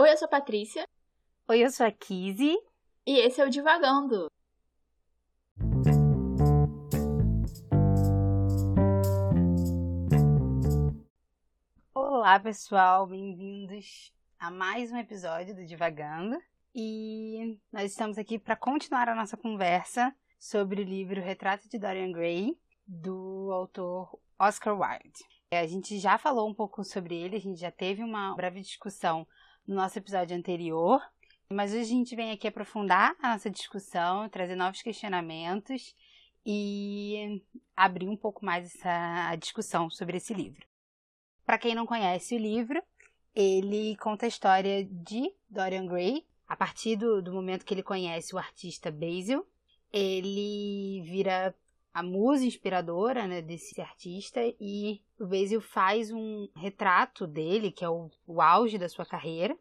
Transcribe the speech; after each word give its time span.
Oi, 0.00 0.12
eu 0.12 0.16
sou 0.16 0.26
a 0.26 0.28
Patrícia. 0.28 0.86
Oi, 1.48 1.64
eu 1.64 1.70
sou 1.72 1.84
a 1.84 1.90
Kizzy. 1.90 2.56
E 3.04 3.18
esse 3.18 3.40
é 3.40 3.44
o 3.44 3.50
Divagando. 3.50 4.28
Olá, 11.92 12.38
pessoal, 12.38 13.08
bem-vindos 13.08 14.12
a 14.38 14.52
mais 14.52 14.92
um 14.92 14.98
episódio 14.98 15.52
do 15.52 15.66
Divagando. 15.66 16.40
E 16.72 17.58
nós 17.72 17.90
estamos 17.90 18.18
aqui 18.18 18.38
para 18.38 18.54
continuar 18.54 19.08
a 19.08 19.16
nossa 19.16 19.36
conversa 19.36 20.14
sobre 20.38 20.80
o 20.80 20.84
livro 20.84 21.20
Retrato 21.20 21.68
de 21.68 21.76
Dorian 21.76 22.12
Gray, 22.12 22.56
do 22.86 23.50
autor 23.52 24.16
Oscar 24.38 24.78
Wilde. 24.78 25.24
A 25.50 25.66
gente 25.66 25.98
já 25.98 26.16
falou 26.18 26.48
um 26.48 26.54
pouco 26.54 26.84
sobre 26.84 27.16
ele, 27.16 27.34
a 27.34 27.40
gente 27.40 27.58
já 27.58 27.72
teve 27.72 28.04
uma 28.04 28.36
breve 28.36 28.60
discussão 28.60 29.26
no 29.68 29.74
nosso 29.74 29.98
episódio 29.98 30.34
anterior, 30.34 30.98
mas 31.50 31.72
hoje 31.72 31.82
a 31.82 31.84
gente 31.84 32.16
vem 32.16 32.30
aqui 32.32 32.48
aprofundar 32.48 33.14
a 33.22 33.34
nossa 33.34 33.50
discussão, 33.50 34.26
trazer 34.30 34.56
novos 34.56 34.80
questionamentos 34.80 35.94
e 36.44 37.42
abrir 37.76 38.08
um 38.08 38.16
pouco 38.16 38.46
mais 38.46 38.74
essa 38.74 39.36
discussão 39.36 39.90
sobre 39.90 40.16
esse 40.16 40.32
livro. 40.32 40.66
Para 41.44 41.58
quem 41.58 41.74
não 41.74 41.86
conhece 41.86 42.34
o 42.34 42.38
livro, 42.38 42.82
ele 43.34 43.94
conta 43.96 44.24
a 44.24 44.28
história 44.28 44.86
de 44.86 45.30
Dorian 45.50 45.86
Gray, 45.86 46.26
a 46.48 46.56
partir 46.56 46.96
do, 46.96 47.20
do 47.20 47.30
momento 47.30 47.66
que 47.66 47.74
ele 47.74 47.82
conhece 47.82 48.34
o 48.34 48.38
artista 48.38 48.90
Basil, 48.90 49.46
ele 49.92 51.02
vira 51.02 51.54
a 51.92 52.02
musa 52.02 52.46
inspiradora 52.46 53.26
né, 53.26 53.42
desse 53.42 53.78
artista 53.82 54.40
e 54.58 55.02
o 55.18 55.26
Basil 55.26 55.60
faz 55.60 56.10
um 56.10 56.48
retrato 56.54 57.26
dele, 57.26 57.70
que 57.70 57.84
é 57.84 57.88
o, 57.88 58.10
o 58.26 58.40
auge 58.40 58.78
da 58.78 58.88
sua 58.88 59.04
carreira. 59.04 59.56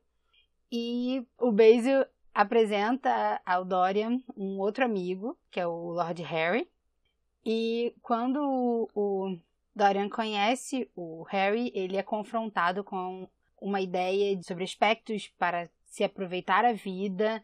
E 0.71 1.25
o 1.39 1.51
Basil 1.51 2.05
apresenta 2.33 3.41
ao 3.45 3.65
Dorian 3.65 4.21
um 4.35 4.59
outro 4.59 4.85
amigo, 4.85 5.37
que 5.49 5.59
é 5.59 5.65
o 5.65 5.91
Lord 5.91 6.21
Harry. 6.23 6.69
E 7.45 7.95
quando 8.01 8.37
o, 8.37 8.89
o 8.93 9.37
Dorian 9.75 10.09
conhece 10.09 10.89
o 10.95 11.23
Harry, 11.23 11.71
ele 11.73 11.97
é 11.97 12.03
confrontado 12.03 12.83
com 12.83 13.27
uma 13.59 13.81
ideia 13.81 14.39
sobre 14.43 14.63
aspectos 14.63 15.27
para 15.39 15.69
se 15.85 16.03
aproveitar 16.03 16.65
a 16.65 16.73
vida 16.73 17.43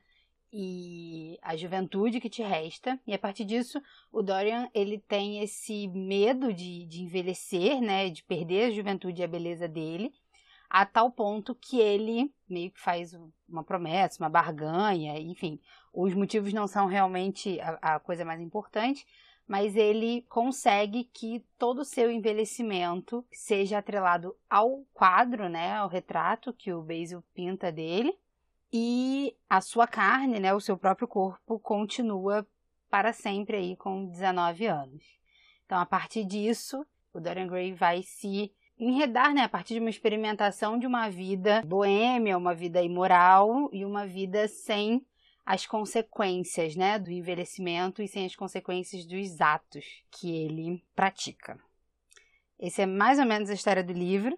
e 0.51 1.22
a 1.43 1.55
juventude 1.55 2.19
que 2.19 2.29
te 2.29 2.41
resta. 2.41 2.99
E 3.05 3.13
a 3.13 3.19
partir 3.19 3.45
disso, 3.45 3.81
o 4.11 4.21
Dorian 4.21 4.69
ele 4.73 4.97
tem 4.97 5.41
esse 5.41 5.87
medo 5.87 6.53
de, 6.53 6.85
de 6.85 7.03
envelhecer, 7.03 7.81
né, 7.81 8.09
de 8.09 8.23
perder 8.23 8.65
a 8.65 8.71
juventude 8.71 9.21
e 9.21 9.23
a 9.23 9.27
beleza 9.27 9.67
dele, 9.67 10.13
a 10.69 10.85
tal 10.85 11.11
ponto 11.11 11.53
que 11.53 11.79
ele 11.79 12.33
meio 12.49 12.71
que 12.71 12.79
faz 12.79 13.13
uma 13.47 13.63
promessa, 13.63 14.23
uma 14.23 14.29
barganha, 14.29 15.19
enfim. 15.19 15.59
Os 15.93 16.13
motivos 16.13 16.53
não 16.53 16.67
são 16.67 16.87
realmente 16.87 17.59
a, 17.59 17.95
a 17.95 17.99
coisa 17.99 18.25
mais 18.25 18.41
importante, 18.41 19.05
mas 19.47 19.75
ele 19.75 20.23
consegue 20.29 21.03
que 21.03 21.45
todo 21.59 21.79
o 21.79 21.85
seu 21.85 22.09
envelhecimento 22.09 23.25
seja 23.31 23.77
atrelado 23.77 24.35
ao 24.49 24.83
quadro, 24.93 25.49
né, 25.49 25.73
ao 25.75 25.89
retrato 25.89 26.53
que 26.53 26.73
o 26.73 26.81
Basil 26.81 27.23
pinta 27.33 27.71
dele 27.71 28.17
e 28.75 29.35
a 29.47 29.61
sua 29.61 29.85
carne, 29.85 30.39
né, 30.39 30.51
o 30.51 30.59
seu 30.59 30.75
próprio 30.75 31.07
corpo, 31.07 31.59
continua 31.59 32.45
para 32.89 33.13
sempre 33.13 33.57
aí 33.57 33.75
com 33.77 34.07
19 34.07 34.65
anos. 34.65 35.03
Então, 35.63 35.77
a 35.77 35.85
partir 35.85 36.25
disso, 36.25 36.83
o 37.13 37.19
Dorian 37.19 37.47
Gray 37.47 37.71
vai 37.71 38.01
se 38.01 38.51
enredar, 38.79 39.31
né, 39.31 39.41
a 39.43 39.49
partir 39.49 39.75
de 39.75 39.79
uma 39.79 39.91
experimentação 39.91 40.79
de 40.79 40.87
uma 40.87 41.07
vida 41.07 41.61
boêmia, 41.61 42.35
uma 42.35 42.55
vida 42.55 42.81
imoral 42.81 43.69
e 43.71 43.85
uma 43.85 44.07
vida 44.07 44.47
sem 44.47 45.05
as 45.45 45.67
consequências, 45.67 46.75
né, 46.75 46.97
do 46.97 47.11
envelhecimento 47.11 48.01
e 48.01 48.07
sem 48.07 48.25
as 48.25 48.35
consequências 48.35 49.05
dos 49.05 49.39
atos 49.39 49.85
que 50.09 50.35
ele 50.35 50.83
pratica. 50.95 51.59
Esse 52.59 52.81
é 52.81 52.85
mais 52.87 53.19
ou 53.19 53.25
menos 53.25 53.51
a 53.51 53.53
história 53.53 53.83
do 53.83 53.93
livro, 53.93 54.35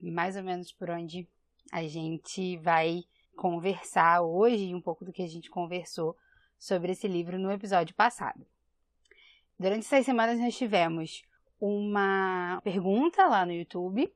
mais 0.00 0.34
ou 0.34 0.42
menos 0.42 0.72
por 0.72 0.88
onde 0.88 1.28
a 1.70 1.82
gente 1.82 2.56
vai 2.58 3.04
conversar 3.36 4.22
hoje 4.22 4.74
um 4.74 4.80
pouco 4.80 5.04
do 5.04 5.12
que 5.12 5.22
a 5.22 5.28
gente 5.28 5.50
conversou 5.50 6.16
sobre 6.58 6.92
esse 6.92 7.06
livro 7.06 7.38
no 7.38 7.52
episódio 7.52 7.94
passado. 7.94 8.44
Durante 9.58 9.86
essas 9.86 10.04
semanas 10.04 10.38
nós 10.40 10.56
tivemos 10.56 11.22
uma 11.60 12.60
pergunta 12.64 13.26
lá 13.26 13.46
no 13.46 13.52
YouTube 13.52 14.12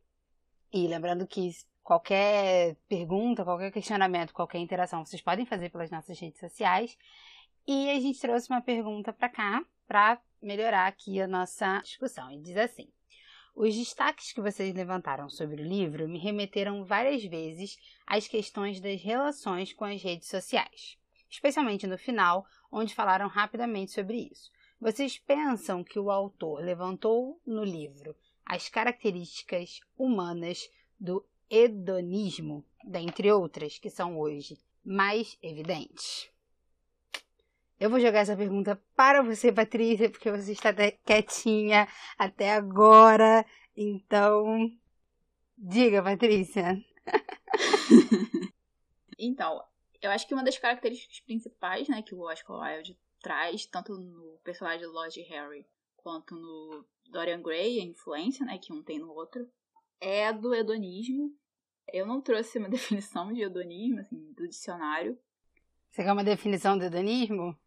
e 0.73 0.87
lembrando 0.87 1.27
que 1.27 1.51
qualquer 1.83 2.77
pergunta, 2.89 3.45
qualquer 3.45 3.71
questionamento, 3.73 4.33
qualquer 4.33 4.59
interação 4.59 5.05
vocês 5.05 5.23
podem 5.23 5.47
fazer 5.47 5.71
pelas 5.71 5.91
nossas 5.91 6.19
redes 6.19 6.41
sociais 6.41 6.97
e 7.67 7.91
a 7.91 8.01
gente 8.01 8.21
trouxe 8.21 8.51
uma 8.51 8.61
pergunta 8.61 9.13
para 9.13 9.29
cá 9.29 9.65
para 9.87 10.21
melhorar 10.43 10.87
aqui 10.87 11.21
a 11.21 11.27
nossa 11.27 11.81
discussão 11.81 12.31
e 12.31 12.41
diz 12.41 12.57
assim: 12.57 12.89
os 13.55 13.75
destaques 13.75 14.33
que 14.33 14.41
vocês 14.41 14.75
levantaram 14.75 15.29
sobre 15.29 15.63
o 15.63 15.67
livro 15.67 16.09
me 16.09 16.19
remeteram 16.19 16.85
várias 16.85 17.25
vezes 17.25 17.79
às 18.07 18.27
questões 18.27 18.81
das 18.81 19.03
relações 19.03 19.73
com 19.73 19.85
as 19.85 20.03
redes 20.03 20.29
sociais, 20.29 20.97
especialmente 21.29 21.87
no 21.87 21.99
final, 21.99 22.47
onde 22.71 22.95
falaram 22.95 23.29
rapidamente 23.29 23.93
sobre 23.93 24.29
isso. 24.31 24.51
Vocês 24.81 25.19
pensam 25.19 25.85
que 25.85 25.99
o 25.99 26.11
autor 26.11 26.63
levantou 26.63 27.41
no 27.47 27.63
livro 27.63 28.17
as 28.47 28.69
características 28.69 29.81
humanas 29.97 30.69
do 30.99 31.25
hedonismo, 31.51 32.65
dentre 32.85 33.31
outras 33.31 33.79
que 33.79 33.91
são 33.91 34.19
hoje 34.19 34.59
mais 34.85 35.37
evidentes? 35.43 36.31
Eu 37.81 37.89
vou 37.89 37.99
jogar 37.99 38.19
essa 38.19 38.37
pergunta 38.37 38.79
para 38.95 39.23
você, 39.23 39.51
Patrícia, 39.51 40.11
porque 40.11 40.31
você 40.31 40.53
está 40.53 40.71
quietinha 41.03 41.89
até 42.19 42.53
agora. 42.53 43.43
Então, 43.75 44.71
diga, 45.57 46.03
Patrícia. 46.03 46.77
então, 49.19 49.65
eu 50.03 50.11
acho 50.11 50.29
que 50.29 50.35
uma 50.35 50.45
das 50.45 50.59
características 50.59 51.21
principais, 51.21 51.89
né, 51.89 52.03
que 52.03 52.15
o 52.15 52.21
Oscar 52.21 52.61
Wilde 52.61 52.99
traz, 53.19 53.65
tanto 53.65 53.97
no 53.97 54.39
personagem 54.45 54.87
do 54.87 54.93
Lord 54.93 55.19
Harry 55.23 55.67
quanto 55.97 56.35
no 56.35 56.85
Dorian 57.09 57.41
Gray, 57.41 57.81
a 57.81 57.85
influência, 57.85 58.45
né, 58.45 58.59
que 58.59 58.75
um 58.75 58.83
tem 58.83 58.99
no 58.99 59.11
outro, 59.11 59.51
é 59.99 60.31
do 60.35 60.55
hedonismo. 60.55 61.35
Eu 61.91 62.05
não 62.05 62.21
trouxe 62.21 62.59
uma 62.59 62.69
definição 62.69 63.33
de 63.33 63.41
hedonismo, 63.41 64.01
assim, 64.01 64.35
do 64.35 64.47
dicionário. 64.47 65.19
Você 65.89 66.05
quer 66.05 66.13
uma 66.13 66.23
definição 66.23 66.77
do 66.77 66.85
hedonismo? 66.85 67.59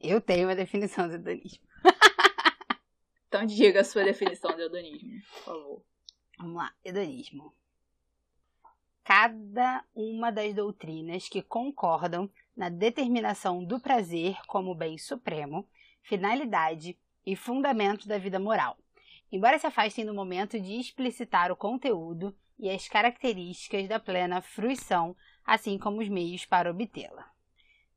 Eu 0.00 0.20
tenho 0.20 0.48
uma 0.48 0.54
definição 0.54 1.08
de 1.08 1.14
hedonismo. 1.14 1.66
então 3.26 3.44
diga 3.44 3.80
a 3.80 3.84
sua 3.84 4.04
definição 4.04 4.54
de 4.54 4.62
hedonismo, 4.62 5.20
por 5.20 5.42
favor. 5.44 5.82
Vamos 6.38 6.56
lá, 6.56 6.72
hedonismo. 6.84 7.52
Cada 9.02 9.84
uma 9.94 10.30
das 10.30 10.54
doutrinas 10.54 11.28
que 11.28 11.42
concordam 11.42 12.30
na 12.56 12.68
determinação 12.68 13.64
do 13.64 13.80
prazer 13.80 14.36
como 14.46 14.74
bem 14.74 14.98
supremo, 14.98 15.68
finalidade 16.02 16.96
e 17.26 17.34
fundamento 17.34 18.06
da 18.06 18.18
vida 18.18 18.38
moral, 18.38 18.76
embora 19.32 19.58
se 19.58 19.66
afastem 19.66 20.04
no 20.04 20.14
momento 20.14 20.60
de 20.60 20.74
explicitar 20.74 21.50
o 21.50 21.56
conteúdo 21.56 22.36
e 22.58 22.70
as 22.70 22.88
características 22.88 23.88
da 23.88 23.98
plena 23.98 24.40
fruição, 24.40 25.16
assim 25.44 25.78
como 25.78 26.00
os 26.00 26.08
meios 26.08 26.44
para 26.44 26.70
obtê-la. 26.70 27.30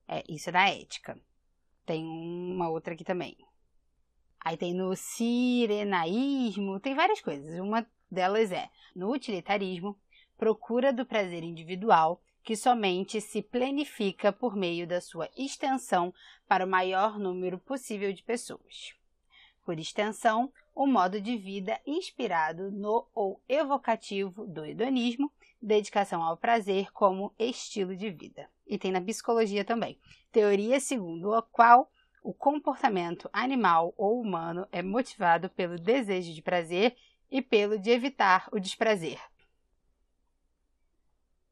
É, 0.07 0.23
isso 0.27 0.49
é 0.49 0.51
da 0.51 0.69
ética. 0.69 1.19
Tem 1.85 2.05
uma 2.05 2.69
outra 2.69 2.93
aqui 2.93 3.03
também. 3.03 3.37
Aí 4.39 4.57
tem 4.57 4.73
no 4.73 4.95
sirenaísmo, 4.95 6.79
tem 6.79 6.95
várias 6.95 7.21
coisas. 7.21 7.59
Uma 7.59 7.85
delas 8.09 8.51
é 8.51 8.69
no 8.95 9.11
utilitarismo, 9.11 9.97
procura 10.37 10.91
do 10.91 11.05
prazer 11.05 11.43
individual 11.43 12.21
que 12.43 12.55
somente 12.55 13.21
se 13.21 13.41
planifica 13.41 14.33
por 14.33 14.55
meio 14.55 14.87
da 14.87 14.99
sua 14.99 15.29
extensão 15.37 16.13
para 16.47 16.65
o 16.65 16.69
maior 16.69 17.19
número 17.19 17.59
possível 17.59 18.11
de 18.11 18.23
pessoas. 18.23 18.95
Por 19.63 19.77
extensão, 19.77 20.51
o 20.73 20.87
modo 20.87 21.21
de 21.21 21.37
vida 21.37 21.79
inspirado 21.85 22.71
no 22.71 23.07
ou 23.13 23.39
evocativo 23.47 24.47
do 24.47 24.65
hedonismo, 24.65 25.31
dedicação 25.61 26.23
ao 26.23 26.37
prazer 26.37 26.91
como 26.91 27.33
estilo 27.37 27.95
de 27.95 28.09
vida. 28.09 28.49
E 28.65 28.77
tem 28.77 28.91
na 28.91 29.01
psicologia 29.01 29.63
também, 29.63 29.99
teoria 30.31 30.79
segundo 30.79 31.33
a 31.33 31.41
qual 31.41 31.91
o 32.23 32.33
comportamento 32.33 33.29
animal 33.33 33.93
ou 33.97 34.19
humano 34.21 34.67
é 34.71 34.81
motivado 34.81 35.49
pelo 35.49 35.75
desejo 35.77 36.33
de 36.33 36.41
prazer 36.41 36.95
e 37.29 37.41
pelo 37.41 37.79
de 37.79 37.89
evitar 37.89 38.47
o 38.51 38.59
desprazer. 38.59 39.19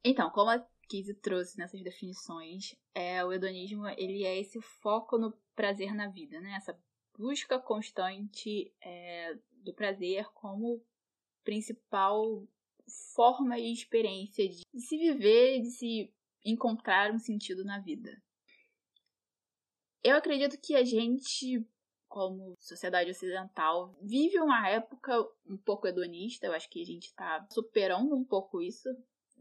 Então, 0.04 0.30
como 0.30 0.52
a 0.52 0.60
Kizzy 0.88 1.14
trouxe 1.14 1.58
nessas 1.58 1.82
definições, 1.82 2.76
é, 2.94 3.24
o 3.24 3.32
hedonismo 3.32 3.88
ele 3.90 4.24
é 4.24 4.40
esse 4.40 4.62
foco 4.62 5.18
no 5.18 5.32
prazer 5.56 5.94
na 5.94 6.08
vida, 6.08 6.40
né? 6.40 6.54
Essa 6.56 6.78
busca 7.18 7.60
constante 7.60 8.74
é, 8.82 9.38
do 9.64 9.74
prazer 9.74 10.26
como 10.34 10.82
principal 11.44 12.44
forma 13.16 13.58
e 13.58 13.72
experiência 13.72 14.48
de 14.48 14.64
se 14.80 14.98
viver, 14.98 15.62
de 15.62 15.72
se 15.72 16.14
encontrar 16.46 17.12
um 17.12 17.20
sentido 17.20 17.64
na 17.64 17.80
vida. 17.80 18.12
Eu 20.04 20.16
acredito 20.16 20.58
que 20.62 20.76
a 20.76 20.84
gente, 20.84 21.66
como 22.08 22.56
sociedade 22.60 23.12
ocidental, 23.12 23.98
vive 24.02 24.40
uma 24.40 24.68
época 24.70 25.14
um 25.46 25.58
pouco 25.58 25.88
hedonista. 25.88 26.48
Eu 26.48 26.54
acho 26.54 26.70
que 26.70 26.82
a 26.82 26.86
gente 26.86 27.06
está 27.06 27.46
superando 27.52 28.16
um 28.16 28.24
pouco 28.24 28.62
isso 28.62 28.88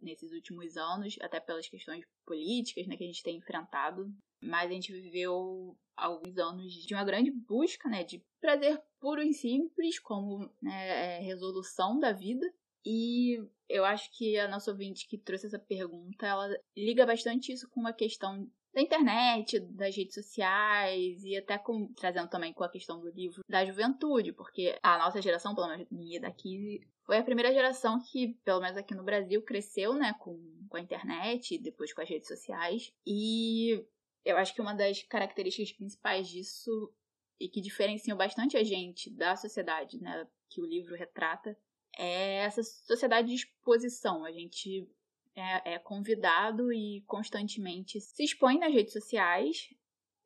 nesses 0.02 0.32
últimos 0.32 0.76
anos, 0.76 1.16
até 1.20 1.40
pelas 1.40 1.68
questões 1.68 2.04
políticas 2.24 2.86
né, 2.86 2.96
que 2.96 3.04
a 3.04 3.06
gente 3.06 3.22
tem 3.22 3.36
enfrentado. 3.36 4.12
Mas 4.40 4.70
a 4.70 4.74
gente 4.74 4.92
viveu 4.92 5.76
alguns 5.96 6.38
anos 6.38 6.72
de 6.72 6.94
uma 6.94 7.04
grande 7.04 7.30
busca 7.30 7.88
né, 7.88 8.04
de 8.04 8.24
prazer 8.40 8.80
puro 9.00 9.22
e 9.22 9.32
simples, 9.32 9.98
como 9.98 10.50
né, 10.62 11.18
é, 11.18 11.20
resolução 11.20 11.98
da 11.98 12.12
vida. 12.12 12.46
E 12.90 13.46
eu 13.68 13.84
acho 13.84 14.10
que 14.16 14.38
a 14.38 14.48
nossa 14.48 14.70
ouvinte 14.70 15.06
que 15.06 15.18
trouxe 15.18 15.44
essa 15.44 15.58
pergunta, 15.58 16.26
ela 16.26 16.48
liga 16.74 17.04
bastante 17.04 17.52
isso 17.52 17.68
com 17.68 17.80
uma 17.80 17.92
questão 17.92 18.50
da 18.72 18.80
internet, 18.80 19.60
das 19.60 19.94
redes 19.94 20.14
sociais 20.14 21.22
e 21.22 21.36
até 21.36 21.58
com, 21.58 21.92
trazendo 21.92 22.30
também 22.30 22.50
com 22.50 22.64
a 22.64 22.70
questão 22.70 22.98
do 22.98 23.10
livro 23.10 23.42
da 23.46 23.62
juventude, 23.62 24.32
porque 24.32 24.78
a 24.82 24.96
nossa 24.96 25.20
geração, 25.20 25.54
pelo 25.54 25.68
menos 25.68 25.86
minha 25.90 26.18
daqui, 26.18 26.80
foi 27.04 27.18
a 27.18 27.22
primeira 27.22 27.52
geração 27.52 28.02
que, 28.10 28.28
pelo 28.42 28.62
menos 28.62 28.78
aqui 28.78 28.94
no 28.94 29.04
Brasil, 29.04 29.42
cresceu, 29.42 29.92
né, 29.92 30.14
com, 30.14 30.38
com 30.66 30.76
a 30.78 30.80
internet 30.80 31.58
depois 31.58 31.92
com 31.92 32.00
as 32.00 32.08
redes 32.08 32.28
sociais. 32.28 32.90
E 33.06 33.84
eu 34.24 34.38
acho 34.38 34.54
que 34.54 34.62
uma 34.62 34.72
das 34.72 35.02
características 35.02 35.72
principais 35.72 36.26
disso 36.26 36.90
e 37.38 37.50
que 37.50 37.60
diferenciam 37.60 38.16
bastante 38.16 38.56
a 38.56 38.64
gente 38.64 39.10
da 39.10 39.36
sociedade, 39.36 39.98
né, 40.00 40.26
que 40.48 40.62
o 40.62 40.66
livro 40.66 40.96
retrata, 40.96 41.54
é 41.98 42.36
essa 42.36 42.62
sociedade 42.62 43.28
de 43.28 43.34
exposição. 43.34 44.24
A 44.24 44.30
gente 44.30 44.88
é, 45.34 45.74
é 45.74 45.78
convidado 45.78 46.72
e 46.72 47.02
constantemente 47.06 48.00
se 48.00 48.22
expõe 48.22 48.58
nas 48.58 48.72
redes 48.72 48.92
sociais. 48.92 49.74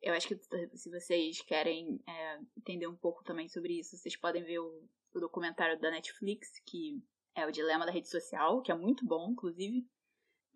Eu 0.01 0.13
acho 0.13 0.27
que 0.27 0.39
se 0.77 0.89
vocês 0.89 1.41
querem 1.41 1.99
é, 2.07 2.39
entender 2.57 2.87
um 2.87 2.95
pouco 2.95 3.23
também 3.23 3.49
sobre 3.49 3.79
isso, 3.79 3.97
vocês 3.97 4.15
podem 4.15 4.43
ver 4.43 4.59
o, 4.59 4.87
o 5.13 5.19
documentário 5.19 5.79
da 5.79 5.89
Netflix, 5.89 6.59
que 6.65 7.01
é 7.35 7.45
o 7.47 7.51
Dilema 7.51 7.85
da 7.85 7.91
Rede 7.91 8.09
Social, 8.09 8.61
que 8.61 8.71
é 8.71 8.75
muito 8.75 9.05
bom, 9.05 9.31
inclusive. 9.31 9.87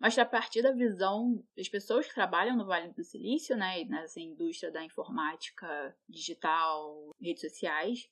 Mostra 0.00 0.22
a 0.22 0.26
partir 0.26 0.62
da 0.62 0.70
visão 0.70 1.44
das 1.56 1.68
pessoas 1.68 2.06
que 2.06 2.14
trabalham 2.14 2.56
no 2.56 2.66
Vale 2.66 2.92
do 2.92 3.02
Silício, 3.02 3.56
né, 3.56 3.84
nessa 3.84 4.20
indústria 4.20 4.70
da 4.70 4.84
informática 4.84 5.96
digital, 6.08 7.10
redes 7.20 7.40
sociais, 7.40 8.08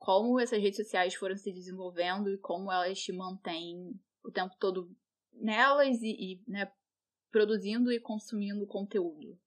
como 0.00 0.40
essas 0.40 0.60
redes 0.60 0.78
sociais 0.78 1.14
foram 1.14 1.36
se 1.36 1.52
desenvolvendo 1.52 2.30
e 2.30 2.38
como 2.38 2.72
elas 2.72 2.98
te 2.98 3.12
mantêm 3.12 4.00
o 4.24 4.30
tempo 4.32 4.56
todo 4.58 4.90
nelas 5.30 6.00
e, 6.02 6.08
e 6.08 6.42
né, 6.48 6.72
produzindo 7.30 7.92
e 7.92 8.00
consumindo 8.00 8.66
conteúdo. 8.66 9.38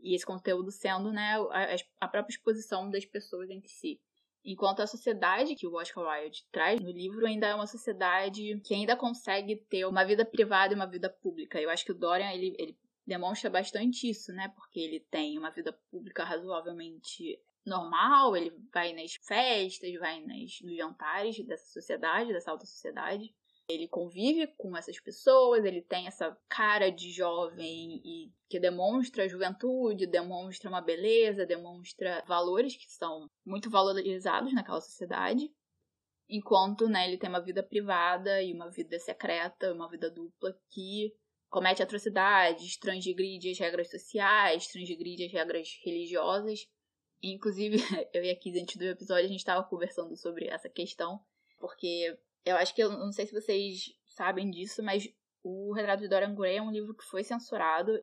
E 0.00 0.14
esse 0.14 0.24
conteúdo 0.24 0.70
sendo 0.70 1.12
né, 1.12 1.34
a, 1.50 1.76
a 2.00 2.08
própria 2.08 2.32
exposição 2.34 2.90
das 2.90 3.04
pessoas 3.04 3.50
entre 3.50 3.68
si. 3.68 4.00
Enquanto 4.42 4.80
a 4.80 4.86
sociedade 4.86 5.54
que 5.54 5.66
o 5.66 5.74
Oscar 5.74 6.22
Wilde 6.22 6.46
traz 6.50 6.80
no 6.80 6.90
livro 6.90 7.26
ainda 7.26 7.48
é 7.48 7.54
uma 7.54 7.66
sociedade 7.66 8.58
que 8.64 8.72
ainda 8.72 8.96
consegue 8.96 9.56
ter 9.68 9.84
uma 9.84 10.04
vida 10.04 10.24
privada 10.24 10.72
e 10.72 10.76
uma 10.76 10.86
vida 10.86 11.10
pública. 11.10 11.60
Eu 11.60 11.68
acho 11.68 11.84
que 11.84 11.92
o 11.92 11.98
Dorian 11.98 12.32
ele, 12.32 12.56
ele 12.58 12.78
demonstra 13.06 13.50
bastante 13.50 14.08
isso, 14.08 14.32
né? 14.32 14.48
Porque 14.56 14.80
ele 14.80 15.00
tem 15.00 15.36
uma 15.36 15.50
vida 15.50 15.70
pública 15.90 16.24
razoavelmente 16.24 17.38
normal, 17.64 18.36
ele 18.36 18.52
vai 18.72 18.92
nas 18.92 19.14
festas, 19.14 19.92
vai 19.98 20.20
nas, 20.20 20.60
nos 20.62 20.76
jantares 20.76 21.44
dessa 21.46 21.66
sociedade, 21.66 22.32
dessa 22.32 22.50
alta 22.50 22.66
sociedade. 22.66 23.34
Ele 23.68 23.86
convive 23.86 24.46
com 24.56 24.74
essas 24.74 24.98
pessoas, 24.98 25.64
ele 25.64 25.82
tem 25.82 26.06
essa 26.06 26.34
cara 26.48 26.90
de 26.90 27.10
jovem 27.10 28.00
e 28.02 28.32
que 28.48 28.58
demonstra 28.58 29.28
juventude, 29.28 30.06
demonstra 30.06 30.70
uma 30.70 30.80
beleza, 30.80 31.44
demonstra 31.44 32.24
valores 32.26 32.76
que 32.76 32.90
são 32.90 33.28
muito 33.44 33.68
valorizados 33.68 34.54
naquela 34.54 34.80
sociedade. 34.80 35.52
Enquanto 36.30 36.88
né, 36.88 37.06
ele 37.06 37.18
tem 37.18 37.28
uma 37.28 37.42
vida 37.42 37.62
privada 37.62 38.42
e 38.42 38.54
uma 38.54 38.70
vida 38.70 38.98
secreta, 38.98 39.72
uma 39.72 39.88
vida 39.88 40.10
dupla 40.10 40.58
que 40.70 41.14
comete 41.50 41.82
atrocidades, 41.82 42.76
transgride 42.78 43.50
as 43.50 43.58
regras 43.58 43.90
sociais, 43.90 44.66
transgride 44.68 45.24
as 45.24 45.32
regras 45.32 45.68
religiosas. 45.84 46.66
Inclusive, 47.22 47.76
eu 48.12 48.24
e 48.24 48.30
a 48.30 48.36
Kiz, 48.36 48.60
antes 48.60 48.76
do 48.76 48.84
episódio, 48.84 49.24
a 49.24 49.28
gente 49.28 49.40
estava 49.40 49.62
conversando 49.64 50.16
sobre 50.16 50.48
essa 50.48 50.68
questão, 50.68 51.20
porque 51.58 52.18
eu 52.44 52.56
acho 52.56 52.74
que 52.74 52.82
eu 52.82 52.90
não 52.90 53.12
sei 53.12 53.26
se 53.26 53.32
vocês 53.32 53.92
sabem 54.06 54.50
disso, 54.50 54.82
mas 54.82 55.08
o 55.42 55.72
Retrato 55.72 56.02
de 56.02 56.08
Dorian 56.08 56.34
Gray 56.34 56.56
é 56.56 56.62
um 56.62 56.70
livro 56.70 56.94
que 56.94 57.04
foi 57.04 57.22
censurado. 57.22 58.00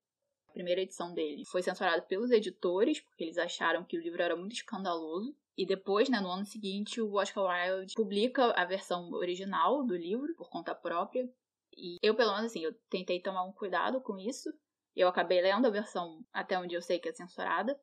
A 0.47 0.51
primeira 0.53 0.81
edição 0.81 1.13
dele 1.13 1.45
foi 1.45 1.61
censurada 1.61 2.01
pelos 2.01 2.31
editores, 2.31 3.01
porque 3.01 3.23
eles 3.23 3.37
acharam 3.37 3.83
que 3.83 3.97
o 3.97 4.01
livro 4.01 4.21
era 4.21 4.35
muito 4.35 4.53
escandaloso. 4.53 5.35
E 5.57 5.65
depois, 5.65 6.09
né, 6.09 6.19
no 6.19 6.29
ano 6.29 6.45
seguinte, 6.45 7.01
o 7.01 7.13
Oscar 7.13 7.45
Wilde 7.45 7.93
publica 7.95 8.51
a 8.51 8.65
versão 8.65 9.11
original 9.13 9.85
do 9.85 9.95
livro, 9.95 10.33
por 10.35 10.49
conta 10.49 10.75
própria. 10.75 11.29
E 11.77 11.97
eu, 12.01 12.15
pelo 12.15 12.33
menos, 12.33 12.47
assim, 12.51 12.63
eu 12.63 12.73
tentei 12.89 13.21
tomar 13.21 13.43
um 13.43 13.53
cuidado 13.53 14.01
com 14.01 14.17
isso. 14.17 14.49
Eu 14.95 15.07
acabei 15.07 15.41
lendo 15.41 15.67
a 15.67 15.69
versão 15.69 16.25
até 16.31 16.57
onde 16.57 16.75
eu 16.75 16.81
sei 16.81 16.99
que 16.99 17.09
é 17.09 17.13
censurada. 17.13 17.77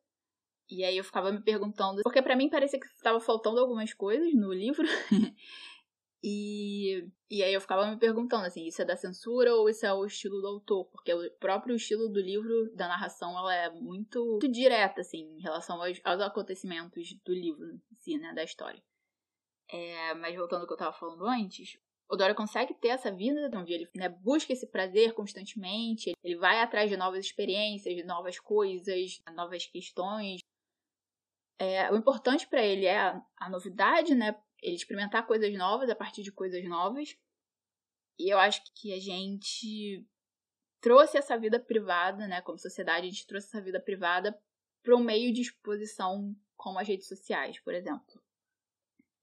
E 0.72 0.82
aí 0.84 0.96
eu 0.96 1.04
ficava 1.04 1.30
me 1.30 1.42
perguntando, 1.42 2.00
porque 2.02 2.22
para 2.22 2.34
mim 2.34 2.48
parecia 2.48 2.80
que 2.80 2.86
estava 2.86 3.20
faltando 3.20 3.60
algumas 3.60 3.92
coisas 3.92 4.32
no 4.34 4.52
livro. 4.52 4.86
E, 6.24 7.04
e 7.28 7.42
aí 7.42 7.52
eu 7.52 7.60
ficava 7.60 7.84
me 7.90 7.98
perguntando 7.98 8.46
assim, 8.46 8.64
isso 8.64 8.80
é 8.80 8.84
da 8.84 8.96
censura 8.96 9.56
ou 9.56 9.68
isso 9.68 9.84
é 9.84 9.92
o 9.92 10.06
estilo 10.06 10.40
do 10.40 10.46
autor? 10.46 10.84
Porque 10.84 11.12
o 11.12 11.28
próprio 11.32 11.74
estilo 11.74 12.08
do 12.08 12.20
livro, 12.20 12.72
da 12.76 12.86
narração, 12.86 13.36
ela 13.36 13.52
é 13.52 13.70
muito, 13.70 14.24
muito 14.24 14.48
direta, 14.48 15.00
assim, 15.00 15.36
em 15.36 15.40
relação 15.40 15.82
aos, 15.82 16.00
aos 16.04 16.20
acontecimentos 16.20 17.12
do 17.24 17.34
livro 17.34 17.72
em 17.72 17.96
si, 17.96 18.18
né, 18.18 18.32
da 18.32 18.44
história. 18.44 18.80
É, 19.68 20.14
mas 20.14 20.36
voltando 20.36 20.60
ao 20.60 20.66
que 20.68 20.72
eu 20.74 20.78
tava 20.78 20.92
falando 20.92 21.26
antes, 21.26 21.76
o 22.08 22.16
Dora 22.16 22.34
consegue 22.34 22.74
ter 22.74 22.88
essa 22.88 23.10
vida, 23.10 23.50
onde 23.58 23.72
ele 23.72 23.88
né, 23.96 24.08
busca 24.08 24.52
esse 24.52 24.66
prazer 24.66 25.14
constantemente, 25.14 26.12
ele 26.22 26.36
vai 26.36 26.60
atrás 26.60 26.90
de 26.90 26.96
novas 26.96 27.24
experiências, 27.24 27.96
de 27.96 28.04
novas 28.04 28.38
coisas, 28.38 29.20
novas 29.34 29.66
questões. 29.66 30.40
É, 31.58 31.90
o 31.92 31.96
importante 31.96 32.46
para 32.46 32.62
ele 32.62 32.86
é 32.86 32.98
a, 32.98 33.22
a 33.36 33.48
novidade, 33.48 34.14
né? 34.14 34.36
ele 34.62 34.76
experimentar 34.76 35.26
coisas 35.26 35.52
novas 35.54 35.90
a 35.90 35.96
partir 35.96 36.22
de 36.22 36.30
coisas 36.30 36.64
novas. 36.64 37.16
E 38.18 38.32
eu 38.32 38.38
acho 38.38 38.62
que 38.74 38.92
a 38.92 39.00
gente 39.00 40.06
trouxe 40.80 41.18
essa 41.18 41.36
vida 41.36 41.58
privada, 41.58 42.26
né, 42.26 42.40
como 42.40 42.58
sociedade, 42.58 43.06
a 43.06 43.10
gente 43.10 43.26
trouxe 43.26 43.48
essa 43.48 43.60
vida 43.60 43.80
privada 43.80 44.38
para 44.82 44.96
um 44.96 45.02
meio 45.02 45.32
de 45.32 45.40
exposição 45.42 46.34
como 46.56 46.78
as 46.78 46.86
redes 46.86 47.08
sociais, 47.08 47.58
por 47.60 47.74
exemplo. 47.74 48.22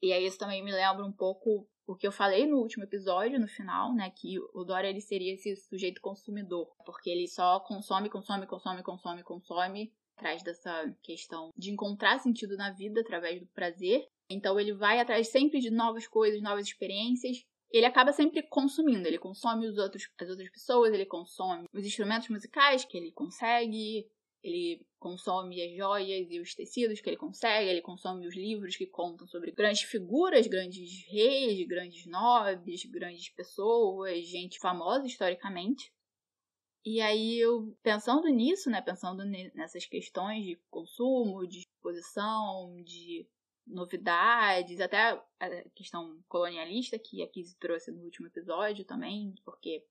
E 0.01 0.11
aí 0.11 0.25
isso 0.25 0.37
também 0.37 0.63
me 0.63 0.71
lembra 0.71 1.05
um 1.05 1.11
pouco 1.11 1.67
o 1.85 1.95
que 1.95 2.07
eu 2.07 2.11
falei 2.11 2.45
no 2.45 2.57
último 2.57 2.83
episódio, 2.83 3.39
no 3.39 3.47
final, 3.47 3.93
né, 3.93 4.09
que 4.11 4.37
o 4.53 4.63
Dora 4.63 4.87
ele 4.87 5.01
seria 5.01 5.33
esse 5.33 5.55
sujeito 5.55 6.01
consumidor, 6.01 6.73
porque 6.85 7.09
ele 7.09 7.27
só 7.27 7.59
consome, 7.61 8.09
consome, 8.09 8.45
consome, 8.45 8.83
consome, 8.83 9.23
consome, 9.23 9.93
atrás 10.19 10.43
dessa 10.43 10.93
questão 11.01 11.49
de 11.57 11.71
encontrar 11.71 12.19
sentido 12.19 12.55
na 12.57 12.71
vida 12.71 13.01
através 13.01 13.39
do 13.39 13.47
prazer 13.47 14.05
então 14.29 14.59
ele 14.59 14.73
vai 14.73 14.99
atrás 14.99 15.29
sempre 15.29 15.59
de 15.59 15.71
novas 15.71 16.07
coisas, 16.07 16.41
novas 16.41 16.67
experiências. 16.67 17.43
Ele 17.71 17.85
acaba 17.85 18.13
sempre 18.13 18.43
consumindo, 18.43 19.07
ele 19.07 19.17
consome 19.17 19.67
os 19.67 19.77
outros, 19.77 20.03
as 20.19 20.29
outras 20.29 20.49
pessoas, 20.49 20.93
ele 20.93 21.05
consome 21.05 21.65
os 21.73 21.85
instrumentos 21.85 22.29
musicais 22.29 22.83
que 22.83 22.97
ele 22.97 23.11
consegue, 23.11 24.07
ele 24.43 24.85
consome 24.97 25.61
as 25.61 25.75
joias 25.75 26.27
e 26.31 26.39
os 26.39 26.55
tecidos 26.55 26.99
que 26.99 27.09
ele 27.09 27.17
consegue, 27.17 27.69
ele 27.69 27.81
consome 27.81 28.27
os 28.27 28.35
livros 28.35 28.75
que 28.75 28.87
contam 28.87 29.27
sobre 29.27 29.51
grandes 29.51 29.83
figuras, 29.83 30.47
grandes 30.47 31.05
reis, 31.07 31.67
grandes 31.67 32.07
nobres, 32.07 32.85
grandes 32.85 33.29
pessoas, 33.29 34.27
gente 34.27 34.59
famosa 34.59 35.05
historicamente. 35.05 35.91
E 36.85 37.01
aí 37.01 37.37
eu 37.39 37.75
pensando 37.83 38.27
nisso, 38.29 38.69
né, 38.69 38.81
pensando 38.81 39.25
nessas 39.53 39.85
questões 39.85 40.45
de 40.45 40.59
consumo, 40.69 41.45
de 41.45 41.59
exposição, 41.59 42.81
de 42.83 43.27
novidades, 43.67 44.79
até 44.79 45.21
a 45.39 45.69
questão 45.75 46.19
colonialista 46.27 46.97
que 46.97 47.21
a 47.21 47.27
Kizzy 47.27 47.55
trouxe 47.59 47.91
no 47.91 48.03
último 48.03 48.27
episódio 48.27 48.83
também, 48.85 49.35
porque 49.45 49.85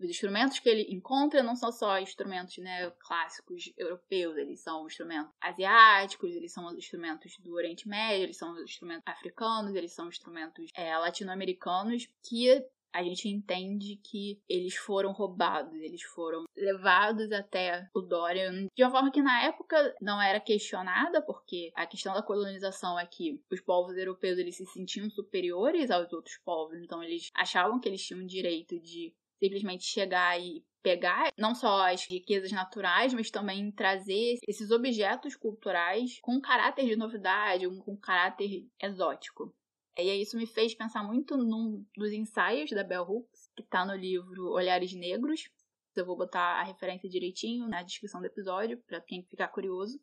os 0.00 0.08
instrumentos 0.08 0.60
que 0.60 0.68
ele 0.68 0.94
encontra 0.94 1.42
não 1.42 1.56
são 1.56 1.72
só 1.72 1.98
instrumentos 1.98 2.56
né, 2.58 2.88
clássicos 3.00 3.72
europeus, 3.76 4.36
eles 4.36 4.60
são 4.60 4.86
instrumentos 4.86 5.32
asiáticos, 5.40 6.34
eles 6.34 6.52
são 6.52 6.72
instrumentos 6.76 7.36
do 7.40 7.52
Oriente 7.54 7.88
Médio, 7.88 8.24
eles 8.24 8.36
são 8.36 8.56
instrumentos 8.62 9.02
africanos, 9.04 9.74
eles 9.74 9.92
são 9.92 10.08
instrumentos 10.08 10.70
é, 10.74 10.96
latino-americanos 10.96 12.08
que 12.22 12.64
a 12.92 13.02
gente 13.02 13.28
entende 13.28 13.96
que 13.96 14.40
eles 14.48 14.74
foram 14.76 15.12
roubados, 15.12 15.74
eles 15.74 16.02
foram 16.02 16.44
levados 16.56 17.30
até 17.32 17.88
o 17.94 18.00
Dorian 18.00 18.66
de 18.74 18.82
uma 18.82 18.90
forma 18.90 19.10
que 19.10 19.22
na 19.22 19.44
época 19.44 19.94
não 20.00 20.20
era 20.20 20.40
questionada, 20.40 21.22
porque 21.22 21.70
a 21.74 21.86
questão 21.86 22.14
da 22.14 22.22
colonização 22.22 22.98
é 22.98 23.06
que 23.06 23.40
os 23.50 23.60
povos 23.60 23.96
europeus 23.96 24.38
eles 24.38 24.56
se 24.56 24.66
sentiam 24.66 25.08
superiores 25.10 25.90
aos 25.90 26.12
outros 26.12 26.38
povos, 26.44 26.78
então 26.78 27.02
eles 27.02 27.30
achavam 27.34 27.80
que 27.80 27.88
eles 27.88 28.04
tinham 28.04 28.22
o 28.22 28.26
direito 28.26 28.78
de 28.80 29.14
simplesmente 29.40 29.84
chegar 29.84 30.40
e 30.40 30.64
pegar 30.82 31.32
não 31.36 31.54
só 31.54 31.92
as 31.92 32.06
riquezas 32.06 32.52
naturais, 32.52 33.12
mas 33.12 33.30
também 33.30 33.70
trazer 33.70 34.38
esses 34.46 34.70
objetos 34.70 35.36
culturais 35.36 36.18
com 36.22 36.40
caráter 36.40 36.86
de 36.86 36.96
novidade, 36.96 37.68
com 37.80 37.96
caráter 37.96 38.66
exótico. 38.80 39.54
E 39.98 40.10
aí 40.10 40.22
isso 40.22 40.36
me 40.36 40.46
fez 40.46 40.76
pensar 40.76 41.02
muito 41.02 41.36
num 41.36 41.84
dos 41.96 42.12
ensaios 42.12 42.70
da 42.70 42.84
Bell 42.84 43.02
Hooks, 43.02 43.50
que 43.56 43.62
está 43.62 43.84
no 43.84 43.96
livro 43.96 44.52
Olhares 44.52 44.94
Negros. 44.94 45.50
Eu 45.96 46.06
vou 46.06 46.16
botar 46.16 46.60
a 46.60 46.62
referência 46.62 47.08
direitinho 47.08 47.66
na 47.66 47.82
descrição 47.82 48.20
do 48.20 48.26
episódio, 48.26 48.80
para 48.86 49.00
quem 49.00 49.24
ficar 49.24 49.48
curioso. 49.48 50.00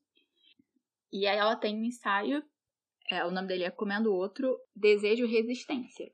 E 1.13 1.25
aí 1.25 1.37
ela 1.37 1.55
tem 1.55 1.77
um 1.77 1.85
ensaio, 1.85 2.43
é, 3.09 3.23
o 3.23 3.31
nome 3.31 3.47
dele 3.47 3.63
é 3.63 3.71
Comendo 3.71 4.13
Outro, 4.13 4.59
Desejo 4.75 5.25
Resistência. 5.25 6.11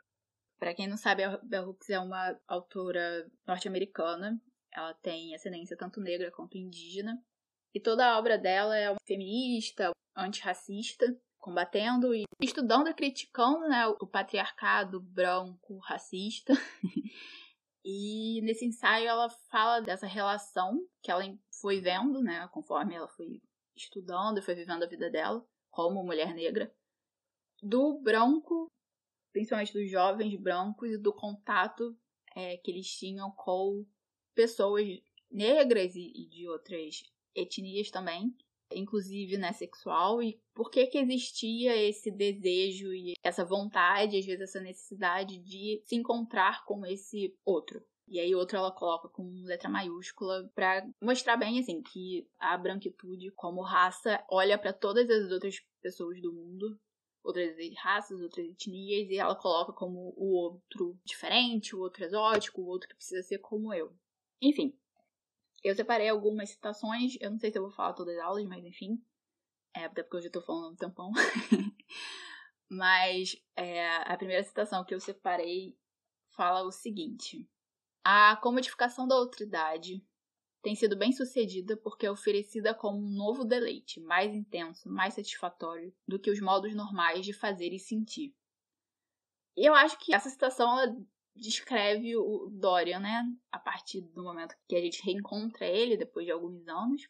Para 0.60 0.76
quem 0.76 0.88
não 0.88 0.96
sabe, 0.96 1.24
a 1.24 1.38
Bell 1.38 1.70
Hooks 1.70 1.90
é 1.90 2.00
uma 2.00 2.40
autora 2.48 3.28
norte-americana. 3.48 4.40
Ela 4.72 4.94
tem 4.94 5.34
ascendência 5.34 5.76
tanto 5.76 6.00
negra 6.00 6.30
quanto 6.30 6.56
indígena. 6.56 7.20
E 7.74 7.80
toda 7.80 8.06
a 8.06 8.20
obra 8.20 8.38
dela 8.38 8.78
é 8.78 8.94
feminista, 9.08 9.90
antirracista, 10.16 11.08
combatendo 11.42 12.14
e 12.14 12.24
estudando 12.40 12.88
e 12.88 12.94
criticando 12.94 13.68
né, 13.68 13.88
o 13.88 14.08
patriarcado 14.08 15.02
branco 15.02 15.80
racista. 15.80 16.54
e 17.84 18.40
nesse 18.44 18.64
ensaio 18.64 19.08
ela 19.08 19.30
fala 19.50 19.82
dessa 19.82 20.06
relação 20.06 20.80
que 21.02 21.12
ela 21.12 21.24
foi 21.60 21.82
vendo, 21.82 22.22
né, 22.22 22.48
conforme 22.54 22.96
ela 22.96 23.08
foi 23.08 23.42
estudando 23.76 24.38
e 24.38 24.42
foi 24.42 24.54
vivendo 24.54 24.84
a 24.84 24.88
vida 24.88 25.10
dela 25.10 25.46
como 25.72 26.04
mulher 26.04 26.34
negra, 26.34 26.74
do 27.62 28.00
branco, 28.00 28.68
principalmente 29.32 29.74
dos 29.74 29.90
jovens 29.90 30.40
brancos 30.40 30.92
e 30.92 30.98
do 30.98 31.14
contato 31.14 31.98
é, 32.36 32.58
que 32.58 32.70
eles 32.70 32.88
tinham 32.88 33.32
com 33.32 33.86
pessoas 34.36 34.86
negras 35.30 35.96
e, 35.96 36.12
e 36.14 36.28
de 36.28 36.48
outras 36.50 37.04
etnias 37.34 37.90
também, 37.90 38.36
inclusive 38.74 39.38
né, 39.38 39.52
sexual, 39.54 40.22
e 40.22 40.40
por 40.54 40.70
que 40.70 40.88
que 40.88 40.98
existia 40.98 41.76
esse 41.76 42.12
desejo 42.12 42.94
e 42.94 43.14
essa 43.24 43.46
vontade, 43.46 44.18
às 44.18 44.26
vezes 44.26 44.42
essa 44.42 44.62
necessidade 44.62 45.38
de 45.40 45.82
se 45.86 45.96
encontrar 45.96 46.66
com 46.66 46.86
esse 46.86 47.36
outro. 47.46 47.84
E 48.08 48.20
aí 48.20 48.36
outro 48.36 48.58
ela 48.58 48.72
coloca 48.72 49.08
com 49.08 49.24
letra 49.46 49.70
maiúscula 49.70 50.52
para 50.54 50.86
mostrar 51.02 51.38
bem 51.38 51.60
assim 51.60 51.82
que 51.82 52.28
a 52.38 52.58
branquitude 52.58 53.32
como 53.32 53.62
raça 53.62 54.22
olha 54.30 54.58
para 54.58 54.74
todas 54.74 55.10
as 55.10 55.32
outras 55.32 55.62
pessoas 55.82 56.22
do 56.22 56.34
mundo, 56.34 56.78
outras 57.24 57.56
raças, 57.78 58.20
outras 58.20 58.46
etnias 58.46 59.10
e 59.10 59.18
ela 59.18 59.36
coloca 59.36 59.72
como 59.72 60.14
o 60.18 60.34
outro 60.36 61.00
diferente, 61.06 61.74
o 61.76 61.80
outro 61.80 62.04
exótico, 62.04 62.62
o 62.62 62.68
outro 62.68 62.90
que 62.90 62.96
precisa 62.96 63.24
ser 63.24 63.38
como 63.38 63.74
eu. 63.74 63.96
Enfim, 64.42 64.78
eu 65.64 65.76
separei 65.76 66.10
algumas 66.10 66.50
citações, 66.50 67.18
eu 67.20 67.32
não 67.32 67.40
sei 67.40 67.52
se 67.52 67.58
eu 67.58 67.64
vou 67.64 67.72
falar 67.72 67.94
todas 67.94 68.18
as 68.18 68.24
aulas, 68.24 68.46
mas 68.46 68.64
enfim. 68.66 69.04
É, 69.76 69.86
até 69.86 70.04
porque 70.04 70.18
eu 70.18 70.22
já 70.22 70.30
tô 70.30 70.42
falando 70.42 70.74
um 70.74 70.76
tampão. 70.76 71.12
mas 72.70 73.36
é, 73.56 73.98
a 74.12 74.18
primeira 74.18 74.44
citação 74.44 74.84
que 74.84 74.94
eu 74.94 75.00
separei 75.00 75.78
fala 76.36 76.64
o 76.64 76.72
seguinte: 76.72 77.48
A 78.04 78.36
comodificação 78.38 79.08
da 79.08 79.16
outridade 79.16 80.04
tem 80.62 80.76
sido 80.76 80.96
bem 80.96 81.12
sucedida 81.12 81.76
porque 81.78 82.06
é 82.06 82.12
oferecida 82.12 82.74
como 82.74 83.00
um 83.00 83.10
novo 83.10 83.44
deleite, 83.44 84.00
mais 84.00 84.34
intenso, 84.34 84.90
mais 84.90 85.14
satisfatório 85.14 85.94
do 86.08 86.20
que 86.20 86.30
os 86.30 86.40
modos 86.40 86.76
normais 86.76 87.26
de 87.26 87.34
fazer 87.34 87.74
e 87.74 87.80
sentir. 87.80 88.36
E 89.56 89.68
eu 89.68 89.74
acho 89.74 89.98
que 90.00 90.14
essa 90.14 90.30
citação 90.30 90.80
ela 90.80 90.96
descreve 91.36 92.16
o 92.16 92.50
Dorian, 92.52 93.00
né? 93.00 93.24
A 93.52 93.60
partir 93.60 94.02
do 94.02 94.24
momento 94.24 94.56
que 94.68 94.76
a 94.76 94.82
gente 94.82 95.04
reencontra 95.04 95.66
ele 95.66 95.98
depois 95.98 96.26
de 96.26 96.32
alguns 96.32 96.68
anos. 96.68 97.08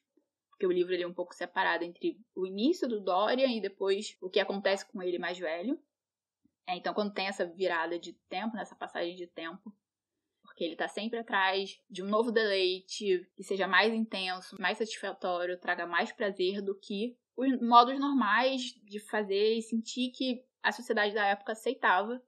Porque 0.50 0.68
o 0.68 0.72
livro 0.72 0.94
ele 0.94 1.04
é 1.04 1.08
um 1.08 1.14
pouco 1.14 1.34
separado 1.34 1.84
entre 1.84 2.20
o 2.36 2.46
início 2.46 2.88
do 2.88 3.02
Dorian 3.02 3.48
e 3.48 3.62
depois 3.62 4.16
o 4.22 4.30
que 4.30 4.40
acontece 4.40 4.86
com 4.92 5.02
ele 5.02 5.18
mais 5.18 5.40
velho. 5.40 5.80
É, 6.68 6.76
então, 6.76 6.94
quando 6.94 7.14
tem 7.14 7.28
essa 7.28 7.46
virada 7.46 7.98
de 7.98 8.14
tempo, 8.30 8.56
nessa 8.56 8.76
passagem 8.76 9.16
de 9.16 9.28
tempo, 9.28 9.74
porque 10.44 10.64
ele 10.64 10.74
está 10.74 10.88
sempre 10.88 11.20
atrás 11.20 11.80
de 11.90 12.04
um 12.04 12.08
novo 12.08 12.32
deleite 12.32 13.28
que 13.36 13.44
seja 13.44 13.68
mais 13.68 13.94
intenso, 13.94 14.56
mais 14.60 14.78
satisfatório, 14.78 15.60
traga 15.60 15.88
mais 15.88 16.12
prazer 16.12 16.62
do 16.62 16.78
que 16.78 17.18
os 17.36 17.60
modos 17.62 18.00
normais 18.00 18.74
de 18.84 19.00
fazer 19.00 19.56
e 19.56 19.62
sentir 19.62 20.12
que 20.12 20.46
a 20.62 20.72
sociedade 20.72 21.14
da 21.14 21.26
época 21.26 21.54
aceitava 21.54 22.22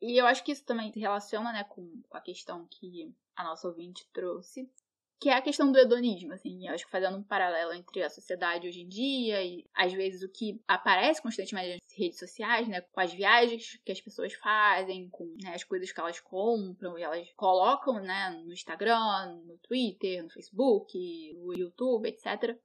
e 0.00 0.20
eu 0.20 0.26
acho 0.26 0.44
que 0.44 0.52
isso 0.52 0.64
também 0.64 0.92
se 0.92 1.00
relaciona, 1.00 1.52
né, 1.52 1.64
com 1.64 2.02
a 2.10 2.20
questão 2.20 2.66
que 2.70 3.14
a 3.34 3.44
nossa 3.44 3.68
ouvinte 3.68 4.08
trouxe, 4.12 4.70
que 5.18 5.30
é 5.30 5.34
a 5.34 5.42
questão 5.42 5.72
do 5.72 5.78
hedonismo, 5.78 6.34
assim, 6.34 6.66
eu 6.68 6.74
acho 6.74 6.84
que 6.84 6.90
fazendo 6.90 7.16
um 7.16 7.22
paralelo 7.22 7.72
entre 7.72 8.02
a 8.02 8.10
sociedade 8.10 8.68
hoje 8.68 8.82
em 8.82 8.88
dia 8.88 9.42
e 9.42 9.64
às 9.74 9.90
vezes 9.92 10.22
o 10.22 10.28
que 10.28 10.60
aparece 10.68 11.22
constantemente 11.22 11.70
nas 11.70 11.98
redes 11.98 12.18
sociais, 12.18 12.68
né, 12.68 12.82
com 12.82 13.00
as 13.00 13.12
viagens 13.14 13.80
que 13.82 13.92
as 13.92 14.00
pessoas 14.00 14.34
fazem, 14.34 15.08
com 15.08 15.24
né, 15.42 15.54
as 15.54 15.64
coisas 15.64 15.90
que 15.90 15.98
elas 15.98 16.20
compram 16.20 16.98
e 16.98 17.02
elas 17.02 17.26
colocam, 17.34 17.98
né, 18.00 18.30
no 18.44 18.52
Instagram, 18.52 19.40
no 19.46 19.56
Twitter, 19.58 20.22
no 20.22 20.30
Facebook, 20.30 21.32
no 21.38 21.54
YouTube, 21.54 22.08
etc. 22.08 22.58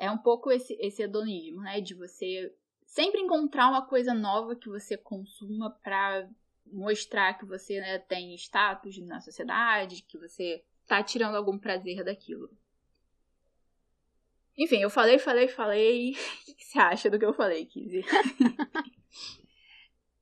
É 0.00 0.10
um 0.10 0.18
pouco 0.18 0.50
esse, 0.50 0.76
esse 0.80 1.02
hedonismo, 1.02 1.60
né, 1.62 1.80
de 1.80 1.94
você 1.94 2.52
sempre 2.86 3.20
encontrar 3.20 3.68
uma 3.68 3.86
coisa 3.86 4.12
nova 4.12 4.56
que 4.56 4.68
você 4.68 4.96
consuma 4.96 5.70
para 5.70 6.28
mostrar 6.72 7.34
que 7.34 7.44
você 7.44 7.80
né, 7.80 7.98
tem 7.98 8.34
status 8.34 8.98
na 8.98 9.20
sociedade, 9.20 10.02
que 10.02 10.18
você 10.18 10.64
tá 10.86 11.02
tirando 11.02 11.36
algum 11.36 11.58
prazer 11.58 12.04
daquilo. 12.04 12.50
Enfim, 14.56 14.78
eu 14.78 14.90
falei, 14.90 15.18
falei, 15.18 15.48
falei. 15.48 16.16
O 16.48 16.54
que 16.54 16.64
você 16.64 16.78
acha 16.78 17.10
do 17.10 17.18
que 17.18 17.24
eu 17.24 17.32
falei, 17.32 17.64
Kizzy? 17.64 18.04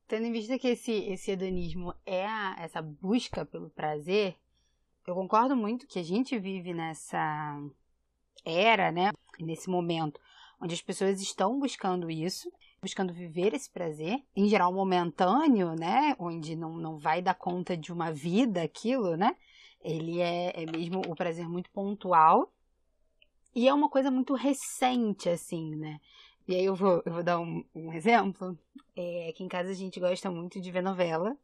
Tendo 0.07 0.27
em 0.27 0.33
vista 0.33 0.59
que 0.59 0.69
esse, 0.69 0.93
esse 0.93 1.31
hedonismo 1.31 1.95
é 2.05 2.27
a, 2.27 2.57
essa 2.61 2.83
busca 2.83 3.45
pelo 3.45 3.71
prazer, 3.71 4.37
eu 5.07 5.15
concordo 5.15 5.57
muito 5.57 5.87
que 5.87 5.99
a 5.99 6.03
gente 6.03 6.39
vive 6.39 6.75
nessa 6.75 7.59
era, 8.45 8.93
né? 8.93 9.11
Nesse 9.41 9.71
momento 9.71 10.21
onde 10.61 10.75
as 10.75 10.83
pessoas 10.83 11.21
estão 11.21 11.59
buscando 11.59 12.11
isso 12.11 12.53
buscando 12.87 13.13
viver 13.13 13.53
esse 13.53 13.69
prazer, 13.69 14.23
em 14.37 14.49
geral 14.49 14.73
momentâneo, 14.73 15.75
né? 15.75 16.15
Onde 16.21 16.55
não, 16.55 16.77
não 16.77 16.97
vai 16.97 17.21
dar 17.21 17.35
conta 17.35 17.77
de 17.77 17.93
uma 17.93 18.13
vida 18.13 18.63
aquilo, 18.63 19.17
né? 19.17 19.35
Ele 19.83 20.21
é, 20.21 20.63
é 20.63 20.67
mesmo 20.71 21.01
o 21.01 21.17
prazer 21.17 21.49
muito 21.49 21.69
pontual. 21.73 22.53
E 23.53 23.67
é 23.67 23.75
uma 23.75 23.89
coisa 23.89 24.09
muito 24.09 24.35
recente, 24.35 25.29
assim, 25.29 25.75
né? 25.75 25.99
E 26.47 26.55
aí 26.55 26.65
eu 26.65 26.77
vou, 26.77 27.03
eu 27.05 27.13
vou 27.13 27.25
dar 27.25 27.41
um, 27.41 27.65
um 27.75 27.93
exemplo. 27.93 28.57
É, 28.95 29.31
aqui 29.31 29.43
em 29.43 29.49
casa 29.49 29.71
a 29.71 29.75
gente 29.75 29.99
gosta 29.99 30.31
muito 30.31 30.61
de 30.61 30.71
ver 30.71 30.83
novela, 30.83 31.37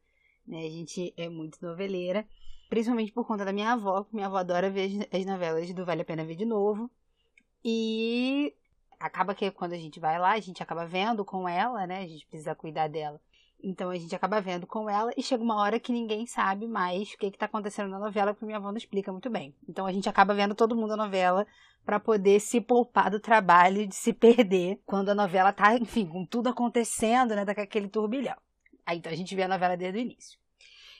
né? 0.47 0.59
A 0.59 0.69
gente 0.69 1.13
é 1.17 1.27
muito 1.27 1.57
noveleira, 1.61 2.25
principalmente 2.69 3.11
por 3.11 3.27
conta 3.27 3.43
da 3.43 3.51
minha 3.51 3.73
avó, 3.73 4.05
que 4.05 4.15
minha 4.15 4.27
avó 4.27 4.37
adora 4.37 4.69
ver 4.69 5.07
as, 5.11 5.19
as 5.19 5.25
novelas 5.25 5.73
do 5.73 5.83
Vale 5.83 6.03
a 6.03 6.05
Pena 6.05 6.23
Ver 6.23 6.35
de 6.35 6.45
Novo. 6.45 6.89
E 7.65 8.53
acaba 9.03 9.35
que 9.35 9.51
quando 9.51 9.73
a 9.73 9.77
gente 9.77 9.99
vai 9.99 10.17
lá, 10.17 10.31
a 10.31 10.39
gente 10.39 10.63
acaba 10.63 10.85
vendo 10.85 11.25
com 11.25 11.47
ela, 11.47 11.85
né? 11.85 11.99
A 11.99 12.07
gente 12.07 12.25
precisa 12.25 12.55
cuidar 12.55 12.87
dela. 12.87 13.19
Então 13.61 13.89
a 13.89 13.95
gente 13.97 14.15
acaba 14.15 14.39
vendo 14.39 14.65
com 14.65 14.89
ela 14.89 15.11
e 15.17 15.21
chega 15.21 15.43
uma 15.43 15.61
hora 15.61 15.79
que 15.79 15.91
ninguém 15.91 16.25
sabe 16.25 16.67
mais 16.67 17.11
o 17.11 17.17
que 17.17 17.27
está 17.27 17.45
acontecendo 17.45 17.89
na 17.89 17.99
novela, 17.99 18.33
porque 18.33 18.45
minha 18.45 18.57
avó 18.57 18.69
não 18.71 18.77
explica 18.77 19.11
muito 19.11 19.29
bem. 19.29 19.53
Então 19.67 19.85
a 19.85 19.91
gente 19.91 20.07
acaba 20.07 20.33
vendo 20.33 20.55
todo 20.55 20.75
mundo 20.75 20.93
a 20.93 20.97
novela 20.97 21.45
para 21.85 21.99
poder 21.99 22.39
se 22.39 22.61
poupar 22.61 23.11
do 23.11 23.19
trabalho 23.19 23.85
de 23.85 23.95
se 23.95 24.13
perder 24.13 24.81
quando 24.85 25.09
a 25.09 25.15
novela 25.15 25.51
tá, 25.51 25.75
enfim, 25.75 26.05
com 26.05 26.25
tudo 26.25 26.47
acontecendo, 26.47 27.35
né, 27.35 27.43
daquele 27.43 27.89
turbilhão. 27.89 28.37
Aí 28.85 28.99
então 28.99 29.11
a 29.11 29.15
gente 29.15 29.35
vê 29.35 29.43
a 29.43 29.49
novela 29.49 29.75
desde 29.75 29.99
o 29.99 30.01
início. 30.01 30.39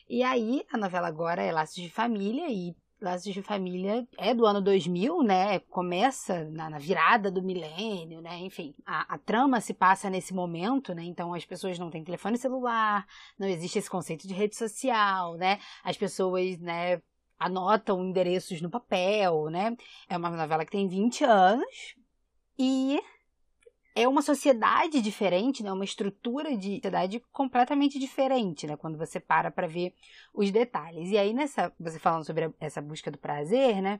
E 0.10 0.24
aí 0.24 0.66
a 0.72 0.78
novela 0.78 1.08
agora 1.08 1.42
é 1.42 1.54
Laços 1.54 1.76
de 1.76 1.90
Família 1.90 2.50
e 2.50 2.76
Laços 3.04 3.34
de 3.34 3.42
Família 3.42 4.08
é 4.18 4.34
do 4.34 4.46
ano 4.46 4.62
2000, 4.62 5.24
né? 5.24 5.60
Começa 5.60 6.46
na, 6.46 6.70
na 6.70 6.80
virada 6.80 7.30
do 7.30 7.44
milênio, 7.44 8.22
né? 8.22 8.40
Enfim, 8.40 8.74
a, 8.86 9.16
a, 9.16 9.18
trama 9.18 9.60
se 9.60 9.74
passa 9.74 10.10
nesse 10.10 10.34
momento, 10.34 10.94
né? 10.94 11.04
Então 11.04 11.34
as 11.34 11.44
pessoas 11.44 11.78
não 11.78 11.90
têm 11.90 12.02
telefone 12.02 12.38
celular, 12.38 13.06
não 13.38 13.46
existe 13.46 13.78
esse 13.78 13.90
conceito 13.90 14.26
de 14.26 14.34
rede 14.34 14.56
social, 14.56 15.36
né? 15.36 15.60
As 15.84 15.98
pessoas, 15.98 16.58
né? 16.60 17.02
Anotam 17.38 18.02
endereços 18.02 18.62
no 18.62 18.70
papel, 18.70 19.50
né? 19.50 19.76
É 20.08 20.16
uma 20.16 20.30
novela 20.30 20.64
que 20.64 20.72
tem 20.72 20.88
20 20.88 21.26
anos 21.26 21.96
e 22.58 23.02
é 23.96 24.08
uma 24.08 24.22
sociedade 24.22 25.02
diferente, 25.02 25.64
né? 25.64 25.72
Uma 25.72 25.86
estrutura 25.86 26.58
de 26.58 26.76
sociedade 26.76 27.20
completamente 27.32 28.00
diferente, 28.00 28.66
né? 28.66 28.76
Quando 28.76 28.98
você 28.98 29.20
para 29.20 29.52
para 29.52 29.68
ver 29.68 29.94
os 30.34 30.52
detalhes. 30.52 31.12
E 31.12 31.18
aí 31.18 31.34
nessa, 31.34 31.72
você 31.80 32.00
falando 32.00 32.26
sobre 32.26 32.52
essa 32.60 32.82
busca 32.82 33.12
do 33.12 33.18
prazer, 33.18 33.82
né? 33.82 34.00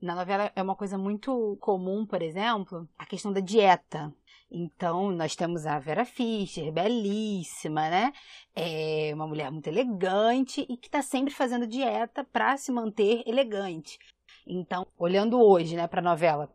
Na 0.00 0.14
novela 0.14 0.50
é 0.56 0.62
uma 0.62 0.74
coisa 0.74 0.96
muito 0.96 1.58
comum, 1.60 2.06
por 2.06 2.22
exemplo, 2.22 2.88
a 2.98 3.04
questão 3.04 3.32
da 3.32 3.40
dieta. 3.40 4.12
Então, 4.50 5.12
nós 5.12 5.36
temos 5.36 5.64
a 5.64 5.78
Vera 5.78 6.04
Fischer, 6.04 6.72
belíssima, 6.72 7.88
né? 7.88 8.12
É 8.54 9.12
uma 9.14 9.26
mulher 9.26 9.50
muito 9.50 9.68
elegante 9.68 10.66
e 10.68 10.76
que 10.76 10.88
está 10.88 11.02
sempre 11.02 11.32
fazendo 11.32 11.66
dieta 11.66 12.24
para 12.24 12.56
se 12.56 12.72
manter 12.72 13.22
elegante. 13.26 13.98
Então, 14.46 14.86
olhando 14.98 15.40
hoje, 15.40 15.76
né, 15.76 15.86
para 15.86 16.00
a 16.00 16.04
novela, 16.04 16.52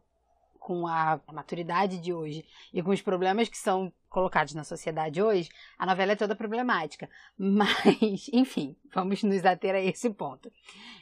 com 0.66 0.88
a 0.88 1.22
maturidade 1.32 2.00
de 2.00 2.12
hoje 2.12 2.44
e 2.74 2.82
com 2.82 2.90
os 2.90 3.00
problemas 3.00 3.48
que 3.48 3.56
são 3.56 3.94
colocados 4.10 4.56
na 4.56 4.64
sociedade 4.64 5.22
hoje, 5.22 5.48
a 5.78 5.86
novela 5.86 6.14
é 6.14 6.16
toda 6.16 6.36
problemática. 6.36 7.08
Mas, 7.38 8.28
enfim, 8.34 8.76
vamos 8.92 9.22
nos 9.22 9.46
ater 9.46 9.76
a 9.76 9.80
esse 9.80 10.10
ponto. 10.10 10.52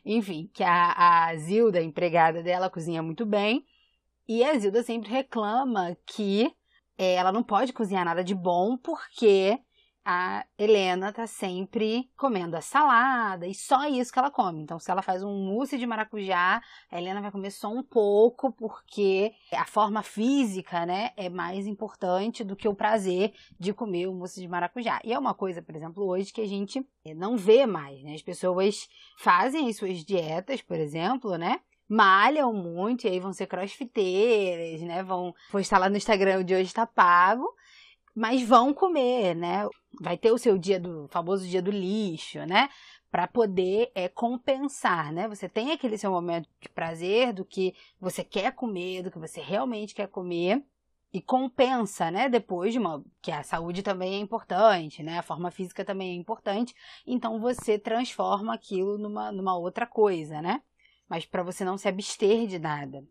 Enfim, 0.06 0.50
que 0.54 0.66
a, 0.66 1.28
a 1.30 1.38
Zilda, 1.38 1.80
a 1.80 1.82
empregada 1.82 2.44
dela, 2.44 2.70
cozinha 2.70 3.02
muito 3.02 3.26
bem. 3.26 3.66
E 4.28 4.44
a 4.44 4.54
Zilda 4.60 4.84
sempre 4.84 5.10
reclama 5.10 5.96
que 6.06 6.54
é, 6.98 7.14
ela 7.14 7.32
não 7.32 7.42
pode 7.42 7.72
cozinhar 7.72 8.04
nada 8.04 8.22
de 8.22 8.36
bom 8.36 8.76
porque 8.76 9.58
a 10.06 10.46
Helena 10.58 11.14
tá 11.14 11.26
sempre 11.26 12.10
comendo 12.18 12.58
a 12.58 12.62
salada 12.62 13.48
e 13.48 13.54
só 13.54 13.88
isso 13.88 14.12
que 14.12 14.20
ela 14.20 14.30
come. 14.30 14.62
Então, 14.62 14.78
se 14.78 14.92
ela 14.92 15.02
faz 15.02 15.24
um 15.24 15.46
mousse 15.46 15.78
de 15.78 15.86
maracujá, 15.86 16.62
a 16.92 16.98
Helena 16.98 17.22
vai 17.22 17.32
comer 17.32 17.52
só 17.52 17.70
um 17.70 17.82
pouco, 17.82 18.52
porque 18.52 19.32
a 19.54 19.66
forma 19.66 20.04
física, 20.04 20.86
né, 20.86 21.12
é 21.16 21.30
mais 21.30 21.66
importante 21.66 22.44
do 22.44 22.56
que 22.56 22.68
o 22.68 22.76
prazer 22.76 23.34
de 23.60 23.74
comer 23.74 24.08
o 24.08 24.14
mousse 24.14 24.42
de 24.42 24.48
maracujá. 24.48 25.00
E 25.04 25.14
é 25.14 25.20
uma 25.20 25.34
coisa, 25.34 25.62
por 25.62 25.76
exemplo, 25.76 26.06
hoje 26.06 26.34
que 26.34 26.42
a 26.42 26.48
gente 26.48 26.86
não 27.16 27.38
vê 27.38 27.66
mais, 27.66 28.04
né? 28.04 28.14
As 28.14 28.22
pessoas 28.22 28.90
fazem 29.18 29.70
as 29.70 29.78
suas 29.78 30.04
dietas, 30.04 30.62
por 30.62 30.78
exemplo, 30.78 31.38
né? 31.38 31.60
malham 31.88 32.52
muito 32.54 33.06
e 33.06 33.10
aí 33.10 33.20
vão 33.20 33.34
ser 33.34 33.46
crossfiteiras, 33.46 34.82
né? 34.82 35.04
Vão 35.04 35.36
postar 35.52 35.78
lá 35.78 35.90
no 35.90 35.98
Instagram 35.98 36.44
de 36.44 36.56
hoje 36.56 36.74
tá 36.74 36.88
pago 36.88 37.48
mas 38.16 38.44
vão 38.48 38.74
comer, 38.74 39.36
né? 39.36 39.68
Vai 40.02 40.18
ter 40.18 40.32
o 40.32 40.38
seu 40.38 40.58
dia 40.58 40.80
do 40.80 41.08
famoso 41.10 41.48
dia 41.48 41.62
do 41.62 41.72
lixo, 41.72 42.46
né? 42.46 42.70
Para 43.12 43.28
poder 43.28 43.92
é, 43.96 44.08
compensar, 44.08 45.12
né? 45.12 45.28
Você 45.28 45.50
tem 45.50 45.72
aquele 45.72 45.98
seu 45.98 46.12
momento 46.12 46.48
de 46.62 46.70
prazer 46.70 47.34
do 47.34 47.46
que 47.46 47.74
você 48.00 48.24
quer 48.24 48.54
comer, 48.54 49.04
do 49.04 49.12
que 49.12 49.20
você 49.20 49.42
realmente 49.42 49.96
quer 49.96 50.08
comer 50.08 50.64
e 51.12 51.22
compensa, 51.22 52.10
né? 52.12 52.30
Depois 52.30 52.74
de 52.74 52.80
uma 52.80 53.04
que 53.22 53.32
a 53.32 53.44
saúde 53.44 53.84
também 53.84 54.16
é 54.16 54.18
importante, 54.18 55.04
né? 55.04 55.20
A 55.20 55.24
forma 55.24 55.52
física 55.52 55.86
também 55.86 56.12
é 56.12 56.16
importante, 56.16 56.76
então 57.06 57.40
você 57.40 57.78
transforma 57.80 58.54
aquilo 58.54 58.98
numa, 58.98 59.32
numa 59.32 59.56
outra 59.58 59.86
coisa, 59.88 60.42
né? 60.42 60.62
Mas 61.08 61.26
para 61.26 61.44
você 61.44 61.64
não 61.66 61.78
se 61.78 61.88
abster 61.88 62.48
de 62.48 62.60
nada. 62.60 63.04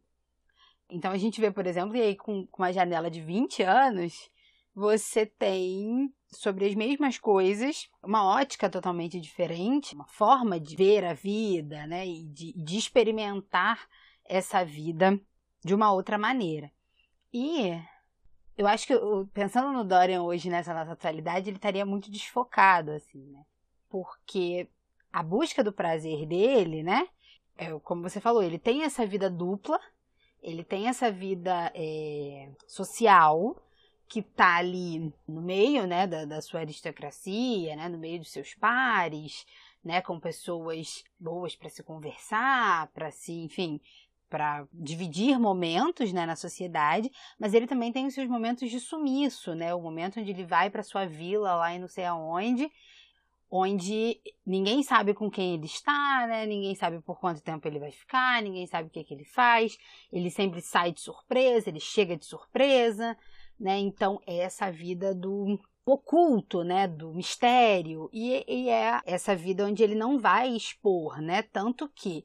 Então 0.90 1.12
a 1.12 1.18
gente 1.18 1.40
vê, 1.40 1.50
por 1.50 1.66
exemplo, 1.66 1.96
e 1.96 2.02
aí 2.02 2.16
com, 2.16 2.46
com 2.46 2.62
uma 2.62 2.72
janela 2.72 3.10
de 3.10 3.20
20 3.20 3.62
anos, 3.62 4.30
você 4.74 5.26
tem 5.26 6.12
sobre 6.28 6.66
as 6.66 6.74
mesmas 6.74 7.18
coisas, 7.18 7.88
uma 8.02 8.24
ótica 8.24 8.70
totalmente 8.70 9.20
diferente, 9.20 9.94
uma 9.94 10.06
forma 10.06 10.58
de 10.58 10.74
ver 10.74 11.04
a 11.04 11.12
vida, 11.12 11.86
né, 11.86 12.06
e 12.06 12.24
de, 12.28 12.52
de 12.54 12.78
experimentar 12.78 13.86
essa 14.24 14.64
vida 14.64 15.20
de 15.62 15.74
uma 15.74 15.92
outra 15.92 16.16
maneira. 16.16 16.70
E 17.32 17.78
eu 18.56 18.66
acho 18.66 18.86
que, 18.86 18.94
pensando 19.32 19.72
no 19.72 19.84
Dorian 19.84 20.22
hoje 20.22 20.50
nessa 20.50 20.74
nossa 20.74 20.92
atualidade, 20.92 21.48
ele 21.48 21.56
estaria 21.56 21.84
muito 21.84 22.10
desfocado, 22.10 22.92
assim, 22.92 23.24
né? 23.30 23.42
Porque 23.88 24.68
a 25.12 25.22
busca 25.22 25.62
do 25.62 25.72
prazer 25.72 26.26
dele, 26.26 26.82
né? 26.82 27.06
É, 27.56 27.70
como 27.80 28.02
você 28.02 28.20
falou, 28.20 28.42
ele 28.42 28.58
tem 28.58 28.82
essa 28.84 29.06
vida 29.06 29.28
dupla, 29.30 29.78
ele 30.42 30.64
tem 30.64 30.88
essa 30.88 31.10
vida 31.10 31.70
é, 31.74 32.50
social, 32.66 33.56
que 34.12 34.20
está 34.20 34.56
ali 34.56 35.10
no 35.26 35.40
meio, 35.40 35.86
né, 35.86 36.06
da, 36.06 36.26
da 36.26 36.42
sua 36.42 36.60
aristocracia, 36.60 37.74
né, 37.74 37.88
no 37.88 37.96
meio 37.96 38.18
dos 38.18 38.30
seus 38.30 38.52
pares, 38.54 39.46
né, 39.82 40.02
com 40.02 40.20
pessoas 40.20 41.02
boas 41.18 41.56
para 41.56 41.70
se 41.70 41.82
conversar, 41.82 42.88
para 42.88 43.10
se, 43.10 43.32
enfim, 43.32 43.80
para 44.28 44.66
dividir 44.70 45.38
momentos, 45.38 46.12
né, 46.12 46.26
na 46.26 46.36
sociedade, 46.36 47.10
mas 47.40 47.54
ele 47.54 47.66
também 47.66 47.90
tem 47.90 48.06
os 48.06 48.12
seus 48.12 48.28
momentos 48.28 48.70
de 48.70 48.78
sumiço, 48.80 49.54
né, 49.54 49.74
o 49.74 49.80
momento 49.80 50.20
onde 50.20 50.30
ele 50.30 50.44
vai 50.44 50.68
para 50.68 50.82
sua 50.82 51.06
vila 51.06 51.54
lá 51.54 51.74
e 51.74 51.78
não 51.78 51.88
sei 51.88 52.04
aonde, 52.04 52.70
onde 53.50 54.20
ninguém 54.44 54.82
sabe 54.82 55.14
com 55.14 55.30
quem 55.30 55.54
ele 55.54 55.66
está, 55.66 56.26
né? 56.26 56.46
Ninguém 56.46 56.74
sabe 56.74 57.02
por 57.02 57.20
quanto 57.20 57.42
tempo 57.42 57.68
ele 57.68 57.78
vai 57.78 57.90
ficar, 57.90 58.42
ninguém 58.42 58.66
sabe 58.66 58.88
o 58.88 58.90
que, 58.90 59.04
que 59.04 59.12
ele 59.12 59.26
faz. 59.26 59.76
Ele 60.10 60.30
sempre 60.30 60.62
sai 60.62 60.90
de 60.90 61.02
surpresa, 61.02 61.68
ele 61.68 61.78
chega 61.78 62.16
de 62.16 62.24
surpresa, 62.24 63.14
né? 63.62 63.78
Então, 63.78 64.20
é 64.26 64.38
essa 64.38 64.72
vida 64.72 65.14
do 65.14 65.56
oculto, 65.86 66.64
né, 66.64 66.88
do 66.88 67.14
mistério, 67.14 68.10
e, 68.12 68.44
e, 68.46 68.68
é 68.68 69.00
essa 69.04 69.34
vida 69.36 69.66
onde 69.66 69.82
ele 69.82 69.94
não 69.94 70.18
vai 70.18 70.48
expor, 70.48 71.20
né, 71.20 71.42
tanto 71.42 71.88
que 71.88 72.24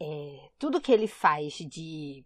é, 0.00 0.50
tudo 0.58 0.80
que 0.80 0.90
ele 0.92 1.06
faz 1.06 1.54
de 1.54 2.24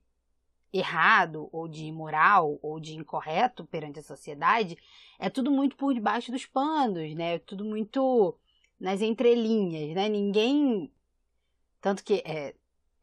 errado, 0.72 1.48
ou 1.52 1.66
de 1.66 1.84
imoral, 1.84 2.58
ou 2.62 2.78
de 2.78 2.94
incorreto 2.94 3.64
perante 3.64 3.98
a 4.00 4.04
sociedade, 4.04 4.76
é 5.18 5.28
tudo 5.28 5.50
muito 5.50 5.76
por 5.76 5.92
debaixo 5.94 6.30
dos 6.30 6.46
panos, 6.46 7.14
né, 7.14 7.34
é 7.34 7.38
tudo 7.38 7.64
muito 7.64 8.36
nas 8.78 9.00
entrelinhas, 9.00 9.94
né, 9.94 10.08
ninguém, 10.08 10.92
tanto 11.80 12.04
que 12.04 12.22
é, 12.24 12.54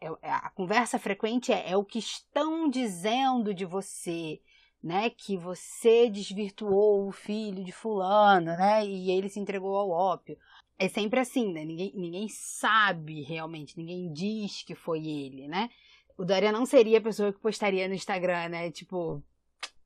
é 0.01 0.31
a 0.31 0.49
conversa 0.49 0.97
frequente 0.97 1.51
é, 1.51 1.71
é 1.71 1.77
o 1.77 1.83
que 1.83 1.99
estão 1.99 2.69
dizendo 2.69 3.53
de 3.53 3.65
você, 3.65 4.39
né, 4.85 5.09
que 5.09 5.35
você 5.35 6.07
desvirtuou 6.11 7.07
o 7.07 7.11
filho 7.11 7.63
de 7.63 7.71
fulano, 7.71 8.55
né, 8.55 8.85
e 8.85 9.09
ele 9.09 9.27
se 9.29 9.39
entregou 9.39 9.75
ao 9.75 9.89
ópio. 9.89 10.37
É 10.77 10.87
sempre 10.87 11.19
assim, 11.19 11.51
né? 11.51 11.65
Ninguém, 11.65 11.91
ninguém 11.95 12.27
sabe 12.29 13.23
realmente, 13.23 13.75
ninguém 13.75 14.13
diz 14.13 14.61
que 14.61 14.75
foi 14.75 15.07
ele, 15.07 15.47
né? 15.47 15.71
O 16.15 16.23
Daria 16.23 16.51
não 16.51 16.67
seria 16.67 16.99
a 16.99 17.01
pessoa 17.01 17.33
que 17.33 17.39
postaria 17.39 17.87
no 17.87 17.95
Instagram, 17.95 18.49
né? 18.49 18.69
Tipo, 18.69 19.23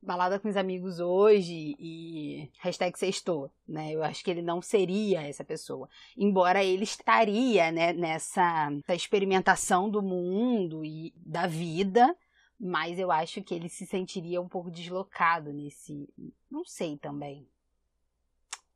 balada 0.01 0.37
com 0.37 0.49
os 0.49 0.57
amigos 0.57 0.99
hoje 0.99 1.77
e 1.79 2.49
hashtag 2.59 2.97
sextou, 2.99 3.49
né? 3.65 3.93
Eu 3.93 4.03
acho 4.03 4.21
que 4.21 4.31
ele 4.31 4.41
não 4.41 4.61
seria 4.61 5.21
essa 5.21 5.45
pessoa. 5.45 5.87
Embora 6.17 6.61
ele 6.61 6.83
estaria, 6.83 7.71
né, 7.71 7.93
nessa 7.93 8.69
experimentação 8.89 9.89
do 9.89 10.01
mundo 10.01 10.83
e 10.83 11.13
da 11.15 11.47
vida, 11.47 12.13
mas 12.59 12.99
eu 12.99 13.11
acho 13.11 13.41
que 13.41 13.53
ele 13.53 13.69
se 13.69 13.85
sentiria 13.85 14.41
um 14.41 14.49
pouco 14.49 14.69
deslocado 14.69 15.53
nesse. 15.53 16.09
Não 16.51 16.65
sei 16.65 16.97
também. 16.97 17.47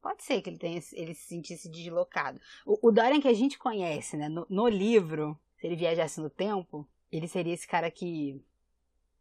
Pode 0.02 0.24
ser 0.24 0.42
que 0.42 0.50
ele, 0.50 0.58
tenha, 0.58 0.82
ele 0.94 1.14
se 1.14 1.28
sentisse 1.28 1.70
deslocado. 1.70 2.40
O, 2.66 2.88
o 2.88 2.92
Dorian 2.92 3.22
que 3.22 3.28
a 3.28 3.34
gente 3.34 3.58
conhece, 3.58 4.16
né? 4.18 4.30
No, 4.30 4.46
no 4.50 4.68
livro, 4.68 5.38
se 5.58 5.68
ele 5.68 5.76
viajasse 5.76 6.22
no 6.22 6.30
tempo, 6.30 6.88
ele 7.12 7.28
seria 7.28 7.54
esse 7.54 7.68
cara 7.68 7.90
que 7.92 8.42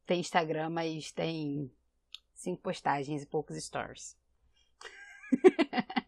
tem 0.06 0.20
Instagram, 0.20 0.70
mas 0.70 1.12
tem 1.12 1.70
cinco 2.34 2.62
postagens 2.62 3.22
e 3.22 3.26
poucos 3.26 3.56
stories. 3.56 4.16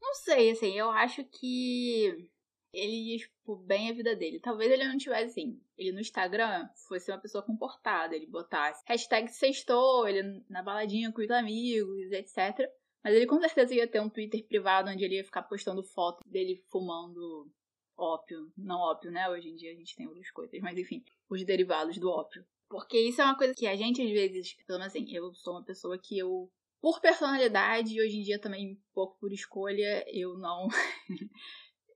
Não 0.00 0.14
sei, 0.14 0.50
assim, 0.50 0.72
eu 0.72 0.90
acho 0.90 1.24
que 1.24 2.30
ele 2.72 3.10
ia 3.10 3.16
expor 3.16 3.58
bem 3.62 3.90
a 3.90 3.94
vida 3.94 4.14
dele. 4.14 4.40
Talvez 4.40 4.70
ele 4.70 4.86
não 4.86 4.96
tivesse 4.96 5.40
assim. 5.40 5.60
Ele 5.76 5.92
no 5.92 6.00
Instagram 6.00 6.68
fosse 6.88 7.10
uma 7.10 7.20
pessoa 7.20 7.42
comportada, 7.42 8.14
ele 8.14 8.26
botasse 8.26 8.82
hashtag 8.86 9.28
sextou, 9.30 10.06
ele 10.08 10.42
na 10.48 10.62
baladinha 10.62 11.12
com 11.12 11.22
os 11.22 11.30
amigos, 11.30 12.10
etc. 12.12 12.70
Mas 13.02 13.14
ele 13.14 13.26
com 13.26 13.40
certeza 13.40 13.74
ia 13.74 13.88
ter 13.88 14.00
um 14.00 14.10
Twitter 14.10 14.44
privado 14.46 14.90
onde 14.90 15.04
ele 15.04 15.16
ia 15.16 15.24
ficar 15.24 15.42
postando 15.42 15.82
foto 15.82 16.22
dele 16.28 16.62
fumando 16.70 17.50
ópio. 17.96 18.52
Não 18.56 18.78
ópio, 18.78 19.10
né? 19.10 19.28
Hoje 19.28 19.48
em 19.48 19.56
dia 19.56 19.72
a 19.72 19.76
gente 19.76 19.96
tem 19.96 20.06
outras 20.06 20.30
coisas, 20.30 20.60
mas 20.60 20.76
enfim, 20.76 21.04
os 21.30 21.44
derivados 21.44 21.98
do 21.98 22.10
ópio. 22.10 22.44
Porque 22.68 22.98
isso 22.98 23.20
é 23.20 23.24
uma 23.24 23.36
coisa 23.36 23.54
que 23.54 23.66
a 23.66 23.76
gente 23.76 24.02
às 24.02 24.10
vezes, 24.10 24.54
pelo 24.66 24.80
menos 24.80 24.92
assim, 24.92 25.06
eu 25.14 25.32
sou 25.34 25.54
uma 25.54 25.64
pessoa 25.64 25.98
que 25.98 26.18
eu 26.18 26.50
por 26.80 27.00
personalidade 27.00 27.94
e 27.94 28.00
hoje 28.00 28.18
em 28.18 28.22
dia 28.22 28.38
também 28.38 28.72
um 28.72 28.76
pouco 28.94 29.18
por 29.18 29.32
escolha, 29.32 30.04
eu 30.08 30.36
não 30.36 30.68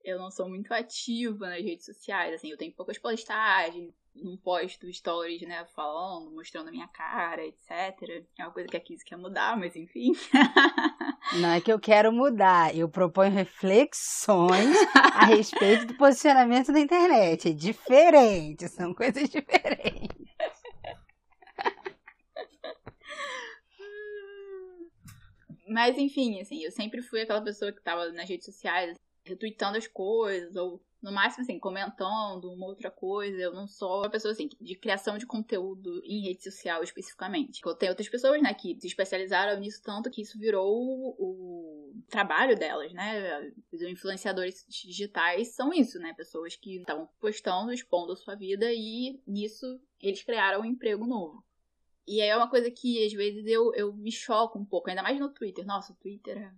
eu 0.03 0.17
não 0.17 0.31
sou 0.31 0.47
muito 0.49 0.73
ativa 0.73 1.49
nas 1.49 1.63
redes 1.63 1.85
sociais, 1.85 2.33
assim, 2.33 2.49
eu 2.49 2.57
tenho 2.57 2.73
poucas 2.73 2.97
postagens, 2.97 3.93
não 4.15 4.35
posto 4.37 4.91
stories, 4.91 5.41
né, 5.41 5.65
falando, 5.73 6.31
mostrando 6.31 6.67
a 6.67 6.71
minha 6.71 6.87
cara, 6.87 7.45
etc. 7.45 8.25
É 8.37 8.43
uma 8.43 8.51
coisa 8.51 8.67
que 8.67 8.77
a 8.77 8.79
Kiss 8.79 9.05
quer 9.05 9.17
mudar, 9.17 9.57
mas 9.57 9.75
enfim. 9.75 10.11
Não 11.39 11.49
é 11.49 11.61
que 11.61 11.71
eu 11.71 11.79
quero 11.79 12.11
mudar, 12.11 12.75
eu 12.75 12.89
proponho 12.89 13.31
reflexões 13.31 14.75
a 14.93 15.25
respeito 15.27 15.85
do 15.85 15.95
posicionamento 15.95 16.73
da 16.73 16.79
internet. 16.79 17.49
É 17.49 17.53
diferente, 17.53 18.67
são 18.67 18.93
coisas 18.93 19.29
diferentes. 19.29 20.09
Mas 25.69 25.97
enfim, 25.97 26.41
assim, 26.41 26.61
eu 26.63 26.71
sempre 26.71 27.01
fui 27.01 27.21
aquela 27.21 27.41
pessoa 27.41 27.71
que 27.71 27.81
tava 27.81 28.11
nas 28.11 28.27
redes 28.27 28.45
sociais 28.45 28.97
retweetando 29.23 29.77
as 29.77 29.87
coisas, 29.87 30.55
ou 30.55 30.81
no 31.01 31.11
máximo, 31.11 31.41
assim, 31.41 31.57
comentando 31.57 32.51
uma 32.51 32.67
outra 32.67 32.91
coisa. 32.91 33.35
Eu 33.37 33.53
não 33.53 33.67
sou 33.67 34.01
uma 34.01 34.09
pessoa, 34.09 34.31
assim, 34.31 34.47
de 34.59 34.75
criação 34.75 35.17
de 35.17 35.25
conteúdo 35.25 36.01
em 36.05 36.21
rede 36.21 36.43
social 36.43 36.83
especificamente. 36.83 37.61
Eu 37.65 37.75
tenho 37.75 37.91
outras 37.91 38.07
pessoas, 38.07 38.41
né, 38.41 38.53
que 38.53 38.79
se 38.79 38.87
especializaram 38.87 39.59
nisso 39.59 39.81
tanto 39.83 40.11
que 40.11 40.21
isso 40.21 40.37
virou 40.37 40.71
o, 40.71 41.15
o 41.17 42.03
trabalho 42.07 42.55
delas, 42.55 42.93
né? 42.93 43.51
Os 43.71 43.81
influenciadores 43.81 44.63
digitais 44.69 45.55
são 45.55 45.73
isso, 45.73 45.97
né? 45.97 46.13
Pessoas 46.13 46.55
que 46.55 46.77
estavam 46.77 47.09
postando, 47.19 47.73
expondo 47.73 48.13
a 48.13 48.15
sua 48.15 48.35
vida 48.35 48.71
e 48.71 49.19
nisso 49.25 49.79
eles 49.99 50.21
criaram 50.23 50.61
um 50.61 50.65
emprego 50.65 51.05
novo. 51.07 51.43
E 52.07 52.21
aí 52.21 52.29
é 52.29 52.37
uma 52.37 52.49
coisa 52.49 52.69
que 52.69 53.03
às 53.05 53.13
vezes 53.13 53.45
eu, 53.45 53.73
eu 53.73 53.93
me 53.93 54.11
choco 54.11 54.59
um 54.59 54.65
pouco, 54.65 54.89
ainda 54.89 55.03
mais 55.03 55.19
no 55.19 55.29
Twitter. 55.29 55.65
Nossa, 55.65 55.93
o 55.93 55.95
Twitter 55.95 56.37
é 56.37 56.51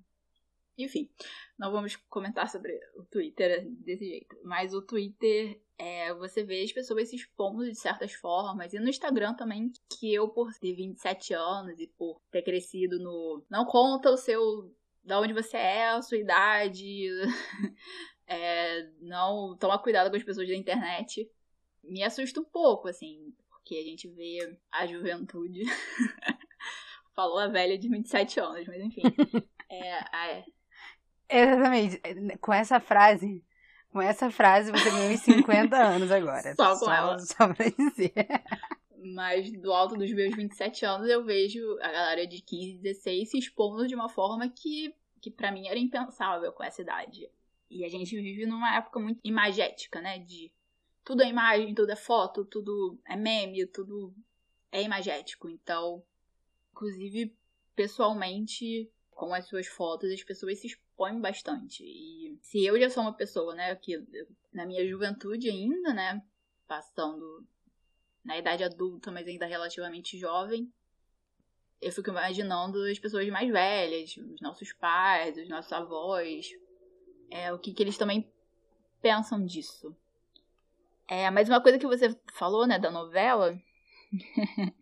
enfim, 0.77 1.09
não 1.57 1.71
vamos 1.71 1.95
comentar 2.09 2.49
sobre 2.49 2.73
o 2.95 3.03
Twitter 3.03 3.67
desse 3.69 4.05
jeito. 4.05 4.35
Mas 4.43 4.73
o 4.73 4.81
Twitter, 4.81 5.61
é, 5.77 6.13
você 6.13 6.43
vê 6.43 6.63
as 6.63 6.71
pessoas 6.71 7.09
se 7.09 7.15
expondo 7.15 7.65
de 7.65 7.75
certas 7.75 8.13
formas. 8.13 8.73
E 8.73 8.79
no 8.79 8.89
Instagram 8.89 9.33
também, 9.35 9.71
que 9.99 10.13
eu, 10.13 10.27
por 10.29 10.51
ter 10.53 10.73
27 10.73 11.33
anos 11.33 11.79
e 11.79 11.87
por 11.87 12.21
ter 12.31 12.41
crescido 12.41 12.99
no. 12.99 13.43
Não 13.49 13.65
conta 13.65 14.09
o 14.09 14.17
seu. 14.17 14.73
Da 15.03 15.19
onde 15.19 15.33
você 15.33 15.57
é, 15.57 15.89
a 15.89 16.01
sua 16.01 16.17
idade. 16.17 17.09
é, 18.25 18.89
não 19.01 19.55
toma 19.57 19.77
cuidado 19.77 20.09
com 20.09 20.15
as 20.15 20.23
pessoas 20.23 20.47
da 20.47 20.55
internet. 20.55 21.29
Me 21.83 22.01
assusta 22.01 22.39
um 22.39 22.45
pouco, 22.45 22.87
assim, 22.87 23.33
porque 23.49 23.75
a 23.75 23.83
gente 23.83 24.07
vê 24.07 24.57
a 24.71 24.87
juventude. 24.87 25.63
Falou 27.13 27.37
a 27.37 27.47
velha 27.47 27.77
de 27.77 27.87
27 27.87 28.39
anos, 28.39 28.65
mas 28.67 28.81
enfim. 28.81 29.01
é, 29.69 30.43
Exatamente. 31.33 32.01
Com 32.39 32.53
essa 32.53 32.79
frase, 32.79 33.43
com 33.91 34.01
essa 34.01 34.29
frase 34.29 34.71
você 34.71 34.89
ganhou 34.89 35.17
50 35.17 35.75
anos 35.75 36.11
agora. 36.11 36.55
Só 36.55 36.69
com 36.69 36.85
só, 36.85 36.93
ela. 36.93 37.19
Só 37.19 37.53
pra 37.53 37.65
dizer. 37.69 38.13
Mas 39.03 39.51
do 39.51 39.73
alto 39.73 39.97
dos 39.97 40.11
meus 40.13 40.35
27 40.35 40.85
anos 40.85 41.09
eu 41.09 41.23
vejo 41.25 41.59
a 41.81 41.91
galera 41.91 42.27
de 42.27 42.41
15, 42.41 42.77
16 42.77 43.29
se 43.29 43.37
expondo 43.37 43.87
de 43.87 43.95
uma 43.95 44.07
forma 44.07 44.47
que, 44.47 44.95
que 45.19 45.31
para 45.31 45.51
mim 45.51 45.67
era 45.67 45.79
impensável 45.79 46.51
com 46.53 46.63
essa 46.63 46.81
idade. 46.81 47.29
E 47.69 47.83
a 47.83 47.89
gente 47.89 48.15
vive 48.15 48.45
numa 48.45 48.77
época 48.77 48.99
muito 48.99 49.19
imagética, 49.23 49.99
né? 49.99 50.19
De 50.19 50.51
tudo 51.03 51.23
é 51.23 51.27
imagem, 51.27 51.73
tudo 51.73 51.91
é 51.91 51.95
foto, 51.95 52.45
tudo 52.45 52.97
é 53.05 53.15
meme, 53.15 53.65
tudo 53.65 54.13
é 54.71 54.81
imagético. 54.81 55.49
Então, 55.49 56.03
inclusive, 56.71 57.35
pessoalmente, 57.75 58.89
com 59.15 59.33
as 59.33 59.47
suas 59.47 59.67
fotos, 59.67 60.11
as 60.11 60.23
pessoas 60.23 60.59
se 60.59 60.67
expõem 60.67 61.19
bastante. 61.19 61.83
E 61.83 62.37
se 62.41 62.63
eu 62.65 62.79
já 62.79 62.89
sou 62.89 63.03
uma 63.03 63.13
pessoa, 63.13 63.55
né, 63.55 63.75
que 63.75 64.03
na 64.51 64.65
minha 64.65 64.87
juventude 64.87 65.49
ainda, 65.49 65.93
né, 65.93 66.21
passando 66.67 67.45
na 68.23 68.37
idade 68.37 68.63
adulta, 68.63 69.11
mas 69.11 69.27
ainda 69.27 69.45
relativamente 69.45 70.17
jovem, 70.17 70.71
eu 71.81 71.91
fico 71.91 72.09
imaginando 72.09 72.83
as 72.85 72.97
pessoas 72.97 73.27
mais 73.29 73.51
velhas, 73.51 74.15
os 74.17 74.41
nossos 74.41 74.71
pais, 74.73 75.37
os 75.37 75.49
nossos 75.49 75.71
avós, 75.73 76.49
é, 77.29 77.51
o 77.51 77.59
que, 77.59 77.73
que 77.73 77.83
eles 77.83 77.97
também 77.97 78.31
pensam 79.01 79.45
disso. 79.45 79.95
É, 81.07 81.29
mas 81.29 81.49
uma 81.49 81.61
coisa 81.61 81.77
que 81.77 81.85
você 81.85 82.17
falou, 82.33 82.65
né, 82.65 82.79
da 82.79 82.89
novela, 82.89 83.59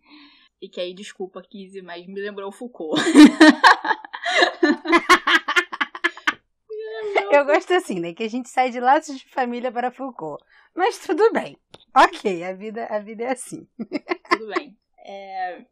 e 0.62 0.70
que 0.70 0.80
aí, 0.80 0.94
desculpa, 0.94 1.41
Kizzy, 1.41 1.82
mas 1.82 2.06
me 2.06 2.22
lembrou 2.22 2.52
Foucault. 2.52 3.02
Eu 7.32 7.45
gosto 7.45 7.73
assim, 7.73 7.99
né? 7.99 8.13
Que 8.13 8.23
a 8.23 8.30
gente 8.30 8.49
sai 8.49 8.71
de 8.71 8.80
laços 8.80 9.17
de 9.17 9.27
família 9.30 9.71
para 9.71 9.91
Foucault. 9.91 10.43
Mas 10.75 10.99
tudo 10.99 11.32
bem. 11.32 11.58
Ok, 11.95 12.43
a 12.43 12.54
vida, 12.54 12.86
a 12.86 12.99
vida 12.99 13.23
é 13.23 13.32
assim. 13.32 13.67
Tudo 14.30 14.47
bem. 14.47 14.77
É... 14.99 15.65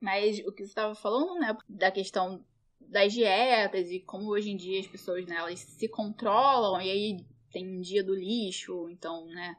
Mas 0.00 0.38
o 0.40 0.52
que 0.52 0.64
você 0.64 0.70
estava 0.70 0.94
falando, 0.94 1.38
né? 1.40 1.56
Da 1.68 1.90
questão 1.90 2.44
das 2.80 3.12
dietas 3.12 3.90
e 3.90 4.00
como 4.00 4.30
hoje 4.30 4.50
em 4.50 4.56
dia 4.56 4.80
as 4.80 4.86
pessoas, 4.86 5.26
né, 5.26 5.36
elas 5.36 5.60
se 5.60 5.88
controlam 5.88 6.80
e 6.80 6.90
aí 6.90 7.26
tem 7.50 7.66
um 7.66 7.80
dia 7.80 8.02
do 8.02 8.14
lixo, 8.14 8.88
então, 8.88 9.26
né, 9.26 9.56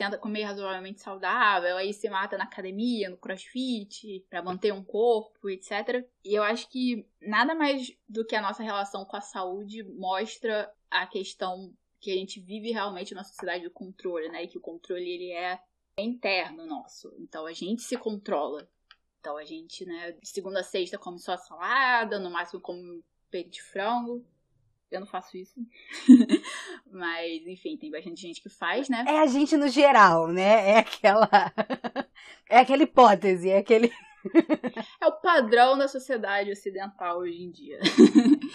tenta 0.00 0.16
comer 0.16 0.44
razoavelmente 0.44 1.02
saudável, 1.02 1.76
aí 1.76 1.92
se 1.92 2.08
mata 2.08 2.38
na 2.38 2.44
academia, 2.44 3.10
no 3.10 3.18
crossfit, 3.18 4.24
para 4.30 4.42
manter 4.42 4.72
um 4.72 4.82
corpo, 4.82 5.50
etc. 5.50 6.08
E 6.24 6.34
eu 6.34 6.42
acho 6.42 6.70
que 6.70 7.06
nada 7.20 7.54
mais 7.54 7.94
do 8.08 8.24
que 8.24 8.34
a 8.34 8.40
nossa 8.40 8.62
relação 8.62 9.04
com 9.04 9.14
a 9.14 9.20
saúde 9.20 9.84
mostra 9.84 10.72
a 10.90 11.06
questão 11.06 11.70
que 12.00 12.10
a 12.10 12.14
gente 12.14 12.40
vive 12.40 12.70
realmente 12.70 13.14
na 13.14 13.22
sociedade 13.22 13.64
do 13.64 13.70
controle, 13.70 14.30
né? 14.30 14.44
E 14.44 14.48
que 14.48 14.56
o 14.56 14.62
controle 14.62 15.06
ele 15.06 15.32
é 15.32 15.60
interno 15.98 16.64
nosso. 16.64 17.14
Então 17.18 17.44
a 17.44 17.52
gente 17.52 17.82
se 17.82 17.98
controla. 17.98 18.66
Então 19.20 19.36
a 19.36 19.44
gente, 19.44 19.84
né, 19.84 20.12
de 20.12 20.26
segunda 20.26 20.60
a 20.60 20.64
sexta 20.64 20.96
come 20.96 21.18
só 21.18 21.36
salada, 21.36 22.18
no 22.18 22.30
máximo 22.30 22.58
come 22.58 22.80
um 22.80 23.02
peito 23.30 23.50
de 23.50 23.62
frango. 23.62 24.24
Eu 24.90 25.00
não 25.00 25.06
faço 25.06 25.36
isso. 25.36 25.54
Mas, 26.90 27.46
enfim, 27.46 27.76
tem 27.76 27.90
bastante 27.90 28.20
gente 28.20 28.42
que 28.42 28.48
faz, 28.48 28.88
né? 28.88 29.04
É 29.06 29.20
a 29.20 29.26
gente 29.26 29.56
no 29.56 29.68
geral, 29.68 30.28
né? 30.28 30.70
É 30.70 30.78
aquela. 30.78 31.28
é 32.50 32.58
aquela 32.58 32.82
hipótese, 32.82 33.50
é 33.50 33.58
aquele. 33.58 33.92
é 35.00 35.06
o 35.06 35.12
padrão 35.12 35.78
da 35.78 35.86
sociedade 35.86 36.50
ocidental 36.50 37.18
hoje 37.18 37.42
em 37.42 37.50
dia. 37.50 37.78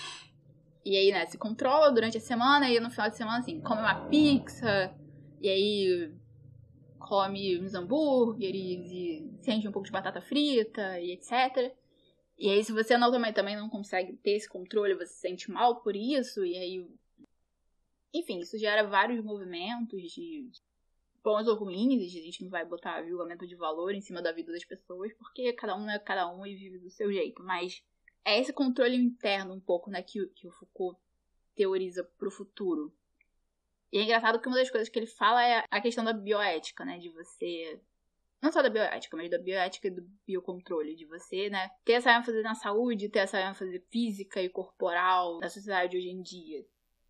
e 0.83 0.97
aí, 0.97 1.11
né, 1.11 1.25
se 1.25 1.37
controla 1.37 1.91
durante 1.91 2.17
a 2.17 2.21
semana 2.21 2.69
e 2.69 2.79
no 2.81 2.91
final 2.91 3.09
de 3.09 3.15
semana, 3.15 3.39
assim, 3.39 3.61
come 3.61 3.81
uma 3.81 4.07
pizza, 4.07 4.93
e 5.41 5.47
aí 5.47 6.11
come 6.99 7.59
uns 7.61 7.73
hambúrgueres 7.73 8.91
e 8.91 9.31
sente 9.41 9.67
um 9.67 9.71
pouco 9.71 9.85
de 9.85 9.91
batata 9.91 10.21
frita 10.21 10.99
e 10.99 11.11
etc. 11.11 11.71
E 12.37 12.49
aí, 12.49 12.63
se 12.63 12.71
você 12.71 12.97
não, 12.97 13.11
também, 13.11 13.33
também 13.33 13.55
não 13.55 13.69
consegue 13.69 14.13
ter 14.17 14.31
esse 14.31 14.49
controle, 14.49 14.93
você 14.93 15.07
se 15.07 15.19
sente 15.19 15.49
mal 15.49 15.81
por 15.81 15.95
isso, 15.95 16.45
e 16.45 16.57
aí. 16.57 16.87
Enfim, 18.13 18.39
isso 18.39 18.57
gera 18.57 18.87
vários 18.87 19.23
movimentos 19.23 20.01
de 20.11 20.49
bons 21.23 21.47
ou 21.47 21.55
ruins, 21.55 22.15
a 22.15 22.21
gente 22.21 22.43
não 22.43 22.51
vai 22.51 22.63
botar 22.63 23.03
julgamento 23.03 23.47
de 23.47 23.55
valor 23.55 23.93
em 23.93 24.01
cima 24.01 24.21
da 24.21 24.31
vida 24.31 24.51
das 24.51 24.63
pessoas, 24.63 25.11
porque 25.13 25.51
cada 25.53 25.75
um 25.75 25.89
é 25.89 25.97
cada 25.97 26.31
um 26.31 26.45
e 26.45 26.55
vive 26.55 26.77
do 26.77 26.89
seu 26.89 27.11
jeito. 27.11 27.41
Mas 27.43 27.83
é 28.23 28.39
esse 28.39 28.53
controle 28.53 28.95
interno 28.95 29.53
um 29.53 29.59
pouco, 29.59 29.89
né, 29.89 30.03
que, 30.03 30.25
que 30.27 30.47
o 30.47 30.51
Foucault 30.51 30.99
teoriza 31.55 32.03
pro 32.17 32.29
futuro. 32.29 32.93
E 33.91 33.97
é 33.97 34.03
engraçado 34.03 34.39
que 34.39 34.47
uma 34.47 34.57
das 34.57 34.69
coisas 34.69 34.87
que 34.87 34.99
ele 34.99 35.07
fala 35.07 35.43
é 35.43 35.63
a 35.71 35.81
questão 35.81 36.03
da 36.03 36.13
bioética, 36.13 36.85
né, 36.85 36.99
de 36.99 37.09
você 37.09 37.81
não 38.41 38.51
só 38.51 38.61
da 38.61 38.69
bioética, 38.69 39.17
mas 39.17 39.29
da 39.29 39.39
bioética 39.39 39.87
e 39.87 39.91
do 39.91 40.07
biocontrole, 40.25 40.95
de 40.95 41.05
você, 41.05 41.49
né, 41.49 41.69
ter 41.83 41.93
essa 41.93 42.11
ênfase 42.11 42.41
na 42.41 42.55
saúde, 42.55 43.09
ter 43.09 43.19
essa 43.19 43.39
ênfase 43.39 43.79
física 43.91 44.41
e 44.41 44.49
corporal 44.49 45.39
na 45.39 45.49
sociedade 45.49 45.97
hoje 45.97 46.09
em 46.09 46.21
dia. 46.21 46.65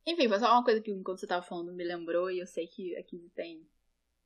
Enfim, 0.05 0.29
foi 0.29 0.39
só 0.39 0.51
uma 0.51 0.63
coisa 0.63 0.79
que 0.81 0.91
enquanto 0.91 1.19
você 1.19 1.27
tava 1.27 1.41
falando 1.41 1.73
me 1.73 1.83
lembrou 1.83 2.29
e 2.29 2.39
eu 2.39 2.47
sei 2.47 2.67
que 2.67 2.95
aqui 2.95 3.31
tem 3.35 3.67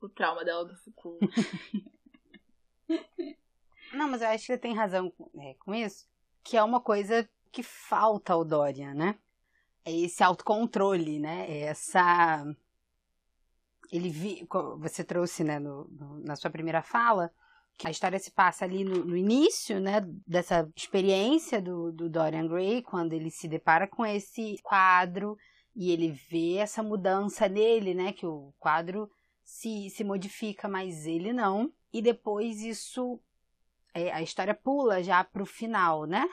o 0.00 0.08
trauma 0.08 0.44
dela 0.44 0.64
do 0.64 0.76
Foucault. 0.76 1.18
Não, 3.92 4.08
mas 4.08 4.22
eu 4.22 4.28
acho 4.28 4.46
que 4.46 4.52
você 4.52 4.58
tem 4.58 4.74
razão 4.74 5.12
é, 5.38 5.54
com 5.54 5.74
isso, 5.74 6.06
que 6.44 6.56
é 6.56 6.62
uma 6.62 6.80
coisa 6.80 7.28
que 7.50 7.62
falta 7.62 8.32
ao 8.32 8.44
Dorian, 8.44 8.94
né? 8.94 9.18
É 9.84 9.92
esse 9.92 10.22
autocontrole, 10.22 11.18
né? 11.18 11.46
É 11.48 11.60
essa 11.62 12.44
ele 13.90 14.08
vi, 14.08 14.46
você 14.78 15.02
trouxe 15.02 15.42
né, 15.42 15.58
no, 15.58 15.84
no, 15.88 16.20
na 16.20 16.36
sua 16.36 16.50
primeira 16.50 16.82
fala 16.82 17.30
que 17.76 17.88
a 17.88 17.90
história 17.90 18.18
se 18.18 18.30
passa 18.30 18.64
ali 18.64 18.84
no, 18.84 19.04
no 19.04 19.16
início 19.16 19.80
né, 19.80 20.02
dessa 20.26 20.70
experiência 20.76 21.62
do, 21.62 21.90
do 21.90 22.10
Dorian 22.10 22.46
Gray, 22.46 22.82
quando 22.82 23.14
ele 23.14 23.30
se 23.30 23.48
depara 23.48 23.86
com 23.86 24.04
esse 24.04 24.58
quadro 24.62 25.36
e 25.74 25.90
ele 25.90 26.10
vê 26.10 26.56
essa 26.56 26.82
mudança 26.82 27.48
nele, 27.48 27.94
né, 27.94 28.12
que 28.12 28.26
o 28.26 28.52
quadro 28.58 29.10
se, 29.42 29.88
se 29.90 30.04
modifica, 30.04 30.68
mas 30.68 31.06
ele 31.06 31.32
não. 31.32 31.72
E 31.92 32.02
depois 32.02 32.60
isso, 32.60 33.18
é, 33.94 34.12
a 34.12 34.20
história 34.20 34.54
pula 34.54 35.02
já 35.02 35.24
para 35.24 35.42
o 35.42 35.46
final, 35.46 36.04
né, 36.04 36.28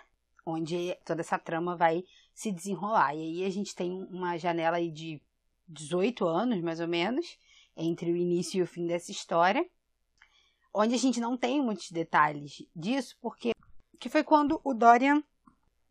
onde 0.45 0.97
toda 1.05 1.21
essa 1.21 1.39
trama 1.39 1.77
vai 1.77 2.03
se 2.33 2.51
desenrolar. 2.51 3.15
E 3.15 3.21
aí 3.21 3.45
a 3.45 3.49
gente 3.49 3.73
tem 3.73 4.05
uma 4.11 4.37
janela 4.37 4.77
aí 4.77 4.91
de 4.91 5.21
18 5.67 6.27
anos, 6.27 6.61
mais 6.61 6.79
ou 6.81 6.87
menos, 6.87 7.37
entre 7.77 8.11
o 8.11 8.15
início 8.15 8.59
e 8.59 8.61
o 8.63 8.67
fim 8.67 8.87
dessa 8.87 9.11
história, 9.11 9.65
onde 10.73 10.95
a 10.95 10.97
gente 10.97 11.19
não 11.19 11.37
tem 11.37 11.61
muitos 11.61 11.91
detalhes 11.91 12.63
disso, 12.75 13.15
porque 13.21 13.51
que 13.99 14.09
foi 14.09 14.23
quando 14.23 14.59
o 14.63 14.73
Dorian 14.73 15.23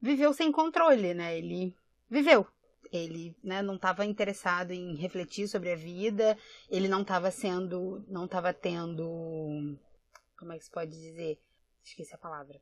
viveu 0.01 0.33
sem 0.33 0.53
controle, 0.53 1.15
né? 1.15 1.37
Ele 1.39 1.75
viveu. 2.09 2.47
Ele 2.93 3.37
né, 3.43 3.63
não 3.63 3.75
estava 3.75 4.05
interessado 4.05 4.71
em 4.71 4.95
refletir 4.95 5.49
sobre 5.49 5.73
a 5.73 5.77
vida, 5.77 6.39
ele 6.71 6.87
não 6.87 7.03
estava 7.03 7.33
sendo, 7.33 8.05
não 8.07 8.27
estava 8.27 8.53
tendo, 8.55 9.77
como 10.39 10.53
é 10.53 10.59
que 10.59 10.65
se 10.65 10.71
pode 10.71 10.93
dizer? 10.93 11.41
Esqueci 11.83 12.15
a 12.15 12.19
palavra. 12.19 12.61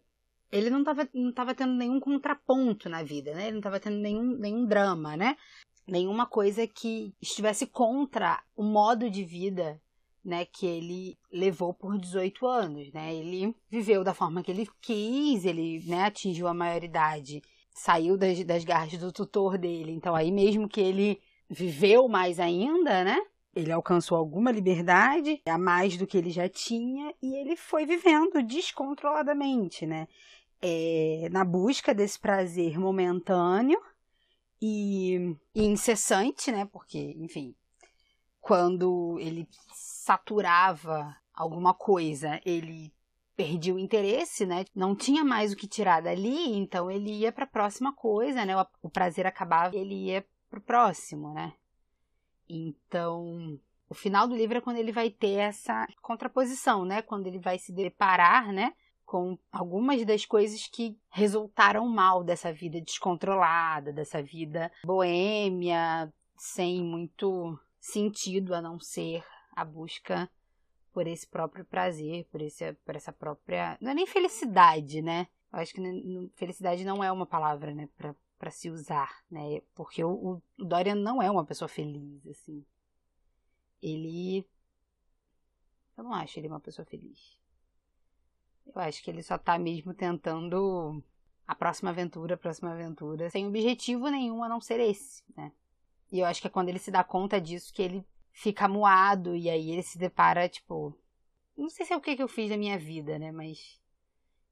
ele 0.50 0.70
não 0.70 0.80
estava 0.80 1.08
não 1.12 1.32
tava 1.32 1.54
tendo 1.54 1.74
nenhum 1.74 2.00
contraponto 2.00 2.88
na 2.88 3.02
vida, 3.02 3.34
né? 3.34 3.44
Ele 3.44 3.52
não 3.52 3.58
estava 3.58 3.80
tendo 3.80 3.98
nenhum, 3.98 4.36
nenhum 4.38 4.64
drama, 4.66 5.16
né? 5.16 5.36
Nenhuma 5.86 6.26
coisa 6.26 6.66
que 6.66 7.14
estivesse 7.20 7.66
contra 7.66 8.42
o 8.56 8.62
modo 8.62 9.10
de 9.10 9.22
vida 9.24 9.80
né, 10.24 10.46
que 10.46 10.64
ele 10.64 11.18
levou 11.30 11.74
por 11.74 11.98
18 11.98 12.46
anos, 12.46 12.90
né? 12.92 13.14
Ele 13.14 13.54
viveu 13.68 14.02
da 14.02 14.14
forma 14.14 14.42
que 14.42 14.50
ele 14.50 14.66
quis, 14.80 15.44
ele, 15.44 15.84
né, 15.86 16.04
atingiu 16.04 16.48
a 16.48 16.54
maioridade, 16.54 17.42
saiu 17.74 18.16
das, 18.16 18.42
das 18.44 18.64
garras 18.64 18.96
do 18.96 19.12
tutor 19.12 19.58
dele. 19.58 19.92
Então 19.92 20.14
aí 20.14 20.32
mesmo 20.32 20.68
que 20.68 20.80
ele 20.80 21.20
viveu 21.50 22.08
mais 22.08 22.40
ainda, 22.40 23.04
né? 23.04 23.18
Ele 23.54 23.70
alcançou 23.70 24.16
alguma 24.16 24.50
liberdade, 24.50 25.40
a 25.46 25.58
mais 25.58 25.96
do 25.96 26.06
que 26.06 26.16
ele 26.16 26.30
já 26.30 26.48
tinha, 26.48 27.14
e 27.22 27.36
ele 27.36 27.54
foi 27.54 27.84
vivendo 27.84 28.42
descontroladamente, 28.42 29.86
né? 29.86 30.08
É, 30.60 31.28
na 31.30 31.44
busca 31.44 31.94
desse 31.94 32.18
prazer 32.18 32.78
momentâneo 32.78 33.78
e, 34.66 35.36
e 35.54 35.62
incessante, 35.62 36.50
né? 36.50 36.64
Porque, 36.64 37.14
enfim, 37.18 37.54
quando 38.40 39.18
ele 39.20 39.46
saturava 39.74 41.14
alguma 41.34 41.74
coisa, 41.74 42.40
ele 42.46 42.90
perdia 43.36 43.74
o 43.74 43.78
interesse, 43.78 44.46
né? 44.46 44.64
Não 44.74 44.96
tinha 44.96 45.22
mais 45.22 45.52
o 45.52 45.56
que 45.56 45.68
tirar 45.68 46.00
dali, 46.00 46.56
então 46.56 46.90
ele 46.90 47.10
ia 47.10 47.30
para 47.30 47.44
a 47.44 47.48
próxima 47.48 47.92
coisa, 47.94 48.46
né? 48.46 48.54
O 48.80 48.88
prazer 48.88 49.26
acabava, 49.26 49.76
ele 49.76 50.06
ia 50.06 50.26
pro 50.48 50.62
próximo, 50.62 51.34
né? 51.34 51.52
Então, 52.48 53.60
o 53.86 53.94
final 53.94 54.26
do 54.26 54.34
livro 54.34 54.56
é 54.56 54.60
quando 54.62 54.78
ele 54.78 54.92
vai 54.92 55.10
ter 55.10 55.40
essa 55.40 55.86
contraposição, 56.00 56.86
né? 56.86 57.02
Quando 57.02 57.26
ele 57.26 57.38
vai 57.38 57.58
se 57.58 57.70
deparar, 57.70 58.50
né? 58.50 58.72
Com 59.04 59.38
algumas 59.52 60.04
das 60.04 60.24
coisas 60.24 60.66
que 60.66 60.98
resultaram 61.10 61.86
mal 61.88 62.24
dessa 62.24 62.52
vida 62.52 62.80
descontrolada, 62.80 63.92
dessa 63.92 64.22
vida 64.22 64.72
boêmia, 64.84 66.12
sem 66.36 66.82
muito 66.82 67.58
sentido 67.78 68.54
a 68.54 68.62
não 68.62 68.80
ser 68.80 69.22
a 69.54 69.64
busca 69.64 70.28
por 70.92 71.06
esse 71.06 71.26
próprio 71.26 71.64
prazer, 71.64 72.24
por, 72.30 72.40
esse, 72.40 72.72
por 72.84 72.94
essa 72.96 73.12
própria. 73.12 73.76
Não 73.80 73.90
é 73.90 73.94
nem 73.94 74.06
felicidade, 74.06 75.02
né? 75.02 75.26
Eu 75.52 75.58
acho 75.58 75.74
que 75.74 76.30
felicidade 76.34 76.84
não 76.84 77.02
é 77.02 77.10
uma 77.10 77.26
palavra, 77.26 77.74
né, 77.74 77.88
para 78.38 78.50
se 78.50 78.70
usar, 78.70 79.22
né? 79.30 79.60
Porque 79.74 80.02
o, 80.02 80.40
o 80.58 80.64
Dorian 80.64 80.94
não 80.94 81.22
é 81.22 81.30
uma 81.30 81.44
pessoa 81.44 81.68
feliz, 81.68 82.26
assim. 82.26 82.64
Ele. 83.82 84.46
Eu 85.96 86.04
não 86.04 86.12
acho 86.14 86.38
ele 86.38 86.48
uma 86.48 86.60
pessoa 86.60 86.84
feliz. 86.84 87.38
Eu 88.66 88.80
acho 88.80 89.02
que 89.02 89.10
ele 89.10 89.22
só 89.22 89.38
tá 89.38 89.58
mesmo 89.58 89.94
tentando 89.94 91.02
a 91.46 91.54
próxima 91.54 91.90
aventura, 91.90 92.34
a 92.34 92.38
próxima 92.38 92.72
aventura, 92.72 93.28
sem 93.30 93.46
objetivo 93.46 94.08
nenhum 94.08 94.42
a 94.42 94.48
não 94.48 94.60
ser 94.60 94.80
esse, 94.80 95.22
né? 95.36 95.52
E 96.10 96.20
eu 96.20 96.26
acho 96.26 96.40
que 96.40 96.46
é 96.46 96.50
quando 96.50 96.68
ele 96.68 96.78
se 96.78 96.90
dá 96.90 97.02
conta 97.02 97.40
disso 97.40 97.72
que 97.72 97.82
ele 97.82 98.06
fica 98.32 98.68
moado 98.68 99.34
e 99.34 99.50
aí 99.50 99.70
ele 99.70 99.82
se 99.82 99.98
depara, 99.98 100.48
tipo. 100.48 100.96
Não 101.56 101.68
sei 101.68 101.86
se 101.86 101.92
é 101.92 101.96
o 101.96 102.00
que, 102.00 102.16
que 102.16 102.22
eu 102.22 102.28
fiz 102.28 102.50
da 102.50 102.56
minha 102.56 102.78
vida, 102.78 103.18
né? 103.18 103.30
Mas. 103.32 103.80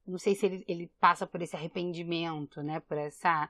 Não 0.05 0.17
sei 0.17 0.35
se 0.35 0.45
ele, 0.45 0.65
ele 0.67 0.91
passa 0.99 1.25
por 1.25 1.41
esse 1.41 1.55
arrependimento, 1.55 2.61
né? 2.61 2.79
Por 2.81 2.97
essa 2.97 3.49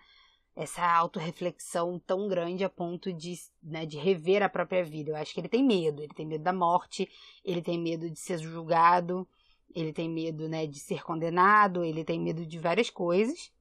essa 0.56 0.86
autorreflexão 0.86 2.00
tão 2.06 2.28
grande 2.28 2.64
a 2.64 2.70
ponto 2.70 3.12
de, 3.12 3.34
né, 3.62 3.86
de 3.86 3.98
rever 3.98 4.44
a 4.44 4.50
própria 4.50 4.84
vida. 4.84 5.12
Eu 5.12 5.16
acho 5.16 5.34
que 5.34 5.40
ele 5.40 5.50
tem 5.50 5.64
medo, 5.64 6.04
ele 6.04 6.14
tem 6.14 6.26
medo 6.26 6.44
da 6.44 6.54
morte, 6.54 7.10
ele 7.44 7.62
tem 7.62 7.80
medo 7.80 8.10
de 8.10 8.20
ser 8.20 8.38
julgado, 8.38 9.28
ele 9.76 9.94
tem 9.94 10.10
medo 10.10 10.48
né, 10.48 10.66
de 10.66 10.80
ser 10.80 11.04
condenado, 11.04 11.84
ele 11.84 12.04
tem 12.04 12.20
medo 12.20 12.46
de 12.46 12.60
várias 12.60 12.90
coisas, 12.90 13.52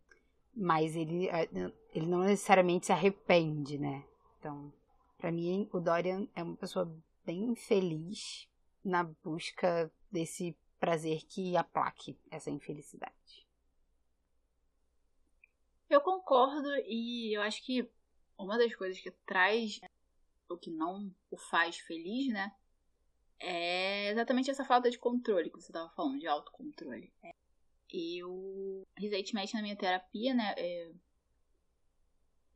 mas 0.54 0.96
ele, 0.96 1.28
ele 1.94 2.06
não 2.06 2.20
necessariamente 2.20 2.86
se 2.86 2.92
arrepende, 2.92 3.78
né? 3.78 4.04
Então, 4.38 4.72
para 5.18 5.32
mim, 5.32 5.68
o 5.72 5.80
Dorian 5.80 6.26
é 6.34 6.42
uma 6.42 6.56
pessoa 6.56 6.92
bem 7.24 7.54
feliz 7.54 8.48
na 8.84 9.04
busca 9.04 9.90
desse 10.10 10.56
prazer 10.78 11.22
que 11.24 11.56
aplaque 11.56 12.18
essa 12.30 12.50
infelicidade. 12.50 13.46
Eu 15.88 16.00
concordo 16.00 16.68
e 16.86 17.36
eu 17.36 17.42
acho 17.42 17.64
que 17.64 17.88
uma 18.36 18.58
das 18.58 18.74
coisas 18.74 18.98
que 19.00 19.10
traz 19.26 19.80
o 20.48 20.56
que 20.56 20.70
não 20.70 21.14
o 21.30 21.36
faz 21.36 21.78
feliz, 21.78 22.32
né? 22.32 22.52
É 23.44 24.10
exatamente 24.10 24.50
essa 24.50 24.64
falta 24.64 24.88
de 24.88 24.98
controle 24.98 25.50
que 25.50 25.60
você 25.60 25.72
estava 25.72 25.90
falando, 25.90 26.20
de 26.20 26.28
autocontrole. 26.28 27.12
Eu 27.90 28.86
recentemente 28.96 29.52
na 29.52 29.62
minha 29.62 29.76
terapia, 29.76 30.32
né? 30.32 30.54
É, 30.56 30.92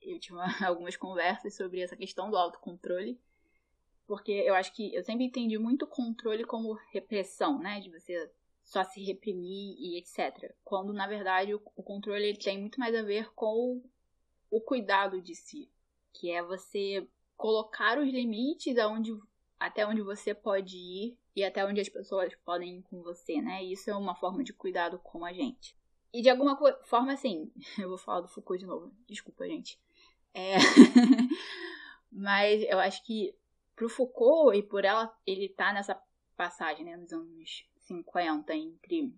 eu 0.01 0.21
tive 0.21 0.39
algumas 0.65 0.97
conversas 0.97 1.57
sobre 1.57 1.81
essa 1.81 1.97
questão 1.97 2.31
do 2.31 2.37
autocontrole, 2.37 3.21
porque 4.07 4.31
eu 4.31 4.55
acho 4.55 4.73
que 4.73 4.95
eu 4.95 5.03
sempre 5.03 5.25
entendi 5.25 5.59
muito 5.59 5.89
controle 5.89 6.45
como 6.45 6.79
repressão, 6.93 7.59
né? 7.59 7.81
De 7.81 7.91
você 7.91 8.31
só 8.63 8.85
se 8.85 9.03
reprimir 9.03 9.77
e 9.79 9.99
etc. 9.99 10.55
Quando 10.65 10.93
na 10.93 11.09
verdade 11.09 11.53
o, 11.53 11.59
controle 11.59 12.29
ele 12.29 12.39
tem 12.39 12.61
muito 12.61 12.79
mais 12.79 12.95
a 12.95 13.03
ver 13.03 13.33
com 13.35 13.83
o 14.49 14.61
cuidado 14.61 15.21
de 15.21 15.35
si, 15.35 15.69
que 16.13 16.31
é 16.31 16.43
você 16.45 17.09
colocar 17.37 17.99
os 17.99 18.09
limites 18.09 18.79
aonde, 18.79 19.13
até 19.59 19.87
onde 19.87 20.03
você 20.03 20.35
pode 20.35 20.77
ir 20.77 21.19
e 21.35 21.45
até 21.45 21.65
onde 21.65 21.81
as 21.81 21.89
pessoas 21.89 22.35
podem 22.45 22.79
ir 22.79 22.83
com 22.83 23.03
você, 23.03 23.41
né? 23.41 23.63
Isso 23.63 23.91
é 23.91 23.97
uma 23.97 24.15
forma 24.15 24.43
de 24.45 24.53
cuidado 24.53 24.99
com 24.99 25.25
a 25.25 25.33
gente. 25.33 25.77
E 26.13 26.23
de 26.23 26.31
alguma 26.31 26.57
forma, 26.85 27.13
assim, 27.13 27.53
eu 27.79 27.89
vou 27.89 27.99
falar 27.99 28.21
do 28.21 28.29
Foucault 28.29 28.59
de 28.59 28.67
novo, 28.67 28.93
desculpa, 29.07 29.47
gente. 29.47 29.81
É... 30.33 30.57
Mas 32.11 32.63
eu 32.63 32.79
acho 32.79 33.05
que 33.05 33.35
pro 33.75 33.89
Foucault 33.89 34.57
e 34.57 34.63
por 34.63 34.85
ela, 34.85 35.15
ele 35.27 35.49
tá 35.49 35.73
nessa 35.73 36.01
passagem, 36.37 36.85
né, 36.85 36.97
nos 36.97 37.13
anos 37.13 37.69
50, 37.81 38.55
entre 38.55 39.15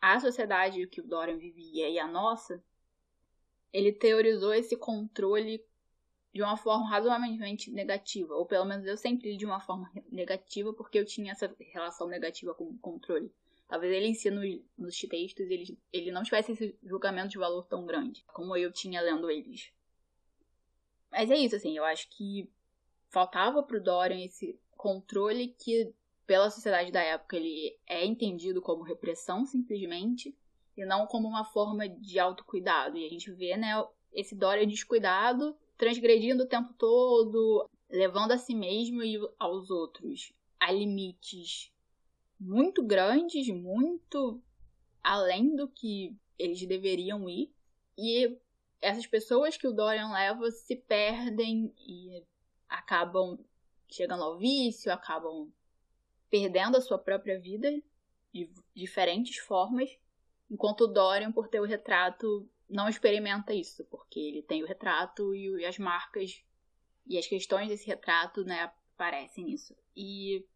a 0.00 0.18
sociedade 0.18 0.86
que 0.86 1.00
o 1.00 1.06
Dorian 1.06 1.36
vivia 1.36 1.88
e 1.88 1.98
a 1.98 2.06
nossa, 2.06 2.62
ele 3.72 3.92
teorizou 3.92 4.52
esse 4.52 4.76
controle 4.76 5.64
de 6.32 6.42
uma 6.42 6.56
forma 6.56 6.88
razoavelmente 6.88 7.70
negativa, 7.70 8.34
ou 8.34 8.46
pelo 8.46 8.64
menos 8.64 8.86
eu 8.86 8.96
sempre 8.96 9.32
li 9.32 9.36
de 9.36 9.44
uma 9.44 9.60
forma 9.60 9.90
negativa 10.10 10.72
porque 10.72 10.98
eu 10.98 11.04
tinha 11.04 11.32
essa 11.32 11.54
relação 11.58 12.08
negativa 12.08 12.54
com 12.54 12.64
o 12.64 12.78
controle. 12.78 13.30
Talvez 13.68 13.92
ele 13.92 14.06
em 14.06 14.14
si 14.14 14.30
nos 14.30 14.98
textos 15.00 15.50
ele, 15.50 15.78
ele 15.92 16.10
não 16.10 16.22
tivesse 16.22 16.52
esse 16.52 16.76
julgamento 16.82 17.28
de 17.28 17.38
valor 17.38 17.64
tão 17.66 17.86
grande 17.86 18.24
como 18.26 18.56
eu 18.56 18.72
tinha 18.72 19.00
lendo 19.00 19.30
eles. 19.30 19.72
Mas 21.10 21.30
é 21.30 21.36
isso, 21.36 21.56
assim, 21.56 21.76
eu 21.76 21.84
acho 21.84 22.08
que 22.08 22.50
faltava 23.08 23.62
pro 23.62 23.82
Dorian 23.82 24.24
esse 24.24 24.58
controle 24.74 25.48
que, 25.58 25.94
pela 26.26 26.50
sociedade 26.50 26.90
da 26.90 27.02
época, 27.02 27.36
ele 27.36 27.78
é 27.86 28.04
entendido 28.04 28.62
como 28.62 28.82
repressão, 28.82 29.44
simplesmente, 29.44 30.34
e 30.74 30.84
não 30.86 31.06
como 31.06 31.28
uma 31.28 31.44
forma 31.44 31.86
de 31.86 32.18
autocuidado. 32.18 32.96
E 32.96 33.06
a 33.06 33.10
gente 33.10 33.30
vê, 33.30 33.56
né, 33.58 33.72
esse 34.12 34.34
Dorian 34.34 34.66
descuidado, 34.66 35.54
transgredindo 35.82 36.44
o 36.44 36.48
tempo 36.48 36.72
todo, 36.74 37.68
levando 37.90 38.30
a 38.30 38.38
si 38.38 38.54
mesmo 38.54 39.02
e 39.02 39.18
aos 39.36 39.68
outros 39.68 40.32
a 40.60 40.70
limites 40.70 41.72
muito 42.38 42.84
grandes, 42.84 43.48
muito 43.48 44.40
além 45.02 45.56
do 45.56 45.66
que 45.66 46.16
eles 46.38 46.64
deveriam 46.68 47.28
ir. 47.28 47.52
E 47.98 48.38
essas 48.80 49.08
pessoas 49.08 49.56
que 49.56 49.66
o 49.66 49.72
Dorian 49.72 50.12
leva 50.12 50.52
se 50.52 50.76
perdem 50.76 51.74
e 51.76 52.24
acabam 52.68 53.36
chegando 53.90 54.22
ao 54.22 54.38
vício, 54.38 54.92
acabam 54.92 55.52
perdendo 56.30 56.76
a 56.76 56.80
sua 56.80 56.96
própria 56.96 57.40
vida 57.40 57.68
de 58.32 58.48
diferentes 58.72 59.38
formas, 59.38 59.90
enquanto 60.48 60.82
o 60.82 60.86
Dorian, 60.86 61.32
por 61.32 61.48
ter 61.48 61.58
o 61.58 61.66
retrato, 61.66 62.48
não 62.72 62.88
experimenta 62.88 63.52
isso, 63.52 63.84
porque 63.84 64.18
ele 64.18 64.42
tem 64.42 64.62
o 64.62 64.66
retrato 64.66 65.34
e 65.34 65.64
as 65.64 65.78
marcas 65.78 66.42
e 67.06 67.18
as 67.18 67.26
questões 67.26 67.68
desse 67.68 67.86
retrato, 67.86 68.44
né, 68.44 68.72
aparecem 68.94 69.44
nisso. 69.44 69.76
E 69.96 70.46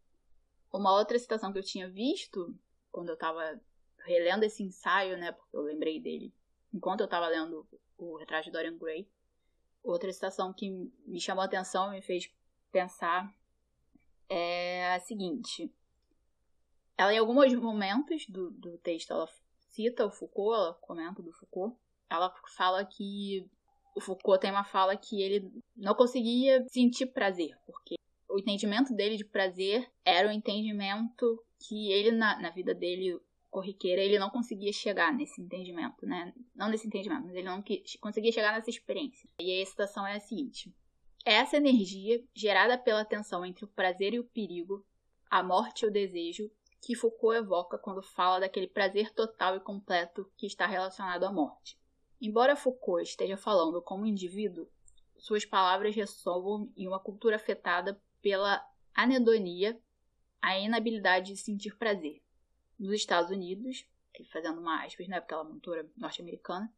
uma 0.73 0.97
outra 0.97 1.19
citação 1.19 1.51
que 1.51 1.59
eu 1.59 1.63
tinha 1.63 1.89
visto 1.89 2.57
quando 2.91 3.09
eu 3.09 3.13
estava 3.13 3.59
relendo 4.05 4.43
esse 4.43 4.63
ensaio, 4.63 5.17
né, 5.17 5.31
porque 5.31 5.55
eu 5.55 5.61
lembrei 5.61 5.99
dele 5.99 6.33
enquanto 6.73 7.01
eu 7.01 7.05
estava 7.05 7.27
lendo 7.27 7.67
o 7.97 8.17
retrato 8.17 8.45
de 8.45 8.51
Dorian 8.51 8.77
Gray. 8.77 9.07
Outra 9.83 10.11
citação 10.11 10.53
que 10.53 10.69
me 11.05 11.19
chamou 11.19 11.41
a 11.41 11.45
atenção 11.45 11.91
e 11.91 11.97
me 11.97 12.01
fez 12.01 12.29
pensar 12.71 13.33
é 14.29 14.95
a 14.95 14.99
seguinte. 14.99 15.73
Ela, 16.97 17.13
em 17.13 17.19
alguns 17.19 17.53
momentos 17.53 18.25
do, 18.27 18.49
do 18.51 18.77
texto, 18.79 19.11
ela 19.11 19.29
cita 19.69 20.05
o 20.05 20.11
Foucault, 20.11 20.55
ela 20.55 20.73
comenta 20.75 21.21
do 21.21 21.31
Foucault. 21.31 21.77
Ela 22.09 22.33
fala 22.55 22.85
que 22.85 23.45
o 23.95 24.01
Foucault 24.01 24.39
tem 24.39 24.51
uma 24.51 24.63
fala 24.63 24.95
que 24.95 25.21
ele 25.21 25.51
não 25.75 25.95
conseguia 25.95 26.63
sentir 26.69 27.07
prazer, 27.07 27.57
porque 27.65 27.95
o 28.29 28.39
entendimento 28.39 28.93
dele 28.93 29.17
de 29.17 29.25
prazer 29.25 29.89
era 30.05 30.27
o 30.27 30.31
entendimento 30.31 31.43
que 31.59 31.91
ele, 31.91 32.11
na, 32.11 32.39
na 32.39 32.49
vida 32.51 32.75
dele, 32.75 33.19
corriqueira, 33.49 34.01
ele 34.01 34.19
não 34.19 34.29
conseguia 34.29 34.71
chegar 34.71 35.11
nesse 35.11 35.41
entendimento, 35.41 36.05
né? 36.05 36.33
Não 36.55 36.69
nesse 36.69 36.85
entendimento, 36.85 37.25
mas 37.25 37.35
ele 37.35 37.47
não 37.47 37.63
conseguia 37.99 38.31
chegar 38.31 38.53
nessa 38.53 38.69
experiência. 38.69 39.27
E 39.39 39.51
a 39.51 39.61
excitação 39.61 40.05
é 40.05 40.15
a 40.15 40.19
seguinte: 40.19 40.71
essa 41.25 41.57
energia 41.57 42.23
gerada 42.35 42.77
pela 42.77 43.03
tensão 43.03 43.45
entre 43.45 43.65
o 43.65 43.69
prazer 43.69 44.13
e 44.13 44.19
o 44.19 44.23
perigo, 44.23 44.85
a 45.29 45.41
morte 45.41 45.83
e 45.83 45.87
o 45.87 45.91
desejo, 45.91 46.51
que 46.81 46.95
Foucault 46.95 47.37
evoca 47.37 47.77
quando 47.77 48.01
fala 48.01 48.39
daquele 48.39 48.67
prazer 48.67 49.11
total 49.13 49.55
e 49.55 49.59
completo 49.59 50.31
que 50.37 50.45
está 50.45 50.67
relacionado 50.67 51.23
à 51.23 51.31
morte. 51.31 51.77
Embora 52.21 52.55
Foucault 52.55 53.03
esteja 53.03 53.37
falando 53.37 53.81
como 53.81 54.05
indivíduo, 54.05 54.67
suas 55.17 55.45
palavras 55.45 55.95
ressoam 55.95 56.71
em 56.75 56.87
uma 56.87 56.99
cultura 56.99 57.35
afetada 57.35 58.01
pela 58.21 58.63
anedonia, 58.93 59.79
a 60.41 60.57
inabilidade 60.57 61.33
de 61.33 61.37
sentir 61.37 61.75
prazer. 61.77 62.21
Nos 62.79 62.93
Estados 62.93 63.31
Unidos, 63.31 63.85
fazendo 64.31 64.59
uma 64.59 64.83
aspas, 64.83 65.07
né, 65.07 65.19
porque 65.19 65.33
ela 65.33 65.43
é 65.43 65.45
uma 65.45 65.55
autora 65.55 65.91
norte-americana, 65.95 66.71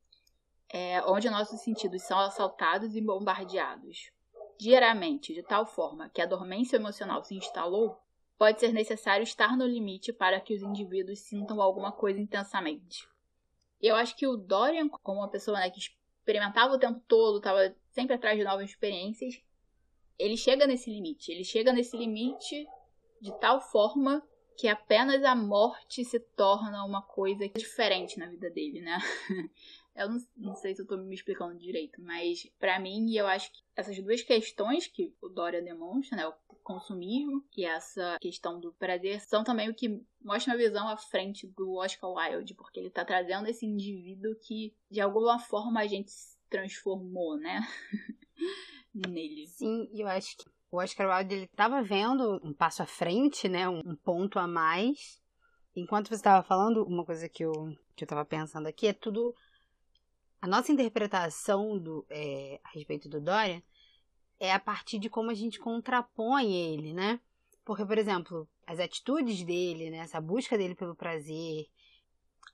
é, 0.70 1.02
onde 1.04 1.30
nossos 1.30 1.62
sentidos 1.62 2.04
são 2.04 2.20
assaltados 2.20 2.96
e 2.96 3.02
bombardeados 3.02 4.12
diariamente 4.60 5.34
de 5.34 5.42
tal 5.42 5.66
forma 5.66 6.10
que 6.10 6.22
a 6.22 6.26
dormência 6.26 6.76
emocional 6.76 7.24
se 7.24 7.34
instalou, 7.34 7.98
pode 8.38 8.60
ser 8.60 8.74
necessário 8.74 9.24
estar 9.24 9.56
no 9.56 9.66
limite 9.66 10.12
para 10.12 10.40
que 10.42 10.54
os 10.54 10.62
indivíduos 10.62 11.20
sintam 11.20 11.62
alguma 11.62 11.94
coisa 11.94 12.20
intensamente. 12.20 13.08
Eu 13.82 13.96
acho 13.96 14.16
que 14.16 14.28
o 14.28 14.36
Dorian, 14.36 14.90
como 14.90 15.20
uma 15.20 15.30
pessoa 15.30 15.60
né, 15.60 15.70
que 15.70 15.80
experimentava 15.80 16.74
o 16.74 16.80
tempo 16.80 17.02
todo, 17.08 17.38
estava 17.38 17.74
sempre 17.92 18.16
atrás 18.16 18.38
de 18.38 18.44
novas 18.44 18.70
experiências, 18.70 19.42
ele 20.18 20.36
chega 20.36 20.68
nesse 20.68 20.90
limite. 20.90 21.32
Ele 21.32 21.44
chega 21.44 21.72
nesse 21.72 21.96
limite 21.98 22.68
de 23.22 23.32
tal 23.40 23.62
forma 23.62 24.22
que 24.58 24.68
apenas 24.68 25.24
a 25.24 25.34
morte 25.34 26.04
se 26.04 26.20
torna 26.20 26.84
uma 26.84 27.02
coisa 27.02 27.48
diferente 27.48 28.20
na 28.20 28.28
vida 28.28 28.50
dele, 28.50 28.82
né? 28.82 29.00
Eu 29.96 30.10
não, 30.10 30.18
não, 30.38 30.56
sei 30.56 30.74
se 30.76 30.82
eu 30.82 30.88
tô 30.88 30.96
me 30.98 31.14
explicando 31.14 31.58
direito, 31.58 32.02
mas 32.02 32.48
para 32.60 32.80
mim, 32.80 33.14
eu 33.14 33.28
acho 33.28 33.52
que 33.52 33.60
essas 33.76 34.02
duas 34.02 34.22
questões 34.22 34.88
que 34.88 35.14
o 35.22 35.28
Dória 35.28 35.62
demonstra, 35.62 36.18
né? 36.18 36.28
O 36.28 36.56
consumismo 36.64 37.44
e 37.58 37.66
essa 37.66 38.18
questão 38.22 38.60
do 38.60 38.72
prazer 38.74 39.20
são 39.22 39.44
também 39.44 39.70
o 39.70 39.74
que 39.74 40.02
mostra 40.22 40.54
uma 40.54 40.60
visão 40.60 40.88
à 40.88 40.96
frente 40.96 41.48
do 41.48 41.76
Oscar 41.76 42.12
Wilde, 42.12 42.54
porque 42.54 42.80
ele 42.80 42.92
tá 42.92 43.04
trazendo 43.04 43.48
esse 43.48 43.66
indivíduo 43.66 44.36
que 44.36 44.76
de 44.90 45.02
alguma 45.02 45.40
forma 45.40 45.80
a 45.80 45.88
gente 45.88 46.12
se 46.12 46.38
transformou, 46.50 47.38
né? 47.38 47.62
Nele. 48.94 49.48
Sim, 49.48 49.90
eu 49.94 50.08
acho 50.08 50.38
que 50.38 50.46
o 50.72 50.78
Oscar 50.78 51.18
Wilde 51.18 51.36
ele 51.36 51.44
estava 51.46 51.82
vendo 51.82 52.40
um 52.44 52.54
passo 52.54 52.84
à 52.84 52.86
frente, 52.86 53.50
né, 53.50 53.68
um, 53.68 53.96
ponto 54.04 54.38
a 54.38 54.48
mais. 54.48 55.20
Enquanto 55.76 56.10
você 56.10 56.16
estava 56.16 56.44
falando, 56.46 56.84
uma 56.86 57.06
coisa 57.06 57.28
que 57.28 57.44
eu 57.44 57.54
que 57.96 58.04
eu 58.04 58.06
estava 58.06 58.24
pensando 58.24 58.68
aqui 58.68 58.88
é 58.88 58.94
tudo 58.94 59.36
a 60.42 60.48
nossa 60.48 60.72
interpretação 60.72 61.78
do 61.78 62.06
é, 62.10 62.60
a 62.64 62.70
respeito 62.70 63.10
do 63.10 63.20
Dória 63.20 63.64
é 64.40 64.54
a 64.54 64.60
partir 64.60 65.00
de 65.00 65.10
como 65.10 65.32
a 65.32 65.34
gente 65.34 65.60
contrapõe 65.60 66.54
ele, 66.54 66.94
né? 66.94 67.20
Porque, 67.66 67.86
por 67.86 67.98
exemplo, 67.98 68.48
as 68.66 68.80
atitudes 68.80 69.44
dele, 69.44 69.90
né, 69.90 69.98
essa 69.98 70.22
busca 70.22 70.58
dele 70.58 70.76
pelo 70.76 70.96
prazer, 70.96 71.68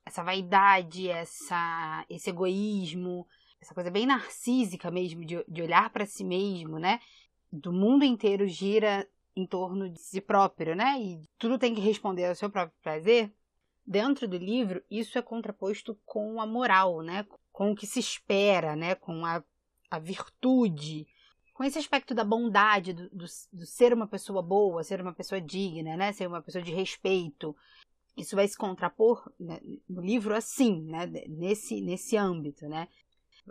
essa 0.03 0.23
vaidade, 0.23 1.07
essa, 1.07 2.05
esse 2.09 2.29
egoísmo, 2.29 3.27
essa 3.61 3.73
coisa 3.73 3.91
bem 3.91 4.05
narcísica 4.05 4.89
mesmo 4.91 5.23
de, 5.23 5.43
de 5.47 5.61
olhar 5.61 5.89
para 5.91 6.05
si 6.05 6.23
mesmo, 6.23 6.79
né? 6.79 6.99
Do 7.51 7.71
mundo 7.71 8.03
inteiro 8.03 8.47
gira 8.47 9.07
em 9.35 9.45
torno 9.45 9.89
de 9.89 9.99
si 9.99 10.19
próprio, 10.19 10.75
né? 10.75 10.99
E 10.99 11.21
tudo 11.37 11.59
tem 11.59 11.73
que 11.73 11.81
responder 11.81 12.25
ao 12.25 12.35
seu 12.35 12.49
próprio 12.49 12.77
prazer. 12.81 13.33
Dentro 13.85 14.27
do 14.27 14.37
livro, 14.37 14.83
isso 14.89 15.17
é 15.17 15.21
contraposto 15.21 15.97
com 16.05 16.41
a 16.41 16.45
moral, 16.45 17.01
né? 17.01 17.25
Com 17.55 17.71
o 17.71 17.75
que 17.75 17.87
se 17.87 17.99
espera, 17.99 18.75
né? 18.75 18.95
Com 18.95 19.25
a, 19.25 19.41
a 19.89 19.99
virtude, 19.99 21.07
com 21.53 21.63
esse 21.63 21.79
aspecto 21.79 22.13
da 22.13 22.25
bondade, 22.25 22.91
do, 22.91 23.09
do, 23.09 23.25
do, 23.53 23.65
ser 23.65 23.93
uma 23.93 24.07
pessoa 24.07 24.41
boa, 24.41 24.83
ser 24.83 24.99
uma 24.99 25.13
pessoa 25.13 25.39
digna, 25.39 25.95
né? 25.95 26.11
Ser 26.11 26.27
uma 26.27 26.41
pessoa 26.41 26.61
de 26.61 26.73
respeito. 26.73 27.55
Isso 28.17 28.35
vai 28.35 28.47
se 28.47 28.57
contrapor 28.57 29.31
né, 29.39 29.59
no 29.87 30.01
livro 30.01 30.35
assim, 30.35 30.81
né? 30.83 31.05
Nesse, 31.29 31.79
nesse 31.81 32.17
âmbito, 32.17 32.67
né? 32.67 32.89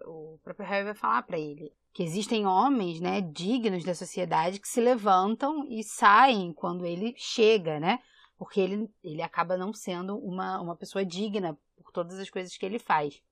O 0.04 0.38
próprio 0.42 0.66
Harry 0.66 0.84
vai 0.84 0.94
falar 0.94 1.22
para 1.22 1.38
ele 1.38 1.72
que 1.94 2.02
existem 2.02 2.44
homens, 2.44 3.00
né, 3.00 3.20
dignos 3.20 3.84
da 3.84 3.94
sociedade 3.94 4.58
que 4.58 4.66
se 4.66 4.80
levantam 4.80 5.64
e 5.68 5.84
saem 5.84 6.52
quando 6.52 6.84
ele 6.84 7.14
chega, 7.16 7.78
né? 7.78 8.00
Porque 8.36 8.60
ele, 8.60 8.90
ele 9.02 9.22
acaba 9.22 9.56
não 9.56 9.72
sendo 9.72 10.18
uma, 10.18 10.60
uma 10.60 10.74
pessoa 10.74 11.04
digna 11.04 11.56
por 11.76 11.92
todas 11.92 12.18
as 12.18 12.28
coisas 12.28 12.56
que 12.56 12.66
ele 12.66 12.80
faz. 12.80 13.22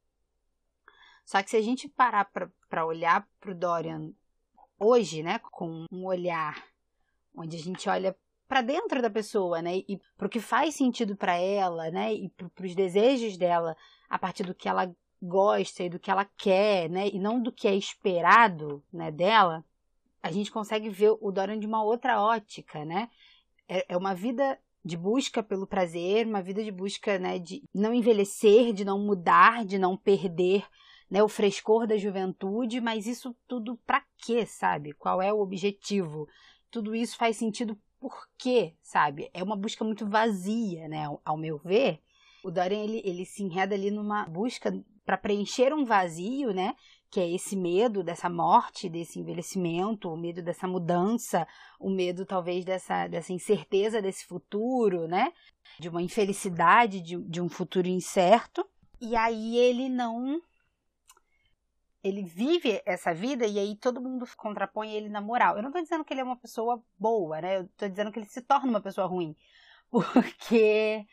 Só 1.25 1.43
que 1.43 1.51
se 1.51 1.57
a 1.57 1.63
gente 1.63 1.89
parar 1.89 2.31
para 2.69 2.87
olhar 2.87 3.27
para 3.41 3.51
o 3.51 3.55
Dorian 3.55 4.13
hoje, 4.79 5.23
né, 5.23 5.39
com 5.51 5.87
um 5.91 6.05
olhar 6.05 6.65
onde 7.35 7.57
a 7.57 7.61
gente 7.61 7.89
olha 7.89 8.17
para 8.49 8.61
dentro 8.61 9.01
da 9.01 9.09
pessoa, 9.09 9.63
né, 9.63 9.79
e 9.89 9.99
para 10.17 10.27
o 10.27 10.31
que 10.31 10.41
faz 10.41 10.75
sentido 10.75 11.17
para 11.17 11.35
ela, 11.37 11.91
né, 11.91 12.13
e 12.13 12.29
para 12.29 12.67
os 12.67 12.75
desejos 12.75 13.37
dela 13.37 13.77
a 14.11 14.19
partir 14.19 14.43
do 14.43 14.55
que 14.55 14.69
ela 14.69 14.95
gosta 15.23 15.85
e 15.85 15.89
do 15.89 15.99
que 15.99 16.11
ela 16.11 16.25
quer, 16.37 16.91
né, 16.91 17.09
e 17.09 17.19
não 17.19 17.41
do 17.41 17.53
que 17.53 17.69
é 17.69 17.75
esperado, 17.75 18.83
né, 18.93 19.11
dela, 19.11 19.65
a 20.23 20.31
gente 20.31 20.51
consegue 20.51 20.91
ver 20.91 21.17
o 21.21 21.33
Dorian 21.33 21.59
de 21.59 21.67
uma 21.67 21.83
outra 21.83 22.21
ótica, 22.21 22.85
né? 22.85 23.11
É, 23.69 23.95
é 23.95 23.97
uma 23.97 24.15
vida 24.15 24.59
de 24.85 24.97
busca 24.97 25.43
pelo 25.43 25.67
prazer, 25.67 26.27
uma 26.27 26.43
vida 26.43 26.63
de 26.63 26.71
busca, 26.71 27.19
né, 27.19 27.39
de 27.39 27.63
não 27.73 27.95
envelhecer, 27.95 28.73
de 28.73 28.85
não 28.85 28.99
mudar, 28.99 29.65
de 29.65 29.79
não 29.79 29.97
perder 29.97 30.65
né, 31.13 31.23
o 31.23 31.29
frescor 31.29 31.87
da 31.87 31.99
juventude, 31.99 32.81
mas 32.81 33.07
isso 33.07 33.37
tudo 33.47 33.79
para 33.87 34.03
quê, 34.17 34.47
sabe? 34.47 34.95
Qual 34.95 35.21
é 35.21 35.31
o 35.31 35.41
objetivo? 35.41 36.27
Tudo 36.71 36.95
isso 36.95 37.19
faz 37.19 37.37
sentido 37.37 37.79
por 38.01 38.27
quê, 38.39 38.75
sabe? 38.83 39.29
É 39.35 39.43
uma 39.43 39.55
busca 39.55 39.85
muito 39.85 40.09
vazia, 40.09 40.89
né, 40.89 41.05
ao 41.23 41.37
meu 41.37 41.59
ver. 41.59 42.01
O 42.43 42.51
Dorian 42.51 42.83
ele, 42.85 43.03
ele 43.05 43.27
se 43.27 43.43
enreda 43.43 43.75
ali 43.75 43.91
numa 43.91 44.25
busca 44.25 44.73
para 45.05 45.19
preencher 45.19 45.75
um 45.75 45.85
vazio, 45.85 46.51
né? 46.51 46.75
Que 47.11 47.21
é 47.21 47.31
esse 47.31 47.57
medo 47.57 48.03
dessa 48.03 48.31
morte, 48.31 48.89
desse 48.89 49.21
envelhecimento, 49.21 50.09
o 50.09 50.17
medo 50.17 50.43
dessa 50.43 50.67
mudança, 50.67 51.47
o 51.79 51.91
medo 51.91 52.25
talvez 52.25 52.65
dessa, 52.65 53.07
dessa 53.07 53.35
incerteza 53.35 54.01
desse 54.01 54.25
futuro, 54.25 55.07
né? 55.07 55.31
De 55.79 55.91
uma 55.91 56.01
infelicidade, 56.01 57.03
de, 57.03 57.19
de 57.19 57.39
um 57.39 57.51
futuro 57.51 57.87
incerto. 57.87 58.67
E 58.99 59.15
aí 59.15 59.59
ele 59.59 59.91
não 59.91 60.41
ele 62.03 62.23
vive 62.23 62.83
essa 62.85 63.15
vida 63.15 63.47
e 63.47 63.59
aí 63.59 63.77
todo 63.77 64.01
mundo 64.01 64.27
contrapõe 64.37 64.93
ele 64.93 65.09
na 65.09 65.21
moral. 65.21 65.57
Eu 65.57 65.63
não 65.63 65.71
tô 65.71 65.81
dizendo 65.81 66.05
que 66.05 66.13
ele 66.13 66.21
é 66.21 66.25
uma 66.25 66.37
pessoa 66.37 66.83
boa, 66.99 67.41
né? 67.41 67.59
Eu 67.59 67.69
tô 67.77 67.89
dizendo 67.89 68.11
que 68.11 68.19
ele 68.19 68.27
se 68.27 68.43
torna 68.43 68.69
uma 68.69 68.81
pessoa 68.81 69.07
ruim. 69.07 69.37
Porque 69.91 71.07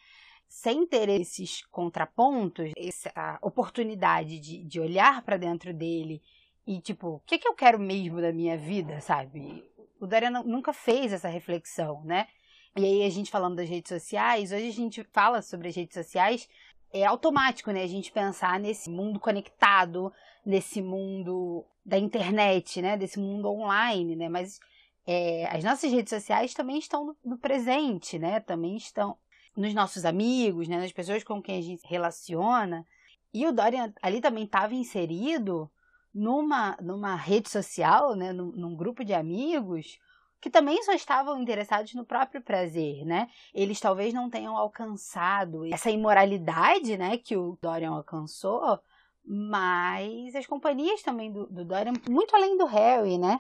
sem 0.48 0.88
ter 0.88 1.10
esses 1.10 1.64
contrapontos, 1.68 2.72
essa 2.76 3.38
oportunidade 3.42 4.40
de, 4.40 4.64
de 4.64 4.80
olhar 4.80 5.22
para 5.22 5.38
dentro 5.38 5.74
dele 5.74 6.22
e 6.66 6.82
tipo, 6.82 7.08
o 7.08 7.20
que, 7.22 7.38
que 7.38 7.48
eu 7.48 7.54
quero 7.54 7.80
mesmo 7.80 8.22
da 8.22 8.32
minha 8.32 8.58
vida, 8.58 9.00
sabe? 9.02 9.64
O 10.00 10.08
Dorian 10.08 10.44
nunca 10.44 10.74
fez 10.74 11.14
essa 11.14 11.28
reflexão, 11.28 12.04
né? 12.04 12.28
E 12.76 12.86
aí 12.86 13.04
a 13.04 13.10
gente 13.10 13.32
falando 13.32 13.56
das 13.56 13.68
redes 13.68 13.90
sociais, 13.90 14.52
hoje 14.52 14.70
a 14.70 14.72
gente 14.72 15.04
fala 15.12 15.42
sobre 15.42 15.70
as 15.70 15.76
redes 15.76 15.96
sociais, 15.96 16.48
é 16.92 17.06
automático, 17.06 17.72
né? 17.72 17.84
A 17.84 17.88
gente 17.88 18.12
pensar 18.12 18.60
nesse 18.60 18.90
mundo 18.90 19.20
conectado, 19.20 20.12
nesse 20.46 20.82
mundo 20.82 21.66
da 21.86 21.98
internet, 21.98 22.82
né? 22.82 22.98
Desse 22.98 23.20
mundo 23.20 23.50
online, 23.50 24.16
né? 24.16 24.30
Mas 24.30 24.60
é, 25.06 25.48
as 25.48 25.64
nossas 25.64 25.92
redes 25.92 26.10
sociais 26.10 26.54
também 26.54 26.78
estão 26.78 27.06
no, 27.06 27.18
no, 27.24 27.38
presente, 27.38 28.18
né? 28.18 28.40
Também 28.40 28.76
estão 28.76 29.18
nos 29.56 29.74
nossos 29.74 30.06
amigos, 30.06 30.68
né? 30.68 30.78
Nas 30.78 30.92
pessoas 30.92 31.24
com 31.24 31.42
quem 31.42 31.58
a 31.58 31.62
gente 31.62 31.88
relaciona. 31.88 32.86
E 33.34 33.46
o 33.46 33.52
Dorian 33.52 33.94
ali 34.02 34.22
também 34.22 34.44
estava 34.44 34.74
inserido 34.74 35.70
numa, 36.14 36.76
numa 36.82 37.16
rede 37.16 37.50
social, 37.50 38.16
né? 38.16 38.34
Num, 38.34 38.52
num 38.52 38.76
grupo 38.76 39.04
de 39.04 39.14
amigos 39.14 40.00
que 40.42 40.50
também 40.50 40.82
só 40.84 40.94
estavam 40.94 41.42
interessados 41.42 41.94
no 41.94 42.06
próprio 42.06 42.42
prazer, 42.42 43.06
né? 43.06 43.30
Eles 43.54 43.80
talvez 43.80 44.14
não 44.14 44.30
tenham 44.30 44.56
alcançado 44.56 45.66
essa 45.74 45.92
imoralidade, 45.92 46.98
né, 46.98 47.18
que 47.18 47.36
o 47.36 47.58
Dorian 47.62 47.92
alcançou, 47.92 48.80
mas 49.26 50.34
as 50.36 50.46
companhias 50.48 51.02
também 51.02 51.32
do, 51.32 51.46
do 51.48 51.66
Dorian, 51.66 51.94
muito 52.10 52.36
além 52.36 52.58
do 52.58 52.66
Harry, 52.66 53.18
né? 53.18 53.40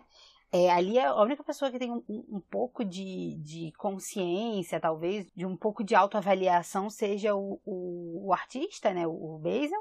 É, 0.52 0.72
ali 0.72 0.97
é 0.97 1.06
a 1.06 1.22
única 1.22 1.43
pessoa 1.43 1.70
que 1.70 1.78
tem 1.78 1.91
um, 1.91 2.04
um 2.08 2.39
pouco 2.39 2.84
de, 2.84 3.36
de, 3.38 3.72
consciência, 3.78 4.80
talvez, 4.80 5.32
de 5.36 5.45
um 5.45 5.56
pouco 5.56 5.84
de 5.84 5.93
autoavaliação, 5.93 6.89
seja 6.89 7.36
o, 7.36 7.62
o, 7.64 8.28
o 8.28 8.34
artista, 8.34 8.91
né, 8.91 9.06
o, 9.06 9.12
o 9.12 9.39
Basil. 9.39 9.80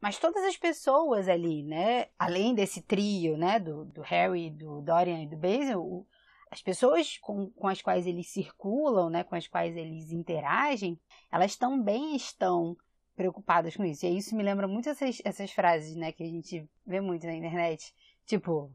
Mas 0.00 0.18
todas 0.18 0.42
as 0.44 0.56
pessoas 0.56 1.28
ali, 1.28 1.62
né, 1.62 2.08
além 2.18 2.54
desse 2.54 2.82
trio, 2.82 3.36
né, 3.36 3.60
do, 3.60 3.84
do 3.84 4.02
Harry, 4.02 4.50
do 4.50 4.82
Dorian 4.82 5.22
e 5.22 5.28
do 5.28 5.36
Basil, 5.36 6.06
as 6.54 6.62
pessoas 6.62 7.18
com, 7.18 7.50
com 7.50 7.68
as 7.68 7.82
quais 7.82 8.06
eles 8.06 8.28
circulam, 8.28 9.10
né, 9.10 9.24
com 9.24 9.34
as 9.34 9.46
quais 9.46 9.76
eles 9.76 10.12
interagem, 10.12 10.98
elas 11.30 11.56
também 11.56 12.14
estão 12.14 12.76
preocupadas 13.16 13.76
com 13.76 13.84
isso. 13.84 14.06
E 14.06 14.16
isso 14.16 14.36
me 14.36 14.42
lembra 14.42 14.68
muito 14.68 14.88
essas, 14.88 15.20
essas 15.24 15.50
frases, 15.50 15.96
né, 15.96 16.12
que 16.12 16.22
a 16.22 16.26
gente 16.26 16.68
vê 16.86 17.00
muito 17.00 17.26
na 17.26 17.34
internet. 17.34 17.92
Tipo, 18.24 18.70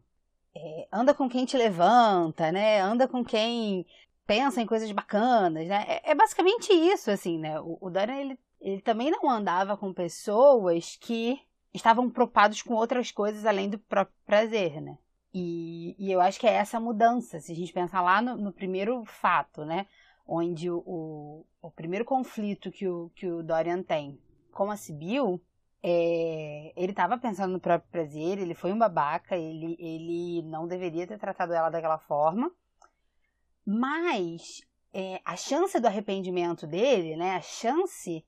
é, 0.54 0.88
anda 0.92 1.14
com 1.14 1.30
quem 1.30 1.46
te 1.46 1.58
levanta, 1.58 2.52
né? 2.52 2.80
Anda 2.82 3.08
com 3.08 3.24
quem 3.24 3.86
pensa 4.28 4.62
em 4.62 4.66
coisas 4.66 4.92
bacanas, 4.92 5.68
né? 5.68 5.86
É, 5.88 6.12
é 6.12 6.16
basicamente 6.16 6.72
isso, 6.74 7.10
assim, 7.10 7.40
né? 7.40 7.60
O, 7.62 7.78
o 7.82 7.90
Dorian, 7.90 8.16
ele, 8.16 8.40
ele 8.60 8.82
também 8.82 9.10
não 9.10 9.30
andava 9.30 9.78
com 9.78 9.94
pessoas 9.94 10.98
que 10.98 11.40
estavam 11.74 12.10
preocupados 12.10 12.62
com 12.62 12.74
outras 12.74 13.12
coisas 13.12 13.46
além 13.46 13.70
do 13.70 13.80
próprio 13.80 14.16
prazer, 14.26 14.82
né? 14.82 14.98
E, 15.34 15.96
e 16.00 16.12
eu 16.12 16.20
acho 16.20 16.40
que 16.40 16.48
é 16.48 16.54
essa 16.54 16.80
mudança, 16.80 17.40
se 17.40 17.52
a 17.52 17.56
gente 17.56 17.72
pensar 17.72 18.02
lá 18.02 18.22
no, 18.22 18.36
no 18.36 18.52
primeiro 18.52 19.04
fato, 19.06 19.64
né? 19.64 19.86
Onde 20.26 20.70
o, 20.70 20.78
o, 20.86 21.46
o, 21.62 21.72
primeiro 21.72 22.06
conflito 22.06 22.72
que 22.72 22.88
o, 22.88 23.12
que 23.16 23.28
o 23.28 23.44
Dorian 23.44 23.82
tem 23.84 24.20
com 24.52 24.72
a 24.72 24.78
Sibyl, 24.78 25.42
é, 25.82 26.74
ele 26.76 26.92
estava 26.92 27.18
pensando 27.18 27.54
no 27.54 27.60
próprio 27.60 27.90
prazer, 27.92 28.38
ele 28.38 28.54
foi 28.54 28.72
um 28.72 28.78
babaca, 28.78 29.38
ele, 29.38 29.76
ele 29.80 30.42
não 30.44 30.68
deveria 30.68 31.08
ter 31.08 31.18
tratado 31.18 31.54
ela 31.54 31.70
daquela 31.70 31.98
forma, 31.98 32.52
mas 33.66 34.62
é, 34.94 35.22
a 35.24 35.36
chance 35.36 35.80
do 35.80 35.88
arrependimento 35.88 36.68
dele, 36.68 37.16
né, 37.16 37.36
a 37.36 37.42
chance 37.42 38.26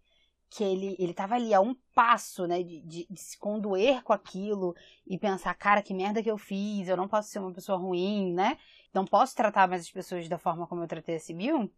que 0.51 0.65
ele 0.65 0.97
ele 0.99 1.11
estava 1.11 1.35
ali 1.35 1.53
a 1.53 1.61
um 1.61 1.73
passo, 1.95 2.45
né, 2.45 2.61
de, 2.61 2.81
de, 2.81 3.07
de, 3.09 3.19
se 3.19 3.37
condoer 3.39 4.03
com 4.03 4.11
aquilo 4.11 4.75
e 5.07 5.17
pensar, 5.17 5.53
cara, 5.55 5.81
que 5.81 5.93
merda 5.93 6.21
que 6.21 6.29
eu 6.29 6.37
fiz, 6.37 6.89
eu 6.89 6.97
não 6.97 7.07
posso 7.07 7.29
ser 7.29 7.39
uma 7.39 7.53
pessoa 7.53 7.77
ruim, 7.77 8.33
né? 8.33 8.57
Não 8.93 9.05
posso 9.05 9.33
tratar 9.33 9.67
mais 9.69 9.83
as 9.83 9.89
pessoas 9.89 10.27
da 10.27 10.37
forma 10.37 10.67
como 10.67 10.83
eu 10.83 10.87
tratei 10.87 11.15
a 11.15 11.19
Sibyl. 11.19 11.71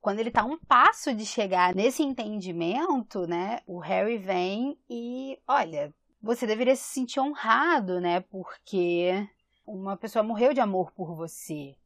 Quando 0.00 0.20
ele 0.20 0.30
tá 0.30 0.42
a 0.42 0.44
um 0.44 0.56
passo 0.56 1.12
de 1.12 1.26
chegar 1.26 1.74
nesse 1.74 2.04
entendimento, 2.04 3.26
né, 3.26 3.60
o 3.66 3.80
Harry 3.80 4.16
vem 4.16 4.78
e, 4.88 5.36
olha, 5.46 5.92
você 6.22 6.46
deveria 6.46 6.76
se 6.76 6.84
sentir 6.84 7.18
honrado, 7.18 8.00
né, 8.00 8.20
porque 8.20 9.28
uma 9.66 9.96
pessoa 9.96 10.22
morreu 10.22 10.54
de 10.54 10.60
amor 10.60 10.92
por 10.92 11.16
você. 11.16 11.76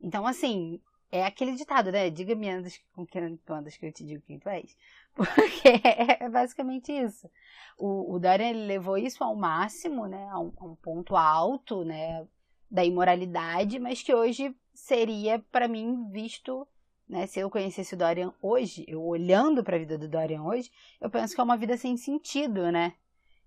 Então, 0.00 0.26
assim, 0.26 0.80
é 1.10 1.24
aquele 1.24 1.54
ditado, 1.54 1.90
né? 1.90 2.10
Diga-me 2.10 2.48
andas 2.48 2.80
com 2.94 3.06
quem 3.06 3.36
tu 3.36 3.52
andas 3.52 3.76
que 3.76 3.86
eu 3.86 3.92
te 3.92 4.04
digo 4.04 4.22
quem 4.26 4.38
tu 4.38 4.48
és. 4.48 4.76
Porque 5.14 5.80
é 6.20 6.28
basicamente 6.28 6.92
isso. 6.92 7.28
O, 7.76 8.14
o 8.14 8.18
Dorian 8.18 8.50
ele 8.50 8.66
levou 8.66 8.96
isso 8.98 9.22
ao 9.22 9.34
máximo, 9.34 10.06
né? 10.06 10.28
A 10.30 10.38
um, 10.38 10.52
a 10.58 10.64
um 10.64 10.74
ponto 10.76 11.16
alto, 11.16 11.84
né? 11.84 12.26
Da 12.70 12.84
imoralidade, 12.84 13.78
mas 13.78 14.02
que 14.02 14.14
hoje 14.14 14.54
seria, 14.74 15.38
para 15.50 15.66
mim, 15.66 16.08
visto 16.10 16.66
né? 17.08 17.26
Se 17.26 17.40
eu 17.40 17.48
conhecesse 17.48 17.94
o 17.94 17.96
Dorian 17.96 18.32
hoje, 18.42 18.84
eu 18.86 19.02
olhando 19.02 19.64
para 19.64 19.76
a 19.76 19.78
vida 19.78 19.96
do 19.96 20.08
Dorian 20.08 20.42
hoje, 20.42 20.70
eu 21.00 21.08
penso 21.08 21.34
que 21.34 21.40
é 21.40 21.44
uma 21.44 21.56
vida 21.56 21.76
sem 21.76 21.96
sentido, 21.96 22.70
né? 22.70 22.92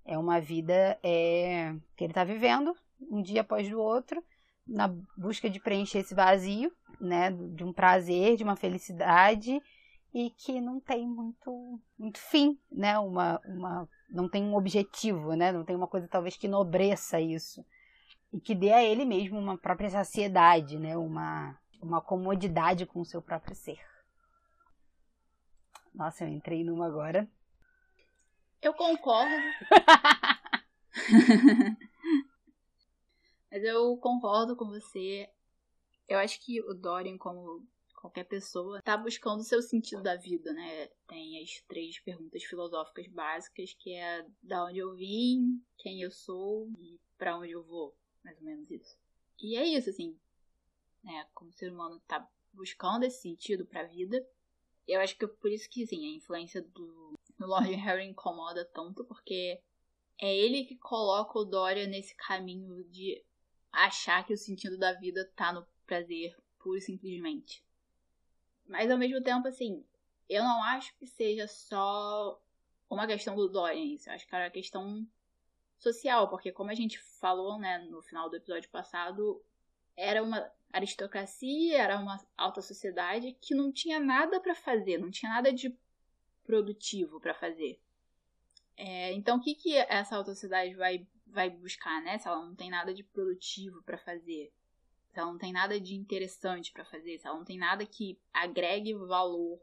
É 0.04 0.18
uma 0.18 0.42
vida 0.42 0.98
é, 1.04 1.76
que 1.96 2.04
ele 2.04 2.12
está 2.12 2.24
vivendo 2.24 2.76
um 3.10 3.22
dia 3.22 3.42
após 3.42 3.72
o 3.72 3.80
outro, 3.80 4.24
na 4.72 4.88
busca 5.18 5.50
de 5.50 5.60
preencher 5.60 6.00
esse 6.00 6.16
vazio, 6.16 6.72
né? 7.00 7.32
De 7.32 7.64
um 7.64 7.74
prazer, 7.74 8.38
de 8.38 8.44
uma 8.44 8.56
felicidade 8.56 9.62
e 10.14 10.30
que 10.32 10.60
não 10.60 10.80
tem 10.80 11.08
muito, 11.08 11.80
muito 11.98 12.20
fim, 12.20 12.58
né? 12.72 12.98
Uma, 13.00 13.40
uma, 13.46 13.90
não 14.10 14.30
tem 14.30 14.44
um 14.44 14.56
objetivo, 14.56 15.34
né? 15.36 15.52
Não 15.52 15.64
tem 15.64 15.76
uma 15.76 15.88
coisa 15.88 16.08
talvez 16.08 16.38
que 16.38 16.48
nobreça 16.48 17.20
isso 17.20 17.66
e 18.32 18.40
que 18.40 18.56
dê 18.56 18.72
a 18.72 18.84
ele 18.84 19.06
mesmo 19.06 19.38
uma 19.38 19.58
própria 19.58 19.90
saciedade, 19.90 20.80
né? 20.80 20.96
Uma, 20.96 21.58
uma 21.82 22.02
comodidade 22.02 22.86
com 22.86 23.02
o 23.02 23.06
seu 23.06 23.22
próprio 23.22 23.56
ser. 23.56 23.80
Nossa, 25.94 26.24
eu 26.24 26.30
entrei 26.30 26.64
numa 26.64 26.88
agora. 26.88 27.28
Eu 28.62 28.74
concordo. 28.74 29.36
Mas 33.52 33.64
eu 33.64 33.98
concordo 33.98 34.56
com 34.56 34.66
você. 34.66 35.30
Eu 36.08 36.18
acho 36.18 36.40
que 36.40 36.62
o 36.62 36.74
Dorian, 36.74 37.18
como 37.18 37.68
qualquer 38.02 38.24
pessoa, 38.24 38.82
tá 38.82 38.98
buscando 38.98 39.42
o 39.42 39.44
seu 39.44 39.62
sentido 39.62 40.02
da 40.02 40.16
vida, 40.16 40.54
né? 40.54 40.88
Tem 41.08 41.42
as 41.42 41.62
três 41.68 42.00
perguntas 42.00 42.44
filosóficas 42.44 43.08
básicas, 43.08 43.74
que 43.78 43.94
é 43.94 44.26
da 44.42 44.66
onde 44.66 44.80
eu 44.80 44.96
vim, 44.96 45.62
quem 45.78 46.02
eu 46.02 46.10
sou 46.10 46.72
e 46.80 47.00
para 47.18 47.38
onde 47.38 47.52
eu 47.52 47.64
vou, 47.64 47.96
mais 48.24 48.38
ou 48.40 48.44
menos 48.44 48.72
isso. 48.72 48.98
E 49.40 49.56
é 49.56 49.66
isso, 49.66 49.90
assim, 49.90 50.18
né? 51.04 51.28
Como 51.34 51.52
o 51.52 51.54
ser 51.54 51.72
humano 51.72 52.02
tá 52.08 52.28
buscando 52.54 53.04
esse 53.04 53.22
sentido 53.22 53.66
para 53.66 53.82
a 53.82 53.88
vida. 53.88 54.26
Eu 54.88 55.00
acho 55.00 55.16
que 55.18 55.26
é 55.26 55.28
por 55.28 55.52
isso 55.52 55.70
que, 55.70 55.86
sim, 55.86 56.06
a 56.06 56.16
influência 56.16 56.62
do, 56.62 57.14
do 57.38 57.46
Lord 57.46 57.72
Harry 57.76 58.06
incomoda 58.06 58.66
tanto, 58.66 59.04
porque 59.06 59.62
é 60.20 60.36
ele 60.36 60.66
que 60.66 60.78
coloca 60.78 61.38
o 61.38 61.46
Dorian 61.46 61.88
nesse 61.88 62.16
caminho 62.16 62.84
de 62.86 63.24
achar 63.72 64.26
que 64.26 64.34
o 64.34 64.38
sentido 64.38 64.78
da 64.78 64.94
vida 64.94 65.30
tá 65.36 65.54
no 65.54 65.66
prazer, 65.86 66.36
pura 66.60 66.78
e 66.78 66.82
simplesmente. 66.82 67.64
Mas 68.68 68.90
ao 68.90 68.98
mesmo 68.98 69.22
tempo, 69.22 69.48
assim, 69.48 69.86
eu 70.30 70.44
não 70.44 70.64
acho 70.64 70.96
que 70.98 71.06
seja 71.06 71.48
só 71.48 72.42
uma 72.90 73.08
questão 73.08 73.36
do 73.36 73.50
Dorian 73.50 73.96
isso. 73.96 74.10
Eu 74.10 74.14
acho 74.14 74.28
que 74.28 74.36
é 74.36 74.38
uma 74.40 74.50
questão 74.50 75.08
social, 75.78 76.30
porque 76.30 76.52
como 76.52 76.70
a 76.70 76.76
gente 76.76 77.00
falou, 77.20 77.60
né, 77.60 77.80
no 77.90 78.02
final 78.02 78.30
do 78.30 78.36
episódio 78.36 78.70
passado, 78.70 79.44
era 79.96 80.22
uma 80.24 80.50
aristocracia, 80.72 81.82
era 81.82 81.98
uma 81.98 82.18
alta 82.38 82.62
sociedade 82.62 83.36
que 83.42 83.54
não 83.54 83.72
tinha 83.72 84.00
nada 84.00 84.40
para 84.40 84.56
fazer, 84.56 84.98
não 84.98 85.12
tinha 85.12 85.32
nada 85.32 85.52
de 85.52 85.76
produtivo 86.44 87.20
para 87.20 87.34
fazer. 87.34 87.80
É, 88.78 89.14
então, 89.14 89.38
o 89.38 89.42
que, 89.42 89.54
que 89.54 89.76
essa 89.76 90.16
alta 90.16 90.34
sociedade 90.34 90.74
vai, 90.76 91.06
vai 91.32 91.50
buscar, 91.50 92.02
né? 92.02 92.18
Se 92.18 92.28
ela 92.28 92.46
não 92.46 92.56
tem 92.56 92.70
nada 92.70 92.94
de 92.94 93.04
produtivo 93.04 93.82
para 93.84 93.98
fazer, 93.98 94.54
se 95.12 95.20
ela 95.20 95.32
não 95.32 95.38
tem 95.38 95.52
nada 95.52 95.80
de 95.80 95.96
interessante 95.96 96.72
para 96.72 96.86
fazer, 96.86 97.18
se 97.18 97.28
ela 97.28 97.38
não 97.38 97.46
tem 97.46 97.58
nada 97.58 97.86
que 97.86 98.20
agregue 98.34 98.94
valor 98.94 99.60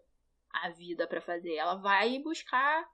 à 0.50 0.70
vida 0.70 1.06
para 1.06 1.20
fazer, 1.20 1.54
ela 1.54 1.76
vai 1.76 2.18
buscar 2.18 2.88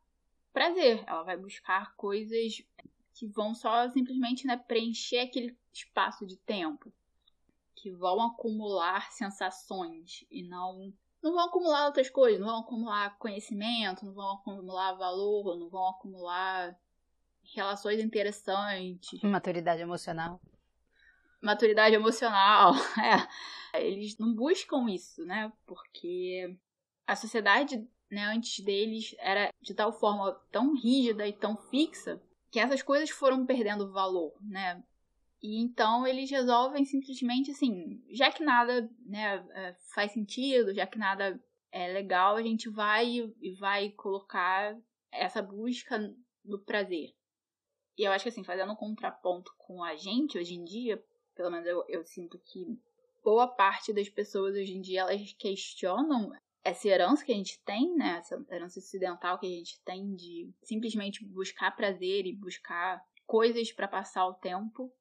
prazer, 0.53 1.03
ela 1.07 1.23
vai 1.23 1.37
buscar 1.37 1.95
coisas 1.97 2.63
que 3.15 3.27
vão 3.27 3.55
só 3.55 3.89
simplesmente 3.91 4.47
né, 4.47 4.57
preencher 4.57 5.21
aquele 5.21 5.57
espaço 5.73 6.27
de 6.27 6.37
tempo 6.37 6.93
que 7.75 7.91
vão 7.91 8.21
acumular 8.23 9.11
sensações 9.13 10.25
e 10.31 10.43
não 10.43 10.93
não 11.23 11.33
vão 11.33 11.47
acumular 11.47 11.87
outras 11.87 12.11
coisas, 12.11 12.39
não 12.39 12.49
vão 12.49 12.61
acumular 12.61 13.19
conhecimento, 13.19 14.05
não 14.05 14.13
vão 14.13 14.35
acumular 14.35 14.93
valor, 14.93 15.59
não 15.59 15.71
vão 15.71 15.89
acumular 15.89 16.79
relações 17.55 18.01
interessantes. 18.01 19.21
Maturidade 19.23 19.83
emocional. 19.83 20.41
Maturidade 21.41 21.95
emocional, 21.95 22.73
é. 23.75 23.83
Eles 23.87 24.17
não 24.19 24.33
buscam 24.35 24.89
isso, 24.89 25.25
né? 25.25 25.53
Porque 25.67 26.57
a 27.07 27.17
sociedade, 27.17 27.87
né, 28.11 28.25
antes 28.27 28.65
deles 28.65 29.15
era 29.19 29.53
de 29.61 29.75
tal 29.75 29.93
forma 29.93 30.33
tão 30.51 30.75
rígida 30.75 31.27
e 31.27 31.33
tão 31.33 31.57
fixa 31.57 32.23
que 32.51 32.61
essas 32.61 32.83
coisas 32.83 33.11
foram 33.11 33.45
perdendo 33.45 33.93
valor, 33.93 34.33
né? 34.41 34.83
E 35.43 35.61
então 35.61 36.07
eles 36.07 36.31
resolvem 36.31 36.85
simplesmente 36.85 37.51
assim, 37.51 38.03
já 38.11 38.31
que 38.31 38.43
nada 38.43 38.89
né, 39.05 39.45
é, 39.51 39.75
faz 39.95 40.13
sentido, 40.13 40.73
já 40.73 40.87
que 40.87 40.99
nada 40.99 41.39
é 41.71 41.93
legal, 41.93 42.37
a 42.37 42.43
gente 42.43 42.71
vai 42.71 43.31
e 43.43 43.51
vai 43.59 43.91
colocar 43.91 44.75
essa 45.13 45.43
busca 45.43 45.99
do 46.45 46.59
prazer. 46.59 47.13
E 47.97 48.05
eu 48.05 48.13
acho 48.13 48.25
que 48.25 48.29
assim, 48.29 48.45
fazendo 48.45 48.73
um 48.73 48.77
contraponto 48.77 49.53
com 49.59 49.83
a 49.83 49.95
gente 49.95 50.39
hoje 50.39 50.55
em 50.55 50.65
dia, 50.65 51.03
pelo 51.35 51.51
menos 51.51 51.67
eu, 51.67 51.85
eu 51.89 52.05
sinto 52.05 52.39
que 52.39 52.67
boa 53.23 53.49
parte 53.49 53.93
das 53.93 54.09
pessoas 54.09 54.55
hoje 54.55 54.75
em 54.75 54.81
dia 54.81 55.01
elas 55.01 55.33
questionam 55.35 56.31
essa 56.63 56.89
herança 56.89 57.25
que 57.25 57.33
a 57.33 57.37
gente 57.37 57.63
tem, 57.65 57.95
né? 57.95 58.19
Essa 58.19 58.45
herança 58.51 58.79
ocidental 58.79 59.39
que 59.39 59.47
a 59.47 59.51
gente 59.51 59.81
tem 59.83 60.15
de 60.15 60.51
simplesmente 60.63 61.25
buscar 61.25 61.75
prazer 61.77 62.27
e 62.27 62.35
buscar 62.35 63.05
coisas 63.27 63.71
para 63.73 63.89
passar 63.89 64.27
o 64.27 64.35
tempo 64.35 64.93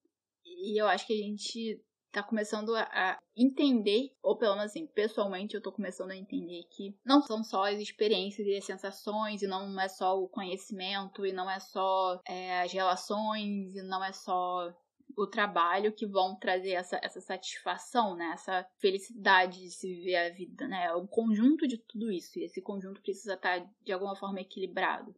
e 0.45 0.79
eu 0.79 0.87
acho 0.87 1.05
que 1.07 1.13
a 1.13 1.23
gente 1.23 1.81
tá 2.13 2.23
começando 2.23 2.75
a, 2.75 3.17
entender, 3.35 4.15
ou 4.21 4.37
pelo 4.37 4.55
menos 4.55 4.69
assim, 4.69 4.85
pessoalmente 4.85 5.55
eu 5.55 5.61
tô 5.61 5.71
começando 5.71 6.11
a 6.11 6.15
entender 6.15 6.63
que 6.69 6.95
não 7.03 7.21
são 7.21 7.43
só 7.43 7.65
as 7.65 7.79
experiências 7.79 8.47
e 8.47 8.55
as 8.55 8.63
sensações, 8.63 9.41
e 9.41 9.47
não 9.47 9.79
é 9.79 9.87
só 9.87 10.19
o 10.19 10.29
conhecimento, 10.29 11.25
e 11.25 11.33
não 11.33 11.49
é 11.49 11.59
só 11.59 12.21
é, 12.27 12.61
as 12.61 12.71
relações, 12.71 13.75
e 13.75 13.81
não 13.81 14.03
é 14.03 14.11
só 14.11 14.71
o 15.17 15.27
trabalho 15.27 15.93
que 15.93 16.05
vão 16.05 16.35
trazer 16.35 16.71
essa, 16.71 16.99
essa 17.01 17.21
satisfação, 17.21 18.15
né? 18.15 18.31
Essa 18.33 18.67
felicidade 18.79 19.59
de 19.61 19.71
se 19.71 19.87
viver 19.87 20.15
a 20.15 20.29
vida, 20.29 20.67
né? 20.67 20.85
É 20.85 21.07
conjunto 21.07 21.67
de 21.67 21.77
tudo 21.77 22.11
isso, 22.11 22.37
e 22.37 22.43
esse 22.43 22.61
conjunto 22.61 23.01
precisa 23.01 23.33
estar 23.33 23.59
tá, 23.59 23.69
de 23.81 23.91
alguma 23.91 24.15
forma 24.15 24.39
equilibrado. 24.39 25.15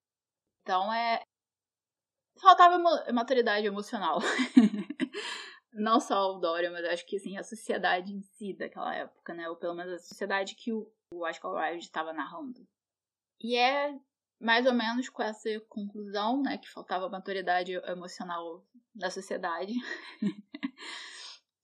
Então 0.62 0.92
é. 0.94 1.22
Faltava 2.42 2.78
maturidade 3.14 3.66
emocional. 3.66 4.20
Não 5.78 6.00
só 6.00 6.34
o 6.34 6.40
Dorian, 6.40 6.72
mas 6.72 6.86
acho 6.86 7.06
que 7.06 7.18
assim, 7.18 7.38
a 7.38 7.44
sociedade 7.44 8.14
em 8.14 8.22
si 8.22 8.54
daquela 8.54 8.96
época, 8.96 9.34
né? 9.34 9.50
Ou 9.50 9.58
pelo 9.58 9.76
menos 9.76 9.94
a 9.94 10.00
sociedade 10.00 10.56
que 10.56 10.72
o, 10.72 10.90
o 11.12 11.26
Oscar 11.26 11.52
Wilde 11.52 11.84
estava 11.84 12.14
narrando. 12.14 12.66
E 13.42 13.58
é 13.58 13.94
mais 14.40 14.66
ou 14.66 14.74
menos 14.74 15.10
com 15.10 15.22
essa 15.22 15.50
conclusão, 15.68 16.42
né? 16.42 16.58
Que 16.58 16.70
faltava 16.70 17.10
maturidade 17.10 17.74
emocional 17.74 18.66
da 18.94 19.10
sociedade. 19.10 19.74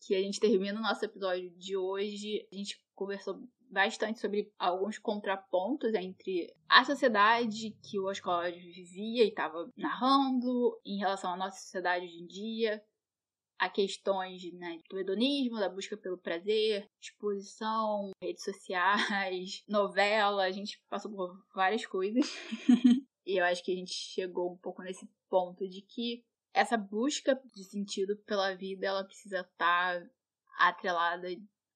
que 0.01 0.15
a 0.15 0.21
gente 0.21 0.41
termina 0.41 0.77
o 0.77 0.83
nosso 0.83 1.05
episódio 1.05 1.49
de 1.51 1.77
hoje. 1.77 2.45
A 2.51 2.55
gente 2.55 2.83
conversou 2.93 3.41
bastante 3.69 4.19
sobre 4.19 4.51
alguns 4.59 4.99
contrapontos 4.99 5.93
entre 5.93 6.53
a 6.67 6.83
sociedade 6.83 7.77
que 7.81 7.97
o 7.97 8.09
Oscar 8.09 8.51
vivia 8.51 9.23
e 9.23 9.29
estava 9.29 9.71
narrando 9.77 10.77
em 10.85 10.97
relação 10.97 11.33
à 11.33 11.37
nossa 11.37 11.61
sociedade 11.61 12.05
hoje 12.05 12.17
em 12.17 12.27
dia, 12.27 12.83
a 13.61 13.69
questões 13.69 14.51
né, 14.53 14.79
do 14.89 14.97
hedonismo, 14.97 15.59
da 15.59 15.69
busca 15.69 15.95
pelo 15.95 16.17
prazer, 16.17 16.89
exposição, 16.99 18.09
redes 18.19 18.43
sociais, 18.43 19.63
novela, 19.69 20.45
a 20.45 20.51
gente 20.51 20.81
passou 20.89 21.11
por 21.11 21.45
várias 21.53 21.85
coisas. 21.85 22.25
e 23.23 23.37
eu 23.37 23.45
acho 23.45 23.63
que 23.63 23.71
a 23.71 23.75
gente 23.75 23.93
chegou 23.93 24.51
um 24.51 24.57
pouco 24.57 24.81
nesse 24.81 25.07
ponto 25.29 25.69
de 25.69 25.83
que 25.83 26.25
essa 26.51 26.75
busca 26.75 27.39
de 27.53 27.63
sentido 27.63 28.17
pela 28.25 28.55
vida, 28.55 28.87
ela 28.87 29.03
precisa 29.03 29.41
estar 29.41 30.09
atrelada 30.57 31.27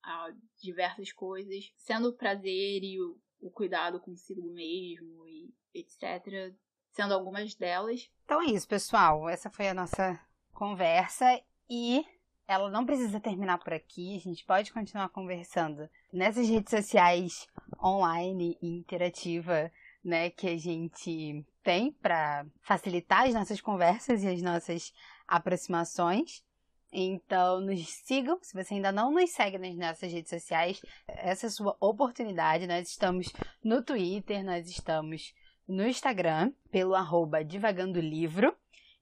a 0.03 0.33
diversas 0.59 1.11
coisas, 1.11 1.71
sendo 1.77 2.09
o 2.09 2.17
prazer 2.17 2.83
e 2.83 2.99
o, 2.99 3.15
o 3.39 3.51
cuidado 3.51 3.99
consigo 3.99 4.51
mesmo 4.51 5.27
e 5.27 5.53
etc. 5.71 6.51
Sendo 6.89 7.13
algumas 7.13 7.53
delas. 7.53 8.09
Então 8.23 8.41
é 8.41 8.45
isso, 8.45 8.67
pessoal. 8.67 9.29
Essa 9.29 9.51
foi 9.51 9.67
a 9.67 9.73
nossa 9.75 10.19
conversa 10.51 11.39
e 11.69 12.05
ela 12.47 12.69
não 12.69 12.85
precisa 12.85 13.19
terminar 13.19 13.57
por 13.57 13.73
aqui. 13.73 14.15
A 14.15 14.19
gente 14.19 14.45
pode 14.45 14.71
continuar 14.71 15.09
conversando 15.09 15.89
nessas 16.11 16.47
redes 16.47 16.69
sociais 16.69 17.47
online 17.83 18.57
e 18.61 18.67
interativa, 18.77 19.71
né, 20.03 20.29
que 20.29 20.47
a 20.47 20.57
gente 20.57 21.43
tem 21.63 21.91
para 21.91 22.45
facilitar 22.61 23.25
as 23.25 23.33
nossas 23.33 23.59
conversas 23.59 24.23
e 24.23 24.27
as 24.27 24.41
nossas 24.41 24.93
aproximações. 25.27 26.43
Então, 26.91 27.59
nos 27.59 27.85
sigam. 27.87 28.39
Se 28.41 28.53
você 28.53 28.75
ainda 28.75 28.91
não 28.91 29.11
nos 29.11 29.31
segue 29.31 29.57
nas 29.57 29.75
nossas 29.75 30.13
redes 30.13 30.29
sociais, 30.29 30.79
essa 31.07 31.47
é 31.47 31.49
a 31.49 31.51
sua 31.51 31.75
oportunidade. 31.81 32.67
Nós 32.67 32.87
estamos 32.87 33.33
no 33.63 33.83
Twitter, 33.83 34.45
nós 34.45 34.69
estamos 34.69 35.33
no 35.67 35.85
Instagram, 35.85 36.53
pelo 36.71 36.95
arroba 36.95 37.43
Divagando 37.43 37.99
Livro. 37.99 38.55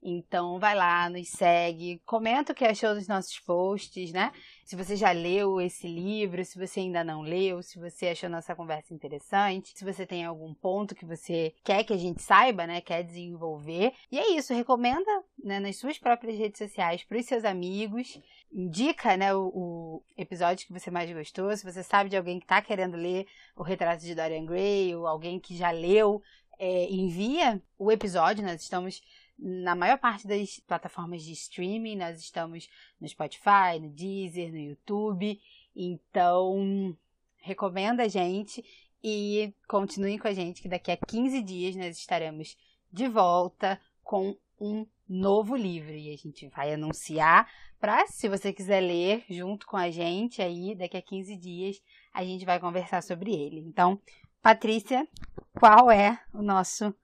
Então 0.06 0.60
vai 0.60 0.76
lá, 0.76 1.10
nos 1.10 1.30
segue, 1.30 2.02
comenta 2.06 2.52
o 2.52 2.56
que 2.56 2.66
achou 2.66 2.94
dos 2.94 3.08
nossos 3.08 3.40
posts, 3.40 4.12
né? 4.12 4.34
Se 4.66 4.76
você 4.76 4.98
já 4.98 5.12
leu 5.12 5.62
esse 5.62 5.88
livro, 5.88 6.44
se 6.44 6.60
você 6.60 6.82
ainda 6.82 7.06
não 7.06 7.22
leu, 7.22 7.64
se 7.64 7.80
você 7.80 8.10
achou 8.10 8.30
nossa 8.30 8.54
conversa 8.54 8.94
interessante, 8.94 9.72
se 9.74 9.86
você 9.86 10.06
tem 10.06 10.26
algum 10.26 10.54
ponto 10.54 10.94
que 10.94 11.06
você 11.06 11.54
quer 11.64 11.86
que 11.86 11.94
a 11.94 11.98
gente 11.98 12.22
saiba, 12.22 12.68
né? 12.68 12.82
Quer 12.82 13.04
desenvolver. 13.04 13.94
E 14.12 14.20
é 14.20 14.32
isso, 14.32 14.54
recomenda 14.54 15.24
né, 15.42 15.62
nas 15.62 15.78
suas 15.78 15.98
próprias 15.98 16.38
redes 16.38 16.58
sociais 16.58 17.04
para 17.06 17.18
os 17.18 17.26
seus 17.26 17.46
amigos. 17.46 18.20
Indica 18.52 19.16
né, 19.16 19.34
o, 19.34 19.48
o, 19.48 20.04
episódio 20.18 20.68
que 20.68 20.74
você 20.74 20.92
mais 20.92 21.10
gostou. 21.12 21.56
Se 21.56 21.64
você 21.64 21.82
sabe 21.82 22.10
de 22.10 22.18
alguém 22.18 22.40
que 22.40 22.46
está 22.46 22.62
querendo 22.62 22.98
ler 22.98 23.26
o 23.56 23.64
retrato 23.64 24.04
de 24.04 24.14
Dorian 24.14 24.46
Gray, 24.46 24.94
ou 24.96 25.08
alguém 25.08 25.40
que 25.40 25.56
já 25.56 25.72
leu, 25.72 26.22
é, 26.60 26.86
envia 26.90 27.62
o 27.78 27.92
episódio. 27.92 28.44
Nós 28.44 28.62
estamos 28.62 29.02
na 29.38 29.76
maior 29.76 29.98
parte 29.98 30.28
das 30.28 30.60
plataformas 30.60 31.24
de 31.24 31.34
streaming. 31.34 31.98
Nós 31.98 32.20
estamos 32.20 32.70
no 33.00 33.08
Spotify, 33.08 33.80
no 33.82 33.90
Deezer, 33.90 34.52
no 34.52 34.60
YouTube. 34.60 35.40
Então, 35.76 36.96
recomenda 37.38 38.04
a 38.04 38.08
gente 38.08 38.64
e 39.04 39.54
continuem 39.68 40.18
com 40.18 40.28
a 40.28 40.34
gente 40.34 40.62
que 40.62 40.70
daqui 40.70 40.92
a 40.92 40.98
15 40.98 41.42
dias 41.42 41.76
nós 41.76 41.98
estaremos 41.98 42.58
de 42.92 43.08
volta 43.08 43.80
com 44.04 44.38
um 44.60 44.88
novo 45.10 45.56
livro 45.56 45.92
e 45.92 46.14
a 46.14 46.18
gente 46.18 46.48
vai 46.48 46.74
anunciar 46.74 47.50
para 47.80 48.08
se 48.08 48.30
você 48.30 48.54
quiser 48.54 48.80
ler 48.80 49.26
junto 49.30 49.68
com 49.68 49.76
a 49.76 49.92
gente 49.92 50.42
aí 50.42 50.74
daqui 50.74 50.96
a 50.96 51.02
15 51.02 51.36
dias 51.36 51.82
a 52.14 52.24
gente 52.24 52.46
vai 52.46 52.60
conversar 52.60 53.04
sobre 53.04 53.34
ele. 53.34 53.60
Então, 53.60 54.00
Patrícia, 54.42 55.08
qual 55.54 55.92
é 55.92 56.20
o 56.34 56.42
nosso 56.42 56.96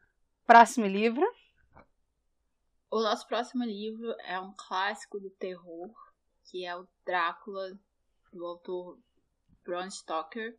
próximo 0.45 0.85
livro? 0.85 1.25
O 2.91 3.01
nosso 3.01 3.27
próximo 3.27 3.63
livro 3.63 4.15
é 4.23 4.39
um 4.39 4.53
clássico 4.57 5.19
do 5.19 5.29
terror, 5.29 5.91
que 6.45 6.65
é 6.65 6.75
o 6.75 6.87
Drácula, 7.05 7.79
do 8.33 8.45
autor 8.45 8.97
Bram 9.63 9.89
Stoker. 9.89 10.57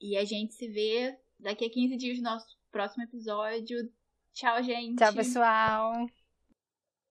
E 0.00 0.16
a 0.16 0.24
gente 0.24 0.54
se 0.54 0.68
vê 0.68 1.18
daqui 1.38 1.64
a 1.64 1.70
15 1.70 1.96
dias 1.96 2.18
no 2.18 2.24
nosso 2.24 2.56
próximo 2.70 3.02
episódio. 3.02 3.90
Tchau, 4.32 4.62
gente. 4.62 4.98
Tchau, 4.98 5.12
pessoal. 5.12 6.08